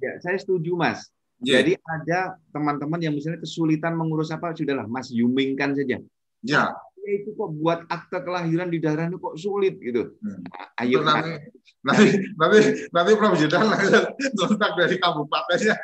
Ya, 0.00 0.12
saya 0.24 0.40
setuju 0.40 0.72
Mas. 0.72 1.12
Ya, 1.44 1.60
Jadi 1.60 1.74
ada 1.76 2.38
teman-teman 2.50 3.02
yang 3.02 3.12
misalnya 3.12 3.42
kesulitan 3.42 3.92
mengurus 3.92 4.30
apa 4.30 4.54
sudahlah 4.54 4.86
Mas 4.86 5.12
zoomingkan 5.12 5.76
saja. 5.76 6.00
ya. 6.40 6.64
Ya 7.02 7.10
itu 7.18 7.34
kok 7.34 7.50
buat 7.58 7.82
akte 7.90 8.22
kelahiran 8.22 8.70
di 8.70 8.78
daerah 8.78 9.10
itu 9.10 9.18
kok 9.18 9.34
sulit 9.34 9.74
gitu. 9.82 10.14
Hmm. 10.22 10.38
Nah, 10.46 10.66
Ayo 10.78 11.02
nanti, 11.02 11.34
nanti, 11.82 12.06
nanti, 12.38 12.58
nanti 12.94 13.10
Prof 13.18 13.34
Jidan 13.34 13.66
langsung 13.66 14.06
kontak 14.38 14.72
dari 14.78 14.96
kabupatennya. 15.02 15.74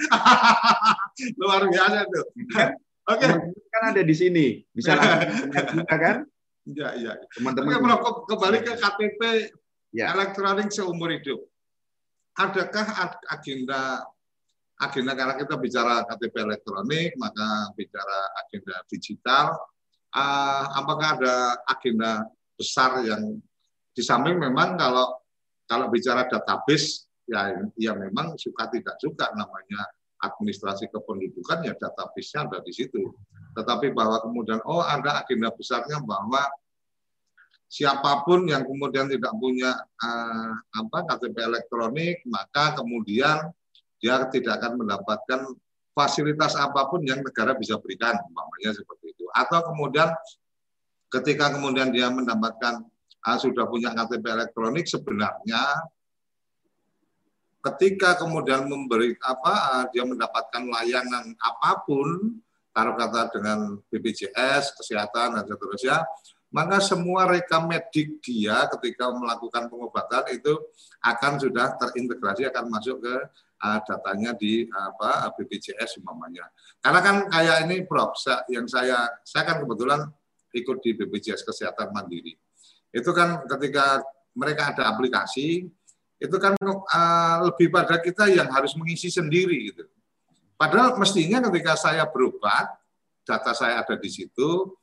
Luar 1.43 1.66
biasa 1.66 2.07
tuh. 2.07 2.25
Oke, 3.09 3.25
teman-teman 3.27 3.66
kan 3.75 3.83
ada 3.91 4.03
di 4.07 4.14
sini, 4.14 4.47
juga 4.79 4.95
kan? 5.91 6.16
ya, 6.71 6.89
ya. 6.95 7.12
Teman-teman. 7.35 7.83
Oke, 7.99 8.11
kembali 8.31 8.59
ke 8.62 8.73
KTP 8.79 9.21
Ya. 9.89 10.12
elektronik 10.12 10.69
seumur 10.69 11.09
hidup. 11.09 11.41
Adakah 12.37 12.87
ag- 13.09 13.25
agenda 13.33 14.05
agenda 14.79 15.16
karena 15.16 15.35
kita 15.41 15.57
bicara 15.59 16.05
KTP 16.07 16.35
elektronik, 16.45 17.16
maka 17.19 17.73
bicara 17.75 18.19
agenda 18.45 18.79
digital. 18.87 19.57
Ah, 20.09 20.72
apakah 20.80 21.20
ada 21.20 21.61
agenda 21.68 22.24
besar 22.56 23.04
yang 23.04 23.36
di 23.92 24.02
samping 24.02 24.40
memang 24.40 24.80
kalau 24.80 25.20
kalau 25.68 25.92
bicara 25.92 26.24
database 26.24 27.04
ya 27.28 27.52
ya 27.76 27.92
memang 27.92 28.40
suka 28.40 28.72
tidak 28.72 28.96
suka 28.96 29.28
namanya 29.36 29.84
administrasi 30.18 30.90
kependudukan 30.90 31.62
ya 31.62 31.76
database-nya 31.76 32.48
ada 32.48 32.59
di 32.64 32.72
situ. 32.72 33.14
Tetapi 33.54 33.92
bahwa 33.92 34.18
kemudian 34.24 34.64
oh 34.64 34.82
ada 34.82 35.22
agenda 35.22 35.52
besarnya 35.52 36.00
bahwa 36.02 36.42
siapa 37.68 38.24
pun 38.24 38.48
yang 38.48 38.64
kemudian 38.64 39.12
tidak 39.12 39.30
punya 39.36 39.76
eh, 39.76 40.52
apa 40.72 40.98
KTP 41.04 41.36
elektronik 41.36 42.24
maka 42.24 42.74
kemudian 42.80 43.52
dia 44.00 44.24
tidak 44.32 44.62
akan 44.62 44.82
mendapatkan 44.82 45.40
fasilitas 45.92 46.56
apa 46.56 46.88
pun 46.88 47.04
yang 47.04 47.20
negara 47.20 47.52
bisa 47.59 47.76
berikan 47.76 48.16
umpamanya 48.30 48.72
seperti 48.72 49.07
atau 49.33 49.61
kemudian 49.72 50.11
ketika 51.09 51.53
kemudian 51.53 51.89
dia 51.89 52.12
mendapatkan 52.12 52.85
ah, 53.24 53.39
sudah 53.41 53.64
punya 53.68 53.93
KTP 53.97 54.24
elektronik 54.24 54.85
sebenarnya 54.85 55.62
ketika 57.59 58.16
kemudian 58.20 58.68
memberi 58.68 59.16
apa 59.20 59.53
ah, 59.53 59.85
dia 59.91 60.05
mendapatkan 60.05 60.62
layanan 60.68 61.35
apa 61.41 61.83
pun 61.85 62.39
taruh 62.70 62.95
kata 62.95 63.35
dengan 63.35 63.81
BPJS 63.91 64.79
kesehatan 64.79 65.41
dan 65.41 65.45
seterusnya 65.49 66.07
maka 66.49 66.81
semua 66.81 67.29
rekam 67.29 67.68
medik 67.68 68.24
dia 68.24 68.64
ketika 68.76 69.12
melakukan 69.12 69.68
pengobatan 69.68 70.24
itu 70.33 70.57
akan 71.05 71.37
sudah 71.37 71.76
terintegrasi 71.76 72.49
akan 72.49 72.72
masuk 72.72 73.05
ke 73.05 73.16
uh, 73.62 73.78
datanya 73.82 74.34
di 74.34 74.66
apa 74.70 75.30
BPJS 75.34 75.98
umpamanya. 76.02 76.46
Karena 76.78 77.00
kan 77.02 77.16
kayak 77.26 77.56
ini 77.66 77.76
Prof, 77.84 78.14
yang 78.50 78.66
saya 78.70 79.06
saya 79.26 79.42
kan 79.46 79.62
kebetulan 79.62 80.06
ikut 80.54 80.78
di 80.80 80.90
BPJS 80.96 81.44
Kesehatan 81.44 81.92
Mandiri. 81.92 82.34
Itu 82.94 83.12
kan 83.12 83.44
ketika 83.44 84.00
mereka 84.32 84.72
ada 84.72 84.94
aplikasi, 84.94 85.66
itu 86.18 86.36
kan 86.38 86.54
uh, 86.62 87.36
lebih 87.46 87.70
pada 87.70 87.98
kita 88.02 88.30
yang 88.30 88.48
harus 88.50 88.74
mengisi 88.74 89.11
sendiri 89.11 89.74
gitu. 89.74 89.84
Padahal 90.59 90.98
mestinya 90.98 91.38
ketika 91.50 91.78
saya 91.78 92.02
berobat, 92.11 92.66
data 93.22 93.54
saya 93.54 93.86
ada 93.86 93.94
di 93.94 94.11
situ, 94.11 94.74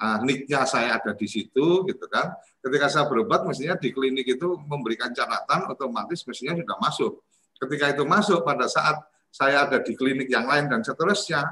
uh, 0.00 0.18
nicknya 0.26 0.66
saya 0.66 0.98
ada 0.98 1.14
di 1.14 1.26
situ 1.30 1.86
gitu 1.86 2.06
kan. 2.10 2.34
Ketika 2.58 2.90
saya 2.90 3.04
berobat 3.06 3.46
mestinya 3.46 3.78
di 3.78 3.94
klinik 3.94 4.26
itu 4.26 4.58
memberikan 4.66 5.14
catatan 5.14 5.70
otomatis 5.70 6.26
mestinya 6.26 6.58
sudah 6.58 6.76
masuk. 6.82 7.12
Ketika 7.60 7.92
itu 7.92 8.08
masuk 8.08 8.40
pada 8.40 8.64
saat 8.64 8.96
saya 9.28 9.68
ada 9.68 9.78
di 9.84 9.92
klinik 9.92 10.32
yang 10.32 10.48
lain 10.48 10.72
dan 10.72 10.80
seterusnya, 10.80 11.44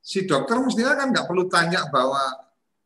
si 0.00 0.24
dokter 0.24 0.58
mestinya 0.58 0.96
kan 0.96 1.12
nggak 1.12 1.28
perlu 1.28 1.46
tanya 1.46 1.86
bahwa 1.92 2.24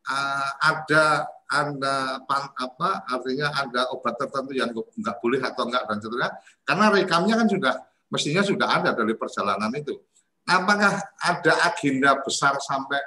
uh, 0.05 0.49
ada 0.61 1.25
ada 1.47 1.95
pan, 2.27 2.51
apa 2.59 3.07
artinya 3.07 3.47
ada 3.55 3.87
obat 3.95 4.19
tertentu 4.19 4.51
yang 4.51 4.69
nggak 4.75 5.17
boleh 5.23 5.39
atau 5.39 5.63
enggak 5.63 5.87
dan 5.87 5.97
seterusnya 6.03 6.31
karena 6.67 6.85
rekamnya 6.91 7.35
kan 7.39 7.47
sudah 7.47 7.73
mestinya 8.11 8.43
sudah 8.43 8.67
ada 8.67 8.91
dari 8.91 9.15
perjalanan 9.15 9.71
itu. 9.73 9.95
Apakah 10.47 10.95
ada 11.19 11.53
agenda 11.67 12.19
besar 12.23 12.55
sampai 12.63 12.99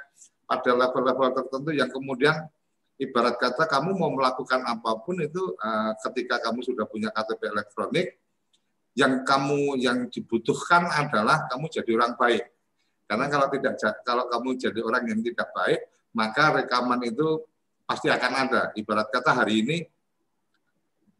pada 0.45 0.77
level-level 0.77 1.29
tertentu 1.33 1.71
yang 1.73 1.89
kemudian 1.89 2.37
ibarat 3.01 3.41
kata 3.41 3.65
kamu 3.65 3.97
mau 3.97 4.13
melakukan 4.13 4.61
apa 4.61 5.01
pun 5.01 5.17
itu 5.17 5.57
uh, 5.57 5.97
ketika 6.05 6.37
kamu 6.37 6.61
sudah 6.61 6.85
punya 6.85 7.09
KTP 7.09 7.49
elektronik 7.49 8.20
yang 8.97 9.23
kamu 9.23 9.79
yang 9.79 10.11
dibutuhkan 10.11 10.87
adalah 10.91 11.47
kamu 11.47 11.71
jadi 11.71 11.91
orang 11.95 12.13
baik. 12.19 12.43
Karena 13.07 13.27
kalau 13.27 13.47
tidak 13.51 13.75
kalau 14.07 14.25
kamu 14.27 14.49
jadi 14.59 14.79
orang 14.83 15.03
yang 15.07 15.19
tidak 15.19 15.51
baik, 15.51 15.79
maka 16.15 16.63
rekaman 16.63 16.99
itu 17.07 17.43
pasti 17.87 18.07
akan 18.07 18.31
ada. 18.47 18.61
Ibarat 18.75 19.11
kata 19.11 19.31
hari 19.35 19.63
ini 19.63 19.77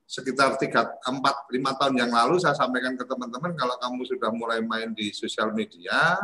sekitar 0.07 0.59
3 0.59 1.03
4 1.03 1.03
5 1.07 1.79
tahun 1.79 1.95
yang 1.95 2.11
lalu 2.11 2.35
saya 2.39 2.55
sampaikan 2.55 2.99
ke 2.99 3.07
teman-teman 3.07 3.55
kalau 3.55 3.75
kamu 3.79 4.03
sudah 4.03 4.31
mulai 4.35 4.59
main 4.59 4.91
di 4.91 5.15
sosial 5.15 5.55
media, 5.55 6.19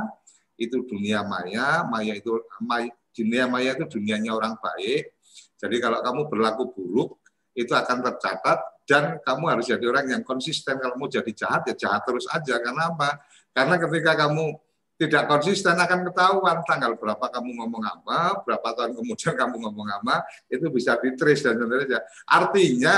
itu 0.60 0.84
dunia 0.84 1.24
maya, 1.24 1.88
maya 1.88 2.16
itu 2.16 2.36
maya, 2.60 2.92
dunia 3.16 3.48
maya 3.48 3.76
itu 3.76 3.88
dunianya 3.88 4.36
orang 4.36 4.60
baik. 4.60 5.16
Jadi 5.58 5.76
kalau 5.80 6.04
kamu 6.04 6.22
berlaku 6.28 6.64
buruk 6.76 7.20
itu 7.58 7.72
akan 7.74 8.04
tercatat 8.06 8.60
dan 8.88 9.20
kamu 9.20 9.44
harus 9.52 9.68
jadi 9.68 9.84
orang 9.84 10.08
yang 10.08 10.24
konsisten. 10.24 10.80
Kalau 10.80 10.96
mau 10.96 11.12
jadi 11.12 11.28
jahat 11.36 11.68
ya 11.68 11.76
jahat 11.76 12.08
terus 12.08 12.24
aja. 12.32 12.56
Karena 12.56 12.96
apa? 12.96 13.20
Karena 13.52 13.76
ketika 13.76 14.16
kamu 14.16 14.56
tidak 14.98 15.24
konsisten 15.30 15.78
akan 15.78 16.10
ketahuan 16.10 16.58
tanggal 16.66 16.98
berapa 16.98 17.22
kamu 17.22 17.50
ngomong 17.62 17.84
apa, 17.86 18.42
berapa 18.42 18.68
tahun 18.74 18.98
kemudian 18.98 19.36
kamu 19.38 19.56
ngomong 19.70 19.88
apa, 20.02 20.26
itu 20.50 20.66
bisa 20.74 20.98
ditrace 20.98 21.46
dan 21.46 21.60
sebagainya. 21.60 22.02
Artinya 22.26 22.96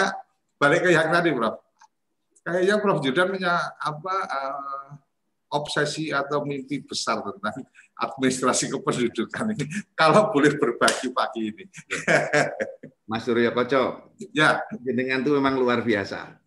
balik 0.56 0.88
ke 0.88 0.90
yang 0.96 1.12
tadi, 1.12 1.34
Prof. 1.36 1.60
Kayaknya 2.46 2.76
Prof. 2.80 2.98
Judan 3.04 3.28
punya 3.36 3.54
apa 3.82 4.16
uh, 4.32 4.90
obsesi 5.50 6.14
atau 6.14 6.46
mimpi 6.46 6.86
besar 6.86 7.20
tentang 7.26 7.66
administrasi 8.00 8.72
kependudukan 8.72 9.54
ini. 9.54 9.66
Kalau 9.92 10.32
boleh 10.32 10.56
berbagi 10.56 11.12
pagi 11.12 11.52
ini. 11.52 11.64
Mas 13.10 13.26
Surya 13.26 13.52
Koco, 13.52 14.16
ya. 14.32 14.64
jenengan 14.80 15.26
itu 15.26 15.36
memang 15.36 15.60
luar 15.60 15.84
biasa. 15.84 16.40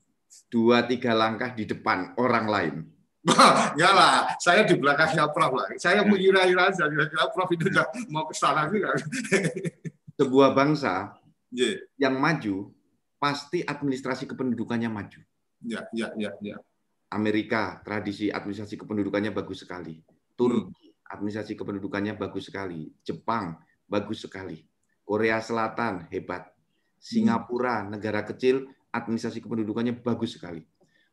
Dua 0.48 0.84
tiga 0.88 1.12
langkah 1.12 1.52
di 1.52 1.68
depan 1.68 2.16
orang 2.16 2.46
lain 2.48 2.76
Enggak 3.22 3.92
lah, 3.98 4.34
saya 4.42 4.66
di 4.66 4.74
belakangnya 4.74 5.30
Prof 5.30 5.54
lah. 5.54 5.70
Saya 5.78 6.02
mengira-ira 6.02 6.74
aja, 6.74 6.90
kira-kira 6.90 7.30
Prof 7.30 7.50
itu 7.54 7.70
udah 7.70 7.86
mau 8.10 8.26
ke 8.26 8.34
sana 8.34 8.66
juga. 8.66 8.98
Sebuah 10.18 10.50
bangsa 10.52 11.14
yeah. 11.54 11.78
yang 12.02 12.18
maju, 12.18 12.74
pasti 13.22 13.62
administrasi 13.62 14.26
kependudukannya 14.26 14.90
maju. 14.90 15.22
Ya, 15.62 15.86
ya, 15.94 16.10
ya, 16.18 16.34
ya. 16.42 16.58
Amerika, 17.14 17.78
tradisi 17.86 18.26
administrasi 18.26 18.74
kependudukannya 18.74 19.30
bagus 19.30 19.62
sekali. 19.62 20.02
Turki, 20.34 20.90
hmm. 20.90 20.91
Administrasi 21.12 21.54
kependudukannya 21.54 22.16
bagus 22.16 22.48
sekali. 22.48 22.88
Jepang, 23.04 23.60
bagus 23.84 24.24
sekali. 24.24 24.64
Korea 25.04 25.38
Selatan, 25.44 26.08
hebat. 26.08 26.48
Singapura, 27.02 27.82
negara 27.84 28.22
kecil, 28.22 28.70
administrasi 28.94 29.42
kependudukannya 29.42 29.98
bagus 30.00 30.38
sekali. 30.38 30.62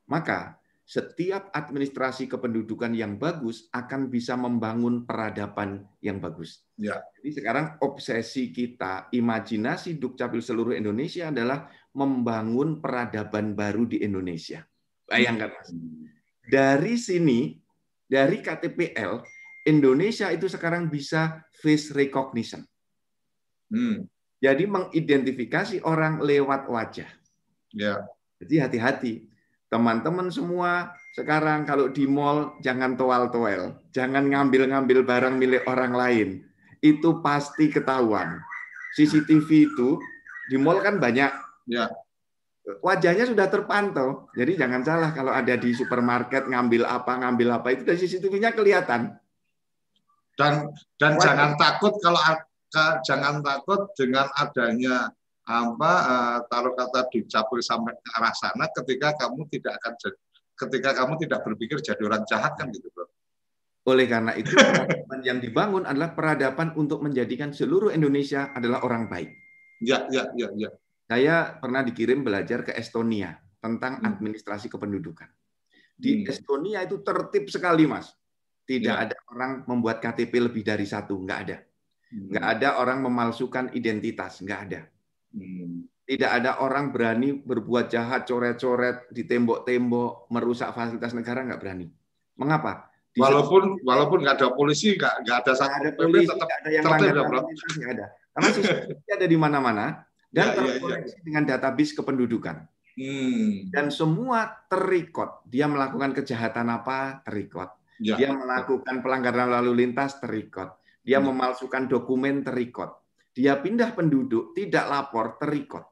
Maka 0.05 0.59
setiap 0.89 1.53
administrasi 1.53 2.25
kependudukan 2.25 2.97
yang 2.97 3.21
bagus 3.21 3.69
akan 3.69 4.09
bisa 4.09 4.33
membangun 4.33 5.05
peradaban 5.05 5.85
yang 6.01 6.17
bagus. 6.17 6.65
Ya. 6.81 6.97
Jadi 7.21 7.29
sekarang 7.37 7.77
obsesi 7.85 8.49
kita, 8.49 9.05
imajinasi 9.13 10.01
Dukcapil 10.01 10.41
seluruh 10.41 10.73
Indonesia 10.73 11.29
adalah 11.29 11.69
membangun 11.93 12.81
peradaban 12.81 13.53
baru 13.53 13.85
di 13.85 14.01
Indonesia. 14.01 14.65
Bayangkan 15.05 15.53
Mas. 15.53 15.69
Dari 16.49 16.97
sini, 16.97 17.53
dari 18.09 18.41
KTPL, 18.41 19.21
Indonesia 19.69 20.33
itu 20.33 20.49
sekarang 20.49 20.89
bisa 20.89 21.45
face 21.53 21.93
recognition. 21.93 22.65
Hmm. 23.69 24.09
Jadi 24.41 24.65
mengidentifikasi 24.65 25.85
orang 25.85 26.25
lewat 26.25 26.65
wajah. 26.65 27.09
Ya. 27.75 28.01
Jadi 28.41 28.55
hati-hati 28.57 29.29
Teman-teman 29.69 30.33
semua 30.33 30.97
sekarang 31.13 31.61
kalau 31.61 31.93
di 31.93 32.09
mall 32.09 32.57
jangan 32.65 32.97
toal-toel, 32.97 33.77
jangan 33.93 34.25
ngambil-ngambil 34.25 35.05
barang 35.05 35.37
milik 35.37 35.61
orang 35.69 35.93
lain. 35.93 36.29
Itu 36.81 37.21
pasti 37.21 37.69
ketahuan. 37.69 38.41
CCTV 38.97 39.69
itu 39.69 40.01
di 40.49 40.57
mall 40.57 40.81
kan 40.81 40.97
banyak. 40.97 41.29
Ya. 41.69 41.85
Wajahnya 42.81 43.29
sudah 43.29 43.45
terpantau. 43.45 44.25
Jadi 44.33 44.57
jangan 44.57 44.81
salah 44.81 45.13
kalau 45.13 45.29
ada 45.29 45.53
di 45.53 45.69
supermarket 45.69 46.49
ngambil 46.49 46.89
apa 46.89 47.21
ngambil 47.21 47.61
apa 47.61 47.67
itu 47.69 47.85
dari 47.85 48.01
CCTV-nya 48.01 48.57
kelihatan. 48.57 49.13
Dan 50.39 50.71
dan 50.95 51.19
Wajah. 51.19 51.23
jangan 51.27 51.51
takut 51.59 51.93
kalau 51.99 52.21
jangan 53.03 53.43
takut 53.43 53.91
dengan 53.99 54.31
adanya 54.39 55.11
apa 55.49 55.91
uh, 56.05 56.37
taruh 56.47 56.77
kata 56.77 57.09
dicapur 57.11 57.59
sampai 57.59 57.97
ke 57.97 58.09
arah 58.15 58.31
sana 58.37 58.69
ketika 58.69 59.17
kamu 59.17 59.49
tidak 59.49 59.81
akan 59.81 59.93
jadi, 59.97 60.19
ketika 60.55 60.89
kamu 60.93 61.13
tidak 61.25 61.39
berpikir 61.41 61.77
jadi 61.81 62.01
orang 62.05 62.23
jahat 62.29 62.53
kan 62.55 62.71
gitu 62.71 62.87
bro. 62.93 63.09
Oleh 63.89 64.05
karena 64.05 64.37
itu 64.37 64.53
peradaban 64.53 65.19
yang 65.25 65.41
dibangun 65.41 65.83
adalah 65.89 66.13
peradaban 66.13 66.77
untuk 66.77 67.01
menjadikan 67.01 67.49
seluruh 67.49 67.89
Indonesia 67.89 68.53
adalah 68.53 68.85
orang 68.85 69.09
baik. 69.09 69.33
Ya, 69.81 70.05
ya, 70.13 70.29
ya, 70.37 70.53
ya. 70.53 70.69
Saya 71.09 71.57
pernah 71.57 71.81
dikirim 71.81 72.21
belajar 72.21 72.61
ke 72.61 72.77
Estonia 72.77 73.33
tentang 73.57 73.97
hmm. 73.97 74.05
administrasi 74.05 74.69
kependudukan. 74.69 75.25
Di 75.97 76.21
hmm. 76.21 76.29
Estonia 76.29 76.85
itu 76.85 77.01
tertib 77.01 77.49
sekali, 77.49 77.89
Mas. 77.89 78.13
Tidak 78.69 78.93
ya. 78.93 79.01
ada 79.09 79.17
orang 79.33 79.65
membuat 79.65 79.97
KTP 79.97 80.45
lebih 80.45 80.61
dari 80.61 80.85
satu, 80.85 81.17
nggak 81.17 81.39
ada. 81.41 81.57
Hmm. 82.13 82.29
Nggak 82.29 82.45
ada 82.45 82.69
orang 82.77 83.01
memalsukan 83.01 83.73
identitas, 83.73 84.45
nggak 84.45 84.59
ada. 84.69 84.85
Hmm. 85.33 85.89
Tidak 86.05 86.29
ada 86.29 86.61
orang 86.61 86.93
berani 86.93 87.33
berbuat 87.33 87.89
jahat, 87.89 88.29
coret-coret 88.29 89.09
di 89.09 89.25
tembok-tembok, 89.25 90.29
merusak 90.29 90.69
fasilitas 90.77 91.17
negara 91.17 91.41
nggak 91.49 91.57
berani. 91.57 91.89
Mengapa? 92.37 92.93
Di 93.09 93.17
walaupun 93.17 93.81
walaupun 93.81 94.21
nggak 94.21 94.37
ada 94.37 94.53
polisi, 94.53 94.93
nggak 94.93 95.25
nggak 95.25 95.37
ada 95.41 95.53
satu 95.57 95.73
ada 95.73 95.91
polisi, 95.97 96.29
tetap 96.29 96.45
nggak 96.45 96.59
ada 96.61 96.69
yang 96.69 96.83
langgar 96.85 97.13
nggak 97.73 97.91
ada. 97.97 98.05
Karena 98.37 98.49
sistemnya 98.53 99.13
ada 99.17 99.27
di 99.29 99.37
mana-mana 99.37 99.85
dan 100.29 100.45
ya, 100.45 100.53
terkoneksi 100.53 101.09
ya, 101.09 101.17
ya. 101.17 101.21
dengan 101.25 101.43
database 101.49 101.93
kependudukan. 101.97 102.57
Hmm. 102.93 103.71
Dan 103.73 103.89
semua 103.89 104.45
terikot. 104.69 105.41
Dia 105.49 105.65
melakukan 105.65 106.13
kejahatan 106.13 106.69
apa 106.69 107.25
terikot. 107.25 107.78
Ya. 107.99 108.15
Dia 108.15 108.31
melakukan 108.31 109.03
pelanggaran 109.03 109.51
lalu 109.51 109.85
lintas 109.85 110.17
terikot. 110.23 110.79
Dia 111.03 111.19
hmm. 111.19 111.27
memalsukan 111.31 111.87
dokumen 111.91 112.41
terikot 112.41 112.99
dia 113.39 113.55
pindah 113.55 113.95
penduduk, 113.95 114.51
tidak 114.51 114.89
lapor, 114.91 115.39
terikot. 115.39 115.87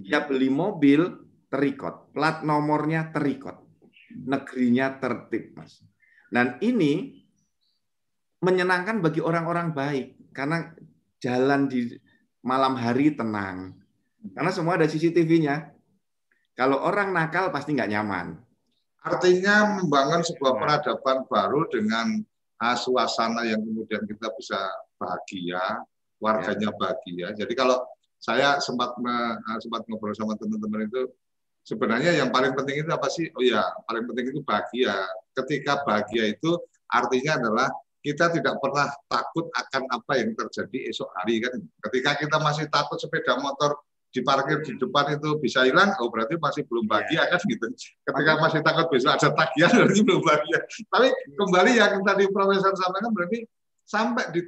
Dia 0.00 0.24
beli 0.24 0.48
mobil, 0.48 1.04
terikot. 1.52 2.14
Plat 2.16 2.40
nomornya 2.40 3.12
terikot. 3.12 3.68
Negerinya 4.16 4.96
tertib, 4.96 5.52
Mas. 5.52 5.84
Dan 6.32 6.56
ini 6.64 7.20
menyenangkan 8.40 9.04
bagi 9.04 9.20
orang-orang 9.20 9.76
baik. 9.76 10.32
Karena 10.32 10.72
jalan 11.20 11.68
di 11.68 11.92
malam 12.40 12.80
hari 12.80 13.12
tenang. 13.12 13.76
Karena 14.32 14.48
semua 14.48 14.80
ada 14.80 14.88
CCTV-nya. 14.88 15.74
Kalau 16.56 16.80
orang 16.80 17.12
nakal 17.12 17.52
pasti 17.52 17.76
nggak 17.76 17.92
nyaman. 17.92 18.40
Artinya 19.08 19.80
membangun 19.80 20.20
sebuah 20.20 20.60
peradaban 20.60 21.24
baru 21.32 21.64
dengan 21.72 22.20
ah, 22.60 22.76
suasana 22.76 23.48
yang 23.48 23.64
kemudian 23.64 24.04
kita 24.04 24.28
bisa 24.36 24.60
bahagia, 25.00 25.80
warganya 26.20 26.68
bahagia. 26.76 27.32
Jadi 27.32 27.56
kalau 27.56 27.80
saya 28.20 28.60
sempat 28.60 28.98
me, 29.00 29.40
eh, 29.40 29.58
sempat 29.64 29.88
ngobrol 29.88 30.12
sama 30.12 30.36
teman-teman 30.36 30.84
itu 30.84 31.08
sebenarnya 31.64 32.20
yang 32.20 32.28
paling 32.28 32.52
penting 32.52 32.84
itu 32.84 32.90
apa 32.92 33.08
sih? 33.08 33.32
Oh 33.32 33.40
ya, 33.40 33.64
paling 33.88 34.04
penting 34.12 34.36
itu 34.36 34.40
bahagia. 34.44 35.08
Ketika 35.32 35.80
bahagia 35.88 36.36
itu 36.36 36.60
artinya 36.92 37.40
adalah 37.40 37.68
kita 38.04 38.30
tidak 38.30 38.60
pernah 38.62 38.92
takut 39.08 39.48
akan 39.56 39.82
apa 39.90 40.12
yang 40.20 40.36
terjadi 40.36 40.92
esok 40.92 41.08
hari 41.16 41.40
kan. 41.40 41.56
Ketika 41.88 42.20
kita 42.20 42.36
masih 42.44 42.66
takut 42.68 43.00
sepeda 43.00 43.40
motor 43.40 43.78
diparkir 44.08 44.64
di 44.64 44.72
depan 44.80 45.20
itu 45.20 45.36
bisa 45.38 45.68
hilang, 45.68 45.92
oh 46.00 46.08
berarti 46.08 46.40
masih 46.40 46.64
belum 46.64 46.88
bahagia 46.88 47.28
kan 47.28 47.40
gitu. 47.44 47.66
Ketika 48.04 48.32
masih 48.40 48.60
takut 48.64 48.86
besok 48.88 49.20
ada 49.20 49.28
tagihan 49.32 49.70
berarti 49.84 50.02
belum 50.04 50.22
bahagia. 50.24 50.58
Tapi 50.88 51.08
kembali 51.36 51.72
yang 51.76 52.00
tadi 52.04 52.24
Profesor 52.32 52.72
sampaikan 52.72 53.12
berarti 53.12 53.38
sampai 53.88 54.24
di 54.32 54.42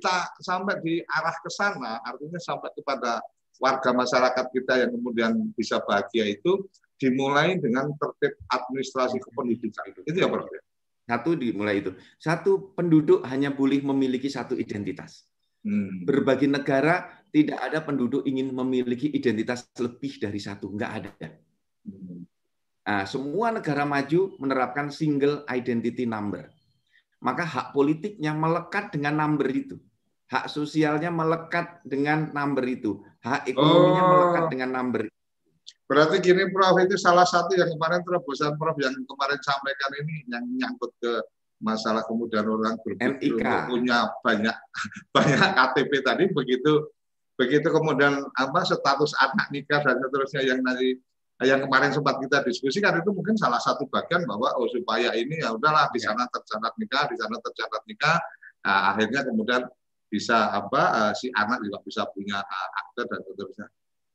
sampai 0.45 0.75
di 0.85 0.95
arah 1.01 1.37
ke 1.41 1.49
sana 1.49 1.97
artinya 2.05 2.37
sampai 2.37 2.69
kepada 2.77 3.25
warga 3.57 3.91
masyarakat 3.97 4.47
kita 4.53 4.85
yang 4.85 4.91
kemudian 4.93 5.33
bisa 5.57 5.81
bahagia 5.81 6.29
itu 6.29 6.69
dimulai 7.01 7.57
dengan 7.57 7.89
tertib 7.97 8.37
administrasi 8.53 9.17
kependudukan 9.17 9.85
itu 9.89 10.01
itu 10.05 10.19
ya 10.21 10.29
Prof 10.29 10.49
satu 11.11 11.35
dimulai 11.35 11.83
itu. 11.83 11.91
Satu 12.23 12.71
penduduk 12.71 13.27
hanya 13.27 13.51
boleh 13.51 13.83
memiliki 13.83 14.31
satu 14.31 14.55
identitas. 14.55 15.27
Hmm. 15.61 16.09
berbagi 16.09 16.49
negara 16.49 17.20
tidak 17.31 17.59
ada 17.63 17.79
penduduk 17.83 18.27
ingin 18.27 18.51
memiliki 18.51 19.11
identitas 19.11 19.67
lebih 19.79 20.19
dari 20.19 20.39
satu 20.43 20.71
nggak 20.71 20.93
ada 20.93 21.11
nah, 22.85 23.07
semua 23.07 23.55
negara 23.55 23.87
maju 23.87 24.35
menerapkan 24.39 24.91
single 24.91 25.47
identity 25.49 26.05
number 26.05 26.51
maka 27.21 27.45
hak 27.45 27.67
politiknya 27.77 28.33
melekat 28.33 28.97
dengan 28.97 29.21
number 29.21 29.49
itu. 29.53 29.77
Hak 30.33 30.49
sosialnya 30.49 31.13
melekat 31.13 31.85
dengan 31.85 32.33
number 32.33 32.65
itu. 32.65 33.05
Hak 33.21 33.45
ekonominya 33.45 34.03
oh. 34.03 34.09
melekat 34.09 34.45
dengan 34.49 34.71
number 34.73 35.01
itu. 35.07 35.19
Berarti 35.85 36.23
gini 36.23 36.47
Prof, 36.55 36.79
itu 36.81 36.95
salah 36.95 37.27
satu 37.27 37.59
yang 37.59 37.69
kemarin 37.77 38.01
terobosan 38.07 38.55
Prof 38.57 38.79
yang 38.79 38.95
kemarin 39.05 39.41
sampaikan 39.43 39.91
ini 40.01 40.17
yang 40.31 40.45
nyangkut 40.49 40.95
ke 41.03 41.13
masalah 41.61 42.01
kemudian 42.09 42.47
orang 42.49 42.81
berpikir 42.81 43.37
punya 43.69 44.09
banyak 44.25 44.57
banyak 45.15 45.49
KTP 45.61 45.93
tadi 46.01 46.25
begitu 46.33 46.89
begitu 47.41 47.73
kemudian 47.73 48.21
apa 48.37 48.61
status 48.69 49.17
anak 49.17 49.49
nikah 49.49 49.81
dan 49.81 49.97
seterusnya 49.97 50.45
yang 50.45 50.61
nanti 50.61 51.01
yang 51.41 51.65
kemarin 51.65 51.89
sempat 51.89 52.21
kita 52.21 52.45
diskusikan 52.45 53.01
itu 53.01 53.17
mungkin 53.17 53.33
salah 53.33 53.57
satu 53.57 53.89
bagian 53.89 54.29
bahwa 54.29 54.53
oh 54.61 54.69
supaya 54.69 55.17
ini 55.17 55.41
ya 55.41 55.57
udahlah 55.57 55.89
di 55.89 55.97
sana 55.97 56.29
tercatat 56.29 56.77
nikah, 56.77 57.09
di 57.09 57.17
sana 57.17 57.41
tercatat 57.41 57.81
nikah, 57.89 58.21
Nah, 58.61 58.93
akhirnya 58.93 59.25
kemudian 59.25 59.63
bisa 60.11 60.51
apa 60.51 61.15
si 61.17 61.31
anak 61.33 61.63
juga 61.65 61.79
bisa 61.87 62.03
punya 62.11 62.43
akte 62.77 63.03
dan 63.09 63.21
seterusnya. 63.25 63.67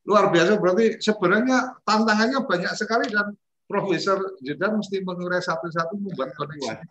Luar 0.06 0.30
biasa 0.30 0.62
berarti 0.62 1.02
sebenarnya 1.02 1.82
tantangannya 1.82 2.40
banyak 2.46 2.74
sekali 2.78 3.10
dan 3.10 3.34
Profesor 3.66 4.22
Judan 4.46 4.78
mesti 4.78 5.02
mengurai 5.02 5.42
satu-satu 5.42 5.98
membuat 5.98 6.38
koneksi. 6.38 6.86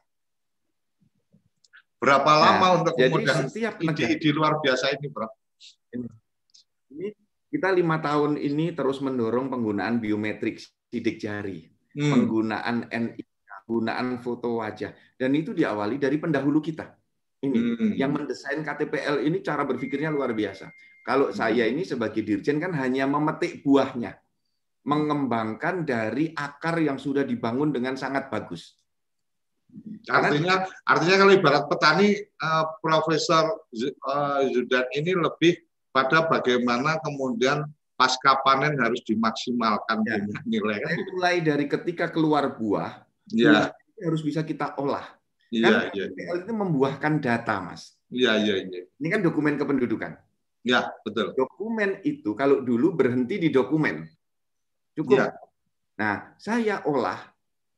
Berapa 2.02 2.26
nah, 2.26 2.58
lama 2.58 2.68
untuk 2.82 2.98
kemudian 2.98 3.46
ide-ide 3.54 4.30
luar 4.34 4.58
biasa 4.58 4.98
ini, 4.98 5.06
Bro? 5.06 5.30
Ini 6.94 7.10
kita 7.50 7.74
lima 7.74 7.98
tahun 7.98 8.38
ini 8.38 8.74
terus 8.74 9.02
mendorong 9.02 9.50
penggunaan 9.50 9.98
biometrik 9.98 10.62
sidik 10.90 11.18
jari, 11.18 11.66
hmm. 11.94 12.10
penggunaan 12.10 12.76
NIK, 12.86 13.30
penggunaan 13.66 14.22
foto 14.22 14.62
wajah, 14.62 14.94
dan 15.18 15.30
itu 15.34 15.50
diawali 15.50 15.98
dari 15.98 16.18
pendahulu 16.22 16.62
kita. 16.62 16.94
Ini 17.42 17.58
hmm. 17.58 17.92
yang 17.98 18.14
mendesain 18.14 18.62
KTPL 18.62 19.26
ini 19.26 19.42
cara 19.42 19.66
berpikirnya 19.66 20.08
luar 20.14 20.32
biasa. 20.32 20.70
Kalau 21.02 21.30
hmm. 21.30 21.36
saya 21.36 21.66
ini 21.66 21.82
sebagai 21.82 22.22
dirjen 22.22 22.62
kan 22.62 22.70
hanya 22.78 23.10
memetik 23.10 23.66
buahnya, 23.66 24.14
mengembangkan 24.86 25.82
dari 25.82 26.30
akar 26.30 26.78
yang 26.78 26.96
sudah 26.96 27.26
dibangun 27.26 27.74
dengan 27.74 27.98
sangat 27.98 28.30
bagus. 28.30 28.78
Artinya, 30.06 30.62
artinya 30.86 31.16
kalau 31.18 31.32
ibarat 31.34 31.64
petani, 31.66 32.14
uh, 32.14 32.64
Profesor 32.78 33.66
uh, 34.06 34.40
Zudan 34.54 34.86
ini 34.94 35.18
lebih 35.18 35.58
pada 35.94 36.26
bagaimana 36.26 36.98
kemudian 36.98 37.70
pasca 37.94 38.42
panen 38.42 38.74
harus 38.82 38.98
dimaksimalkan 39.06 40.02
ya. 40.02 40.18
nilai. 40.42 40.82
Kan? 40.82 40.96
Mulai 41.14 41.36
dari 41.46 41.70
ketika 41.70 42.10
keluar 42.10 42.58
buah, 42.58 43.06
ya. 43.30 43.70
harus 44.02 44.20
bisa 44.26 44.42
kita 44.42 44.74
olah. 44.82 45.06
Ya, 45.54 45.70
kan 45.70 45.94
ya, 45.94 46.10
ya. 46.10 46.34
itu 46.34 46.50
membuahkan 46.50 47.22
data, 47.22 47.62
Mas. 47.62 47.94
Iya, 48.10 48.42
iya, 48.42 48.54
iya. 48.66 48.90
Ini 48.98 49.06
kan 49.06 49.22
dokumen 49.22 49.54
kependudukan. 49.54 50.18
Ya, 50.66 50.90
betul. 51.06 51.30
Dokumen 51.38 52.02
itu 52.02 52.34
kalau 52.34 52.58
dulu 52.58 52.98
berhenti 52.98 53.38
di 53.38 53.54
dokumen. 53.54 54.02
Cukup. 54.98 55.22
Ya. 55.22 55.26
Nah, 55.94 56.16
saya 56.42 56.82
olah 56.90 57.22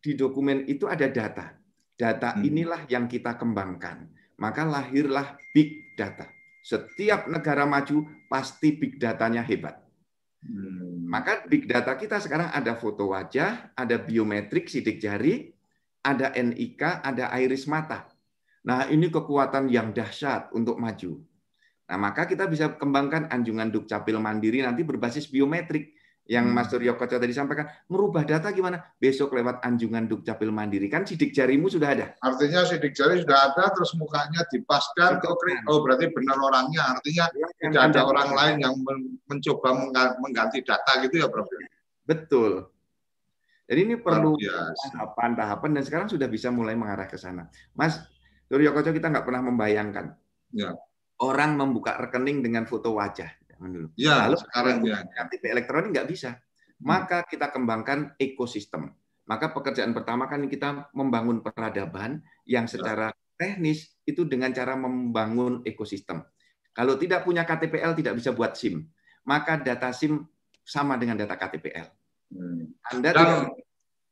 di 0.01 0.17
dokumen 0.17 0.65
itu 0.65 0.89
ada 0.89 1.05
data. 1.13 1.53
Data 1.93 2.33
hmm. 2.33 2.49
inilah 2.49 2.81
yang 2.89 3.05
kita 3.05 3.37
kembangkan. 3.37 4.09
Maka 4.41 4.65
lahirlah 4.65 5.37
big 5.53 5.93
data. 6.01 6.36
Setiap 6.67 7.31
negara 7.31 7.63
maju 7.63 8.03
pasti 8.27 8.75
big 8.75 8.99
datanya 8.99 9.47
hebat. 9.47 9.79
Hmm. 10.43 11.07
Maka 11.07 11.47
big 11.47 11.71
data 11.71 11.95
kita 11.95 12.19
sekarang 12.19 12.51
ada 12.51 12.75
foto 12.75 13.15
wajah, 13.15 13.71
ada 13.79 13.95
biometrik 14.03 14.67
sidik 14.67 14.99
jari, 14.99 15.55
ada 16.03 16.35
NIK, 16.35 17.07
ada 17.07 17.31
iris 17.39 17.71
mata. 17.71 18.11
Nah, 18.67 18.91
ini 18.91 19.07
kekuatan 19.07 19.71
yang 19.71 19.95
dahsyat 19.95 20.51
untuk 20.59 20.83
maju. 20.83 21.23
Nah, 21.87 21.99
maka 22.03 22.27
kita 22.27 22.51
bisa 22.51 22.75
kembangkan 22.75 23.31
anjungan 23.31 23.71
Dukcapil 23.71 24.19
Mandiri 24.19 24.59
nanti 24.59 24.83
berbasis 24.83 25.31
biometrik 25.31 25.95
yang 26.27 26.51
hmm. 26.51 26.59
Mas 26.59 26.67
Suryo 26.67 26.99
Koco 26.99 27.17
tadi 27.23 27.31
sampaikan, 27.31 27.71
merubah 27.87 28.27
data 28.27 28.51
gimana? 28.51 28.83
Besok 28.99 29.39
lewat 29.39 29.63
anjungan 29.63 30.11
Dukcapil 30.11 30.51
Mandiri. 30.51 30.91
Kan 30.91 31.07
sidik 31.07 31.31
jarimu 31.31 31.71
sudah 31.71 31.89
ada. 31.95 32.07
Artinya 32.19 32.67
sidik 32.67 32.99
jari 32.99 33.23
sudah 33.23 33.55
ada, 33.55 33.71
terus 33.71 33.95
mukanya 33.95 34.43
dipaskan, 34.51 35.23
ke 35.23 35.27
oh 35.71 35.79
berarti 35.87 36.11
benar 36.11 36.39
orangnya. 36.43 36.99
Artinya 36.99 37.31
ya, 37.31 37.47
tidak 37.63 37.83
ada 37.95 38.01
orang 38.11 38.31
lain 38.35 38.57
yang 38.59 38.75
mencoba 39.31 39.69
mengganti 40.19 40.67
data 40.67 40.99
gitu 41.07 41.23
ya, 41.23 41.31
Prof? 41.31 41.47
Betul. 42.03 42.67
Jadi 43.67 43.81
ini 43.83 43.95
perlu 43.99 44.39
tahapan-tahapan 44.95 45.71
dan 45.79 45.83
sekarang 45.83 46.09
sudah 46.11 46.31
bisa 46.31 46.55
mulai 46.55 46.79
mengarah 46.79 47.11
ke 47.11 47.19
sana. 47.19 47.51
Mas 47.75 47.99
Suryo 48.47 48.71
Koco 48.75 48.95
kita 48.95 49.11
nggak 49.11 49.27
pernah 49.27 49.43
membayangkan. 49.47 50.15
Ya. 50.55 50.75
Orang 51.19 51.59
membuka 51.59 51.99
rekening 51.99 52.45
dengan 52.45 52.69
foto 52.69 52.95
wajah 52.95 53.46
dulu. 53.61 53.89
Ya, 53.97 54.29
Lalu 54.29 54.37
sekarang 54.45 54.77
ya. 54.85 55.01
KTP 55.05 55.43
elektronik 55.53 55.91
nggak 55.97 56.09
bisa. 56.09 56.31
Hmm. 56.37 56.85
Maka 56.85 57.25
kita 57.25 57.49
kembangkan 57.49 58.17
ekosistem. 58.21 58.93
Maka 59.27 59.51
pekerjaan 59.51 59.91
pertama 59.91 60.31
kan 60.31 60.45
kita 60.47 60.93
membangun 60.95 61.43
peradaban 61.43 62.23
yang 62.47 62.71
ya. 62.71 62.79
secara 62.79 63.07
teknis 63.35 63.97
itu 64.07 64.25
dengan 64.29 64.53
cara 64.55 64.79
membangun 64.79 65.65
ekosistem. 65.67 66.23
Kalau 66.77 67.01
tidak 67.01 67.25
punya 67.25 67.49
KTPL 67.49 67.97
tidak 67.97 68.15
bisa 68.21 68.31
buat 68.37 68.55
SIM. 68.55 68.85
Maka 69.27 69.59
data 69.59 69.91
SIM 69.91 70.23
sama 70.63 71.01
dengan 71.01 71.19
data 71.19 71.35
KTPL. 71.35 71.89
Hmm. 72.31 72.75
Anda 72.93 73.11
dan, 73.15 73.31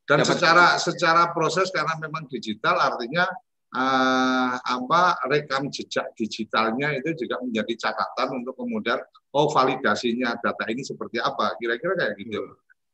dan 0.07 0.19
secara 0.23 0.79
secara 0.79 1.35
proses 1.35 1.69
karena 1.75 1.99
memang 1.99 2.31
digital 2.31 2.79
artinya 2.79 3.27
uh, 3.75 4.55
apa 4.57 5.19
rekam 5.27 5.69
jejak 5.69 6.15
digitalnya 6.15 6.95
itu 6.95 7.27
juga 7.27 7.43
menjadi 7.43 7.91
catatan 7.91 8.41
untuk 8.43 8.55
kemudian 8.55 9.03
oh 9.35 9.51
validasinya 9.51 10.39
data 10.39 10.65
ini 10.71 10.87
seperti 10.87 11.19
apa 11.19 11.59
kira-kira 11.59 11.99
kayak 11.99 12.15
gitu. 12.17 12.43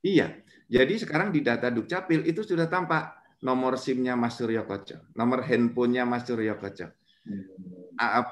Iya. 0.00 0.40
Jadi 0.70 1.02
sekarang 1.02 1.34
di 1.34 1.44
data 1.44 1.68
Dukcapil 1.68 2.24
itu 2.24 2.40
sudah 2.46 2.70
tampak 2.70 3.20
nomor 3.42 3.76
SIM-nya 3.76 4.14
Mas 4.14 4.38
Suryo 4.38 4.64
Koco, 4.64 5.12
nomor 5.18 5.44
handphonenya 5.44 6.06
Mas 6.06 6.24
Suryo 6.24 6.56
Koco. 6.56 6.88
Hmm. 7.20 7.44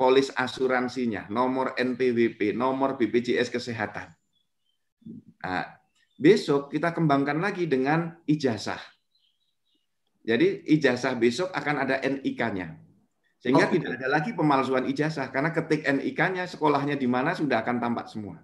Polis 0.01 0.33
asuransinya, 0.33 1.29
nomor 1.29 1.77
NPWP, 1.77 2.57
nomor 2.57 2.97
BPJS 2.97 3.53
Kesehatan. 3.53 4.17
Nah, 5.45 5.67
besok 6.17 6.73
kita 6.73 6.97
kembangkan 6.97 7.37
lagi 7.37 7.69
dengan 7.69 8.17
ijazah 8.25 8.81
jadi 10.29 10.61
ijazah 10.68 11.16
besok 11.16 11.49
akan 11.57 11.89
ada 11.89 12.05
NIK-nya. 12.05 12.76
Sehingga 13.41 13.64
oh, 13.64 13.72
tidak 13.72 13.97
ada 13.97 14.12
lagi 14.12 14.37
pemalsuan 14.37 14.85
ijazah 14.85 15.33
karena 15.33 15.57
ketik 15.57 15.89
NIK-nya 15.89 16.45
sekolahnya 16.45 17.01
di 17.01 17.09
mana 17.09 17.33
sudah 17.33 17.64
akan 17.64 17.81
tampak 17.81 18.12
semua. 18.12 18.37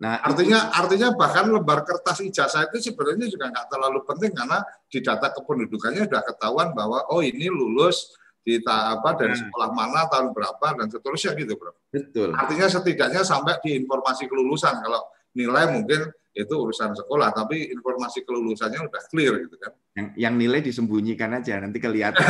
Nah, 0.00 0.24
artinya 0.24 0.72
itu, 0.72 0.78
artinya 0.80 1.08
bahkan 1.12 1.52
lembar 1.52 1.84
kertas 1.84 2.24
ijazah 2.24 2.64
itu 2.72 2.90
sebenarnya 2.90 3.28
juga 3.28 3.52
nggak 3.52 3.66
terlalu 3.68 4.00
penting 4.08 4.32
karena 4.32 4.64
di 4.88 4.98
data 5.04 5.28
kependudukannya 5.36 6.08
sudah 6.08 6.22
ketahuan 6.24 6.72
bahwa 6.72 7.04
oh 7.12 7.20
ini 7.20 7.52
lulus 7.52 8.16
di 8.40 8.58
apa 8.64 9.14
dari 9.14 9.36
nah. 9.36 9.40
sekolah 9.46 9.68
mana 9.70 10.08
tahun 10.08 10.32
berapa 10.32 10.66
dan 10.80 10.86
seterusnya 10.88 11.36
gitu, 11.36 11.60
Bro. 11.60 11.76
Betul. 11.92 12.32
Artinya 12.32 12.72
setidaknya 12.72 13.20
sampai 13.20 13.60
di 13.60 13.84
informasi 13.84 14.26
kelulusan 14.32 14.80
kalau 14.80 15.12
nilai 15.36 15.76
mungkin 15.76 16.08
itu 16.32 16.54
urusan 16.56 16.96
sekolah, 16.96 17.28
tapi 17.36 17.68
informasi 17.68 18.24
kelulusannya 18.24 18.88
udah 18.88 19.02
clear 19.12 19.36
gitu 19.44 19.56
kan. 19.60 19.72
Yang, 19.92 20.06
yang 20.16 20.34
nilai 20.40 20.60
disembunyikan 20.64 21.28
aja, 21.36 21.60
nanti 21.60 21.76
kelihatan. 21.76 22.24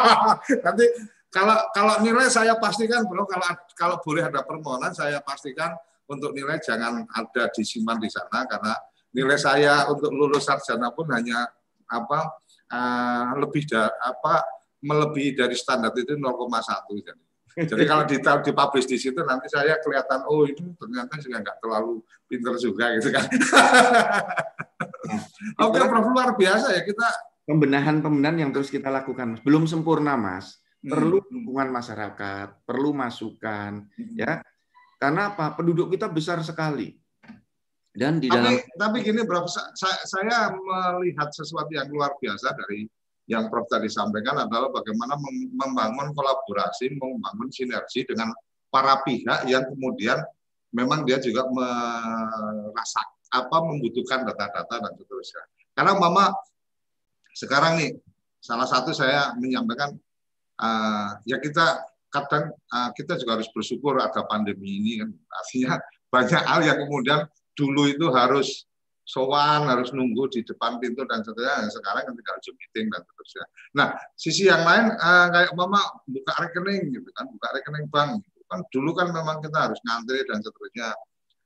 nanti 0.66 0.84
kalau 1.28 1.56
kalau 1.72 1.94
nilai 2.04 2.28
saya 2.28 2.56
pastikan 2.56 3.04
bro, 3.08 3.24
kalau 3.24 3.48
kalau 3.76 3.96
boleh 4.00 4.24
ada 4.28 4.44
permohonan 4.44 4.92
saya 4.92 5.20
pastikan 5.24 5.76
untuk 6.08 6.32
nilai 6.32 6.56
jangan 6.60 7.04
ada 7.04 7.52
disimpan 7.52 8.00
di 8.00 8.08
sana 8.08 8.48
karena 8.48 8.72
nilai 9.12 9.36
saya 9.36 9.84
untuk 9.92 10.08
lulus 10.12 10.48
sarjana 10.48 10.88
pun 10.92 11.08
hanya 11.12 11.48
apa 11.88 12.32
uh, 12.72 13.36
lebih 13.40 13.64
da, 13.68 13.92
apa 14.00 14.44
melebihi 14.80 15.36
dari 15.36 15.56
standar 15.56 15.92
itu 15.96 16.16
0,1 16.16 16.24
jadi. 17.04 17.27
Jadi 17.56 17.84
kalau 17.88 18.04
di 18.04 18.20
dipublish 18.20 18.86
di 18.86 18.98
situ 19.00 19.20
nanti 19.24 19.48
saya 19.48 19.80
kelihatan 19.80 20.26
oh 20.28 20.44
itu 20.44 20.62
ternyata 20.76 21.16
juga 21.22 21.36
nggak 21.40 21.58
terlalu 21.62 22.04
pinter 22.28 22.54
juga 22.60 22.84
gitu 23.00 23.08
kan. 23.14 23.24
Nah, 25.56 25.64
Oke, 25.68 25.78
Prof 25.80 26.06
luar 26.12 26.36
biasa 26.36 26.76
ya 26.76 26.82
kita 26.84 27.08
pembenahan-pembenahan 27.48 28.36
yang 28.44 28.50
terus 28.52 28.68
kita 28.68 28.92
lakukan. 28.92 29.40
Belum 29.40 29.64
sempurna, 29.64 30.20
Mas. 30.20 30.60
Hmm. 30.84 30.92
Perlu 30.94 31.18
dukungan 31.26 31.72
masyarakat, 31.72 32.68
perlu 32.68 32.92
masukan, 32.92 33.88
hmm. 33.88 34.14
ya. 34.20 34.44
Karena 35.00 35.32
apa? 35.32 35.56
Penduduk 35.56 35.90
kita 35.96 36.06
besar 36.12 36.44
sekali. 36.44 36.92
Dan 37.98 38.22
di 38.22 38.30
dalam 38.30 38.54
tapi, 38.54 38.78
tapi 38.78 38.96
gini, 39.02 39.26
Prof, 39.26 39.48
saya, 39.50 39.98
saya 40.06 40.36
melihat 40.54 41.32
sesuatu 41.34 41.72
yang 41.72 41.88
luar 41.90 42.14
biasa 42.20 42.54
dari 42.54 42.86
yang 43.28 43.52
Prof 43.52 43.68
tadi 43.68 43.92
sampaikan 43.92 44.48
adalah 44.48 44.72
bagaimana 44.72 45.20
membangun 45.52 46.16
kolaborasi, 46.16 46.96
membangun 46.96 47.52
sinergi 47.52 48.08
dengan 48.08 48.32
para 48.72 49.04
pihak 49.04 49.44
yang 49.44 49.68
kemudian 49.68 50.16
memang 50.72 51.04
dia 51.04 51.20
juga 51.20 51.44
merasa 51.48 53.04
apa 53.28 53.56
membutuhkan 53.60 54.24
data-data 54.24 54.80
dan 54.80 54.92
seterusnya. 54.96 55.44
Karena 55.76 55.92
Mama 56.00 56.32
sekarang 57.36 57.76
nih 57.76 57.90
salah 58.40 58.64
satu 58.64 58.96
saya 58.96 59.36
menyampaikan 59.36 59.92
uh, 60.58 61.20
ya 61.28 61.36
kita 61.38 61.84
kadang 62.08 62.50
uh, 62.72 62.90
kita 62.96 63.20
juga 63.20 63.38
harus 63.38 63.48
bersyukur 63.52 64.00
ada 64.00 64.24
pandemi 64.24 64.80
ini 64.80 65.04
kan 65.04 65.10
artinya 65.12 65.76
banyak 66.08 66.42
hal 66.48 66.60
yang 66.64 66.78
kemudian 66.80 67.20
dulu 67.52 67.84
itu 67.84 68.08
harus 68.08 68.64
sowan, 69.08 69.64
harus 69.72 69.88
nunggu 69.96 70.28
di 70.28 70.44
depan 70.44 70.76
pintu 70.76 71.00
dan 71.08 71.24
seterusnya. 71.24 71.64
Nah, 71.64 71.72
sekarang 71.72 72.02
kan 72.04 72.12
tinggal 72.12 72.36
Zoom 72.44 72.56
meeting 72.60 72.86
dan 72.92 73.00
seterusnya. 73.00 73.44
Nah, 73.72 73.86
sisi 74.12 74.44
yang 74.44 74.62
lain 74.68 74.92
uh, 74.92 75.26
kayak 75.32 75.56
mama 75.56 75.80
buka 76.04 76.32
rekening 76.44 76.92
gitu 76.92 77.08
kan, 77.16 77.24
buka 77.32 77.48
rekening 77.56 77.88
bank 77.88 78.20
gitu. 78.20 78.40
kan 78.48 78.60
dulu 78.68 78.92
kan 78.92 79.08
memang 79.08 79.40
kita 79.40 79.58
harus 79.72 79.80
ngantri 79.80 80.20
dan 80.28 80.44
seterusnya. 80.44 80.92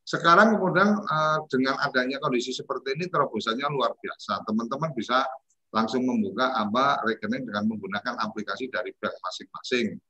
Sekarang 0.03 0.59
kemudian 0.59 0.91
uh, 1.07 1.39
dengan 1.47 1.79
adanya 1.79 2.19
kondisi 2.19 2.51
seperti 2.51 2.99
ini 2.99 3.07
terobosannya 3.07 3.71
luar 3.71 3.95
biasa. 3.95 4.43
Teman-teman 4.43 4.91
bisa 4.99 5.23
langsung 5.71 6.03
membuka 6.03 6.51
apa 6.59 6.99
rekening 7.07 7.47
dengan 7.47 7.71
menggunakan 7.71 8.19
aplikasi 8.27 8.67
dari 8.75 8.91
bank 8.99 9.15
masing-masing. 9.23 10.03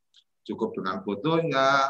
cukup 0.43 0.75
dengan 0.75 0.99
fotonya, 1.07 1.87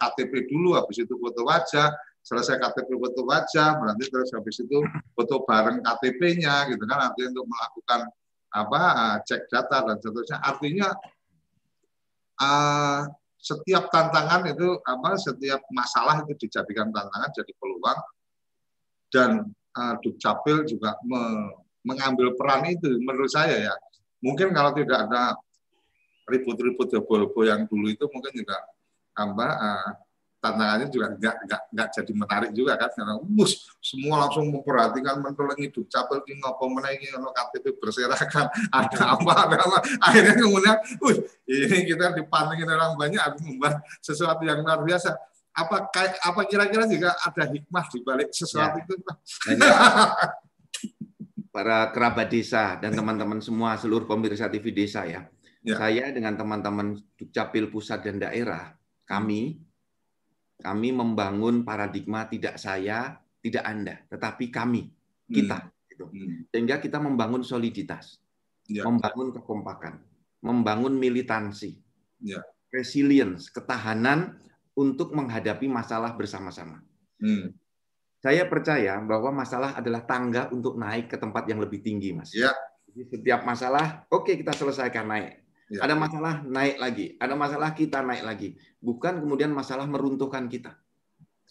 KTP 0.00 0.48
dulu, 0.48 0.72
habis 0.72 1.04
itu 1.04 1.12
foto 1.20 1.44
wajah, 1.44 1.92
selesai 2.28 2.60
KTP 2.60 3.00
foto 3.00 3.24
wajah, 3.24 3.80
berarti 3.80 4.04
terus 4.12 4.28
habis 4.36 4.60
itu 4.60 4.78
foto 5.16 5.48
bareng 5.48 5.80
KTP-nya, 5.80 6.68
gitu 6.68 6.84
kan, 6.84 7.08
artinya 7.08 7.32
untuk 7.32 7.46
melakukan 7.48 8.00
apa 8.52 8.80
cek 9.24 9.48
data 9.48 9.76
dan 9.88 9.96
seterusnya. 9.96 10.38
Artinya 10.44 10.88
uh, 12.44 13.08
setiap 13.40 13.88
tantangan 13.88 14.44
itu 14.52 14.76
apa, 14.84 15.16
setiap 15.16 15.64
masalah 15.72 16.20
itu 16.28 16.36
dijadikan 16.44 16.92
tantangan 16.92 17.32
jadi 17.32 17.52
peluang 17.56 18.00
dan 19.08 19.30
uh, 19.80 19.94
Dukcapil 20.04 20.68
juga 20.68 21.00
me, 21.08 21.48
mengambil 21.80 22.36
peran 22.36 22.68
itu 22.68 22.92
menurut 23.00 23.32
saya 23.32 23.72
ya. 23.72 23.74
Mungkin 24.20 24.52
kalau 24.52 24.76
tidak 24.76 25.08
ada 25.08 25.32
ribut-ribut 26.28 26.92
heboh-heboh 26.92 27.44
yang 27.48 27.64
dulu 27.64 27.88
itu 27.88 28.04
mungkin 28.12 28.32
juga 28.36 28.60
apa 29.16 29.46
uh, 29.48 29.90
tantangannya 30.48 30.88
juga 30.88 31.12
nggak 31.12 31.36
nggak 31.44 31.62
nggak 31.76 31.88
jadi 31.92 32.12
menarik 32.16 32.50
juga 32.56 32.72
kan 32.80 32.90
karena 32.96 33.14
mus 33.20 33.68
semua 33.84 34.24
langsung 34.24 34.48
memperhatikan 34.48 35.20
mentolong 35.20 35.60
hidup 35.60 35.84
capel 35.92 36.24
di 36.24 36.40
ngopo 36.40 36.64
menaiki 36.72 37.12
kalau 37.12 37.28
KTP 37.36 37.76
berserakan 37.76 38.48
ada 38.80 39.00
apa 39.12 39.32
ada 39.44 39.56
apa 39.60 39.78
akhirnya 40.00 40.34
kemudian 40.40 40.76
uh, 40.80 41.16
ini 41.44 41.78
kita 41.84 42.16
dipantengin 42.16 42.72
orang 42.72 42.96
banyak 42.96 43.20
harus 43.20 43.40
membuat 43.44 43.84
sesuatu 44.00 44.40
yang 44.48 44.64
luar 44.64 44.80
biasa 44.80 45.12
apa 45.52 45.90
kayak 45.92 46.16
apa 46.22 46.40
kira-kira 46.48 46.84
juga 46.88 47.12
ada 47.18 47.44
hikmah 47.44 47.84
di 47.92 47.98
balik 48.00 48.30
sesuatu 48.32 48.78
ya. 48.78 48.84
itu 48.86 48.94
para 51.54 51.90
kerabat 51.90 52.30
desa 52.30 52.78
dan 52.78 52.94
teman-teman 52.94 53.42
semua 53.42 53.74
seluruh 53.74 54.06
pemirsa 54.06 54.46
TV 54.46 54.70
desa 54.70 55.02
ya. 55.02 55.26
ya. 55.66 55.74
Saya 55.74 56.14
dengan 56.14 56.38
teman-teman 56.38 56.94
Dukcapil 57.18 57.66
pusat 57.66 58.06
dan 58.06 58.22
daerah 58.22 58.78
kami 59.08 59.58
kami 60.58 60.90
membangun 60.90 61.62
paradigma 61.62 62.26
tidak 62.26 62.58
saya, 62.58 63.14
tidak 63.38 63.64
Anda, 63.64 63.94
tetapi 64.10 64.50
kami, 64.50 64.90
kita. 65.30 65.58
Hmm. 65.62 65.86
Gitu. 65.86 66.04
Hmm. 66.04 66.36
Sehingga 66.50 66.76
kita 66.82 66.98
membangun 66.98 67.46
soliditas, 67.46 68.18
ya. 68.66 68.82
membangun 68.82 69.30
kekompakan, 69.34 70.02
membangun 70.42 70.98
militansi, 70.98 71.78
ya. 72.22 72.42
resilience, 72.74 73.50
ketahanan 73.54 74.38
untuk 74.74 75.14
menghadapi 75.14 75.66
masalah 75.66 76.14
bersama-sama. 76.14 76.82
Hmm. 77.18 77.54
Saya 78.18 78.50
percaya 78.50 78.98
bahwa 78.98 79.30
masalah 79.30 79.78
adalah 79.78 80.02
tangga 80.02 80.50
untuk 80.50 80.74
naik 80.74 81.06
ke 81.06 81.16
tempat 81.18 81.46
yang 81.46 81.62
lebih 81.62 81.82
tinggi, 81.82 82.10
Mas. 82.10 82.34
Ya. 82.34 82.50
Jadi 82.90 83.14
setiap 83.14 83.46
masalah, 83.46 84.10
oke 84.10 84.26
okay, 84.26 84.34
kita 84.42 84.50
selesaikan 84.58 85.06
naik. 85.06 85.47
Ya. 85.68 85.84
Ada 85.84 85.94
masalah 86.00 86.40
naik 86.48 86.76
lagi, 86.80 87.06
ada 87.20 87.34
masalah 87.36 87.70
kita 87.76 88.00
naik 88.00 88.24
lagi. 88.24 88.48
Bukan 88.80 89.20
kemudian 89.20 89.52
masalah 89.52 89.84
meruntuhkan 89.84 90.48
kita. 90.48 90.80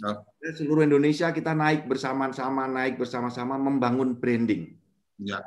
Ya. 0.01 0.21
Seluruh 0.57 0.85
Indonesia 0.85 1.29
kita 1.29 1.53
naik 1.53 1.85
bersama-sama, 1.85 2.65
naik 2.65 2.97
bersama-sama 2.97 3.61
membangun 3.61 4.17
branding. 4.17 4.73
Ya. 5.21 5.41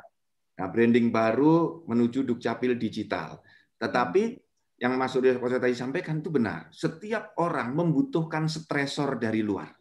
Nah, 0.59 0.67
branding 0.71 1.11
baru 1.11 1.83
menuju 1.87 2.27
dukcapil 2.27 2.75
digital. 2.75 3.43
Tetapi 3.79 4.39
yang 4.81 4.97
Mas 4.97 5.13
Surya 5.13 5.37
tadi 5.37 5.77
sampaikan 5.77 6.19
itu 6.19 6.33
benar. 6.33 6.71
Setiap 6.73 7.37
orang 7.37 7.71
membutuhkan 7.77 8.49
stresor 8.49 9.21
dari 9.21 9.45
luar. 9.45 9.71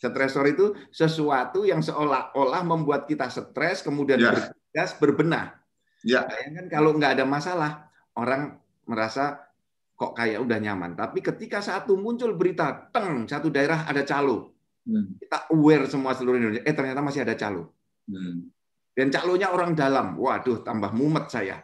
Stresor 0.00 0.44
itu 0.48 0.72
sesuatu 0.88 1.68
yang 1.68 1.84
seolah-olah 1.84 2.62
membuat 2.64 3.04
kita 3.04 3.28
stres, 3.28 3.84
kemudian 3.84 4.16
ya. 4.16 4.32
bergas, 4.32 4.96
berbenah. 4.96 5.60
Ya. 6.06 6.24
Bayangkan 6.24 6.66
kalau 6.72 6.96
nggak 6.96 7.20
ada 7.20 7.26
masalah, 7.28 7.89
orang 8.18 8.58
merasa 8.88 9.50
kok 10.00 10.16
kayak 10.16 10.40
udah 10.40 10.58
nyaman. 10.58 10.96
Tapi 10.96 11.20
ketika 11.20 11.60
satu 11.60 11.94
muncul 12.00 12.32
berita, 12.32 12.88
teng, 12.88 13.28
satu 13.28 13.52
daerah 13.52 13.84
ada 13.84 14.00
calo. 14.02 14.56
Hmm. 14.88 15.20
Kita 15.20 15.52
aware 15.52 15.84
semua 15.84 16.16
seluruh 16.16 16.40
Indonesia, 16.40 16.64
eh 16.64 16.72
ternyata 16.72 17.04
masih 17.04 17.20
ada 17.28 17.36
calo. 17.36 17.68
Hmm. 18.08 18.48
Dan 18.96 19.12
calonya 19.12 19.52
orang 19.52 19.76
dalam. 19.76 20.16
Waduh, 20.16 20.64
tambah 20.64 20.96
mumet 20.96 21.28
saya. 21.28 21.60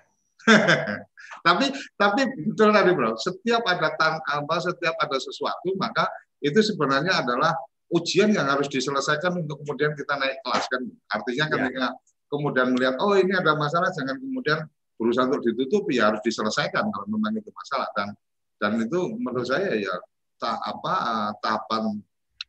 tapi 1.47 1.75
tapi 1.99 2.23
betul 2.55 2.71
tadi 2.71 2.95
bro, 2.95 3.19
setiap 3.19 3.67
ada 3.67 3.91
tang 3.99 4.23
apa, 4.23 4.63
setiap 4.63 4.95
ada 4.95 5.19
sesuatu 5.19 5.75
maka 5.75 6.07
itu 6.39 6.63
sebenarnya 6.63 7.19
adalah 7.19 7.51
ujian 7.91 8.31
yang 8.31 8.47
harus 8.47 8.71
diselesaikan 8.71 9.43
untuk 9.43 9.59
kemudian 9.65 9.97
kita 9.99 10.15
naik 10.15 10.39
kelas 10.47 10.65
kan. 10.71 10.83
Artinya 11.11 11.45
ya. 11.47 11.53
ketika 11.57 11.87
ya. 11.91 11.99
kemudian 12.31 12.69
melihat 12.79 12.95
oh 13.03 13.19
ini 13.19 13.35
ada 13.35 13.59
masalah 13.59 13.91
jangan 13.91 14.23
kemudian 14.23 14.71
berusaha 14.97 15.29
untuk 15.29 15.45
ditutupi 15.45 16.01
ya 16.01 16.13
harus 16.13 16.25
diselesaikan 16.25 16.89
kalau 16.89 17.07
memang 17.09 17.37
itu 17.37 17.53
masalah 17.53 17.89
dan 17.93 18.17
dan 18.57 18.81
itu 18.81 19.01
menurut 19.21 19.45
saya 19.45 19.77
ya 19.77 19.95
tak 20.41 20.57
apa 20.61 20.95
uh, 21.05 21.31
tahapan 21.41 22.01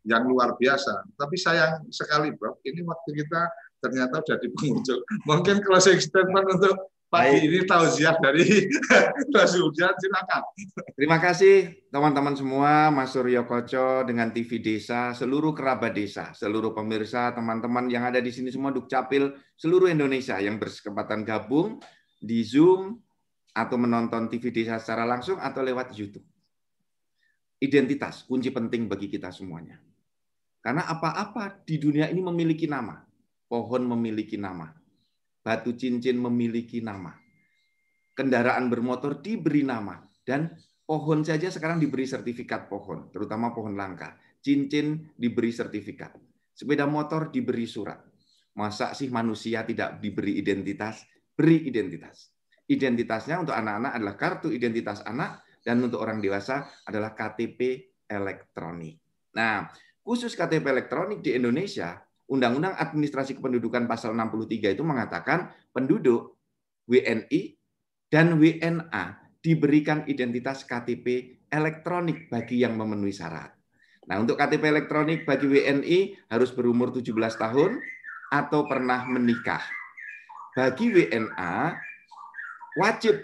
yang 0.07 0.23
luar 0.23 0.55
biasa. 0.55 1.03
Tapi 1.19 1.35
sayang 1.35 1.83
sekali 1.91 2.31
bro, 2.31 2.55
ini 2.63 2.79
waktu 2.87 3.23
kita 3.23 3.41
ternyata 3.83 4.23
sudah 4.23 4.39
di 4.39 4.47
penghujung. 4.55 5.01
Mungkin 5.29 5.59
closing 5.67 5.99
statement 5.99 6.47
untuk 6.47 6.95
pagi 7.07 7.39
ini 7.47 7.63
tausiah 7.63 8.15
dari 8.19 8.67
Hujan, 9.35 9.93
silakan. 9.95 10.43
Terima 10.95 11.23
kasih 11.23 11.87
teman-teman 11.87 12.35
semua, 12.35 12.91
Mas 12.91 13.15
Suryo 13.15 13.47
Koco 13.47 14.03
dengan 14.03 14.31
TV 14.31 14.59
Desa, 14.59 15.15
seluruh 15.15 15.55
kerabat 15.55 15.95
desa, 15.95 16.35
seluruh 16.35 16.75
pemirsa, 16.75 17.31
teman-teman 17.31 17.87
yang 17.87 18.03
ada 18.03 18.19
di 18.19 18.31
sini 18.31 18.51
semua 18.51 18.75
Dukcapil, 18.75 19.39
seluruh 19.55 19.87
Indonesia 19.87 20.35
yang 20.39 20.59
berkesempatan 20.59 21.23
gabung 21.23 21.79
di 22.18 22.41
Zoom 22.41 22.97
atau 23.53 23.78
menonton 23.78 24.30
TV 24.30 24.53
desa 24.53 24.78
secara 24.78 25.05
langsung 25.05 25.41
atau 25.41 25.61
lewat 25.65 25.93
YouTube. 25.97 26.26
Identitas 27.57 28.22
kunci 28.26 28.53
penting 28.53 28.86
bagi 28.86 29.09
kita 29.09 29.34
semuanya. 29.34 29.82
Karena 30.61 30.86
apa-apa 30.86 31.65
di 31.65 31.82
dunia 31.82 32.05
ini 32.11 32.22
memiliki 32.22 32.70
nama. 32.70 33.01
Pohon 33.47 33.88
memiliki 33.88 34.38
nama. 34.38 34.68
Batu 35.41 35.74
cincin 35.74 36.20
memiliki 36.20 36.84
nama. 36.84 37.15
Kendaraan 38.13 38.68
bermotor 38.68 39.24
diberi 39.24 39.63
nama. 39.63 39.97
Dan 40.22 40.53
pohon 40.84 41.24
saja 41.24 41.47
sekarang 41.47 41.80
diberi 41.80 42.03
sertifikat 42.03 42.68
pohon, 42.68 43.07
terutama 43.15 43.55
pohon 43.55 43.80
langka. 43.80 44.20
Cincin 44.43 45.15
diberi 45.15 45.55
sertifikat. 45.55 46.13
Sepeda 46.51 46.84
motor 46.84 47.32
diberi 47.32 47.63
surat. 47.63 48.03
Masa 48.59 48.91
sih 48.91 49.07
manusia 49.07 49.63
tidak 49.63 50.03
diberi 50.03 50.36
identitas? 50.36 51.07
Beri 51.38 51.69
identitas. 51.69 52.33
Identitasnya 52.67 53.39
untuk 53.39 53.53
anak-anak 53.53 53.91
adalah 53.93 54.15
kartu 54.17 54.49
identitas 54.49 55.05
anak 55.05 55.45
dan 55.61 55.79
untuk 55.85 56.01
orang 56.01 56.17
dewasa 56.17 56.67
adalah 56.83 57.13
KTP 57.13 57.93
elektronik. 58.09 58.97
Nah, 59.38 59.69
khusus 60.01 60.33
KTP 60.33 60.65
elektronik 60.65 61.21
di 61.21 61.38
Indonesia, 61.38 62.01
Undang-Undang 62.27 62.75
Administrasi 62.75 63.39
Kependudukan 63.39 63.88
pasal 63.88 64.11
63 64.17 64.75
itu 64.75 64.83
mengatakan 64.83 65.53
penduduk 65.71 66.35
WNI 66.89 67.55
dan 68.11 68.35
WNA 68.35 69.03
diberikan 69.39 70.03
identitas 70.11 70.67
KTP 70.67 71.39
elektronik 71.47 72.27
bagi 72.27 72.59
yang 72.59 72.75
memenuhi 72.75 73.15
syarat. 73.15 73.55
Nah, 74.11 74.19
untuk 74.19 74.35
KTP 74.35 74.63
elektronik 74.67 75.23
bagi 75.23 75.47
WNI 75.47 75.99
harus 76.31 76.51
berumur 76.51 76.91
17 76.91 77.15
tahun 77.15 77.79
atau 78.27 78.67
pernah 78.67 79.07
menikah 79.07 79.63
bagi 80.58 80.89
WNA 80.89 81.78
wajib 82.82 83.22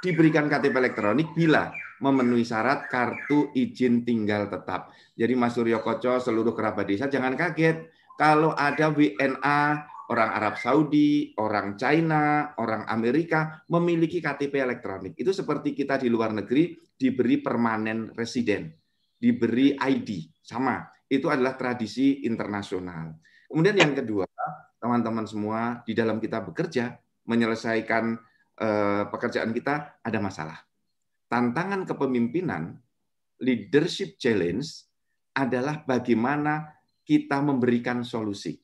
diberikan 0.00 0.48
KTP 0.48 0.72
elektronik 0.72 1.28
bila 1.36 1.68
memenuhi 2.00 2.48
syarat 2.48 2.88
kartu 2.88 3.52
izin 3.52 4.08
tinggal 4.08 4.48
tetap. 4.48 4.88
Jadi 5.12 5.36
Mas 5.36 5.52
Suryo 5.52 5.84
Koco, 5.84 6.16
seluruh 6.16 6.56
kerabat 6.56 6.88
desa 6.88 7.12
jangan 7.12 7.36
kaget 7.36 7.92
kalau 8.16 8.56
ada 8.56 8.88
WNA 8.88 9.84
orang 10.08 10.30
Arab 10.32 10.56
Saudi, 10.56 11.36
orang 11.36 11.76
China, 11.76 12.56
orang 12.56 12.88
Amerika 12.88 13.60
memiliki 13.68 14.24
KTP 14.24 14.56
elektronik. 14.56 15.12
Itu 15.12 15.36
seperti 15.36 15.76
kita 15.76 16.00
di 16.00 16.08
luar 16.08 16.32
negeri 16.32 16.72
diberi 16.96 17.36
permanen 17.44 18.16
residen, 18.16 18.72
diberi 19.12 19.76
ID, 19.76 20.40
sama. 20.40 20.88
Itu 21.04 21.28
adalah 21.28 21.52
tradisi 21.60 22.24
internasional. 22.24 23.12
Kemudian 23.44 23.76
yang 23.76 23.92
kedua, 23.92 24.24
teman-teman 24.80 25.26
semua 25.26 25.82
di 25.82 25.92
dalam 25.96 26.20
kita 26.20 26.42
bekerja 26.44 26.96
menyelesaikan 27.26 28.04
eh, 28.60 29.04
pekerjaan 29.10 29.50
kita 29.50 30.00
ada 30.00 30.18
masalah. 30.22 30.58
Tantangan 31.26 31.82
kepemimpinan 31.88 32.78
leadership 33.42 34.16
challenge 34.16 34.86
adalah 35.36 35.84
bagaimana 35.84 36.72
kita 37.04 37.42
memberikan 37.42 38.06
solusi. 38.06 38.56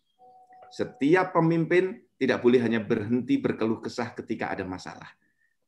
Setiap 0.73 1.37
pemimpin 1.37 2.01
tidak 2.17 2.41
boleh 2.41 2.63
hanya 2.65 2.81
berhenti 2.81 3.37
berkeluh 3.37 3.83
kesah 3.83 4.15
ketika 4.17 4.55
ada 4.55 4.65
masalah. 4.65 5.11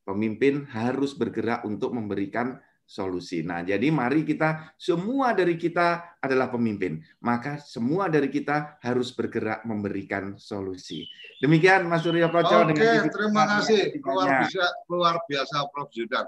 Pemimpin 0.01 0.65
harus 0.71 1.13
bergerak 1.13 1.61
untuk 1.67 1.93
memberikan 1.93 2.57
solusi. 2.85 3.41
Nah, 3.41 3.65
jadi 3.65 3.89
mari 3.89 4.21
kita 4.21 4.77
semua 4.77 5.33
dari 5.33 5.57
kita 5.57 6.17
adalah 6.21 6.53
pemimpin. 6.53 7.01
Maka 7.25 7.57
semua 7.57 8.05
dari 8.07 8.29
kita 8.29 8.77
harus 8.79 9.09
bergerak 9.11 9.65
memberikan 9.65 10.37
solusi. 10.37 11.03
Demikian 11.41 11.89
Mas 11.89 12.05
Suryo 12.05 12.29
Koco 12.29 12.63
Oke, 12.63 12.77
dengan 12.77 13.09
terima 13.09 13.43
kasih. 13.57 13.97
Luar 13.99 14.45
biasa, 14.45 14.65
luar 14.87 15.15
biasa 15.25 15.55
Prof. 15.73 15.89
Zudan. 15.91 16.27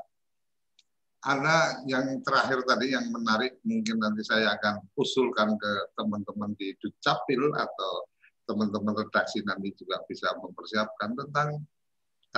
ada 1.17 1.83
yang 1.89 2.21
terakhir 2.21 2.61
tadi 2.63 2.93
yang 2.93 3.09
menarik 3.09 3.59
mungkin 3.65 3.99
nanti 3.99 4.21
saya 4.23 4.53
akan 4.53 4.79
usulkan 4.95 5.59
ke 5.59 5.73
teman-teman 5.97 6.53
di 6.55 6.71
Dukcapil 6.77 7.51
atau 7.57 8.07
teman-teman 8.47 8.95
redaksi 8.95 9.43
nanti 9.43 9.75
juga 9.75 9.99
bisa 10.07 10.31
mempersiapkan 10.39 11.17
tentang 11.17 11.67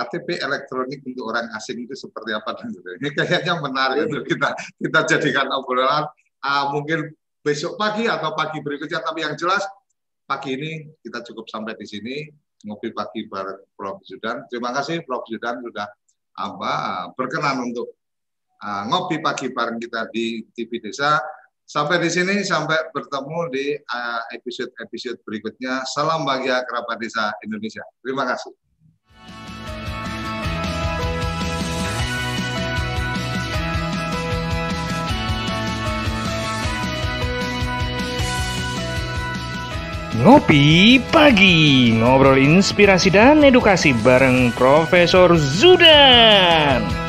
KTP 0.00 0.40
elektronik 0.40 1.04
untuk 1.04 1.28
orang 1.28 1.52
asing 1.52 1.84
itu 1.84 1.92
seperti 1.92 2.32
apa 2.32 2.56
dan 2.56 2.72
ini 2.72 3.10
kayaknya 3.12 3.60
menarik 3.60 4.08
untuk 4.08 4.24
kita 4.24 4.56
kita 4.80 5.00
jadikan 5.04 5.52
obrolan 5.52 6.08
uh, 6.40 6.64
mungkin 6.72 7.12
besok 7.44 7.76
pagi 7.76 8.08
atau 8.08 8.32
pagi 8.32 8.64
berikutnya 8.64 9.04
tapi 9.04 9.28
yang 9.28 9.36
jelas 9.36 9.60
pagi 10.24 10.56
ini 10.56 10.88
kita 11.04 11.20
cukup 11.28 11.44
sampai 11.52 11.76
di 11.76 11.84
sini 11.84 12.16
ngopi 12.64 12.96
pagi 12.96 13.28
bareng 13.28 13.76
Prof 13.76 14.00
Zudan 14.08 14.48
terima 14.48 14.72
kasih 14.72 15.04
Prof 15.04 15.28
Zudan 15.28 15.60
sudah 15.60 15.84
apa 16.40 16.72
berkenan 17.12 17.68
untuk 17.68 18.00
uh, 18.64 18.82
ngopi 18.88 19.18
pagi 19.20 19.50
bareng 19.50 19.80
kita 19.80 20.08
di 20.12 20.44
TV 20.52 20.80
Desa. 20.80 21.20
Sampai 21.70 22.02
di 22.02 22.10
sini, 22.10 22.42
sampai 22.42 22.90
bertemu 22.90 23.46
di 23.54 23.78
episode-episode 24.34 25.22
uh, 25.22 25.22
berikutnya. 25.22 25.86
Salam 25.86 26.26
bahagia 26.26 26.66
kerabat 26.66 26.98
desa 26.98 27.30
Indonesia. 27.46 27.86
Terima 28.02 28.26
kasih. 28.26 28.69
Ngopi 40.20 41.00
Pagi, 41.08 41.96
ngobrol 41.96 42.36
inspirasi 42.36 43.08
dan 43.08 43.40
edukasi 43.40 43.96
bareng 44.04 44.52
Profesor 44.52 45.32
Zudan. 45.32 46.99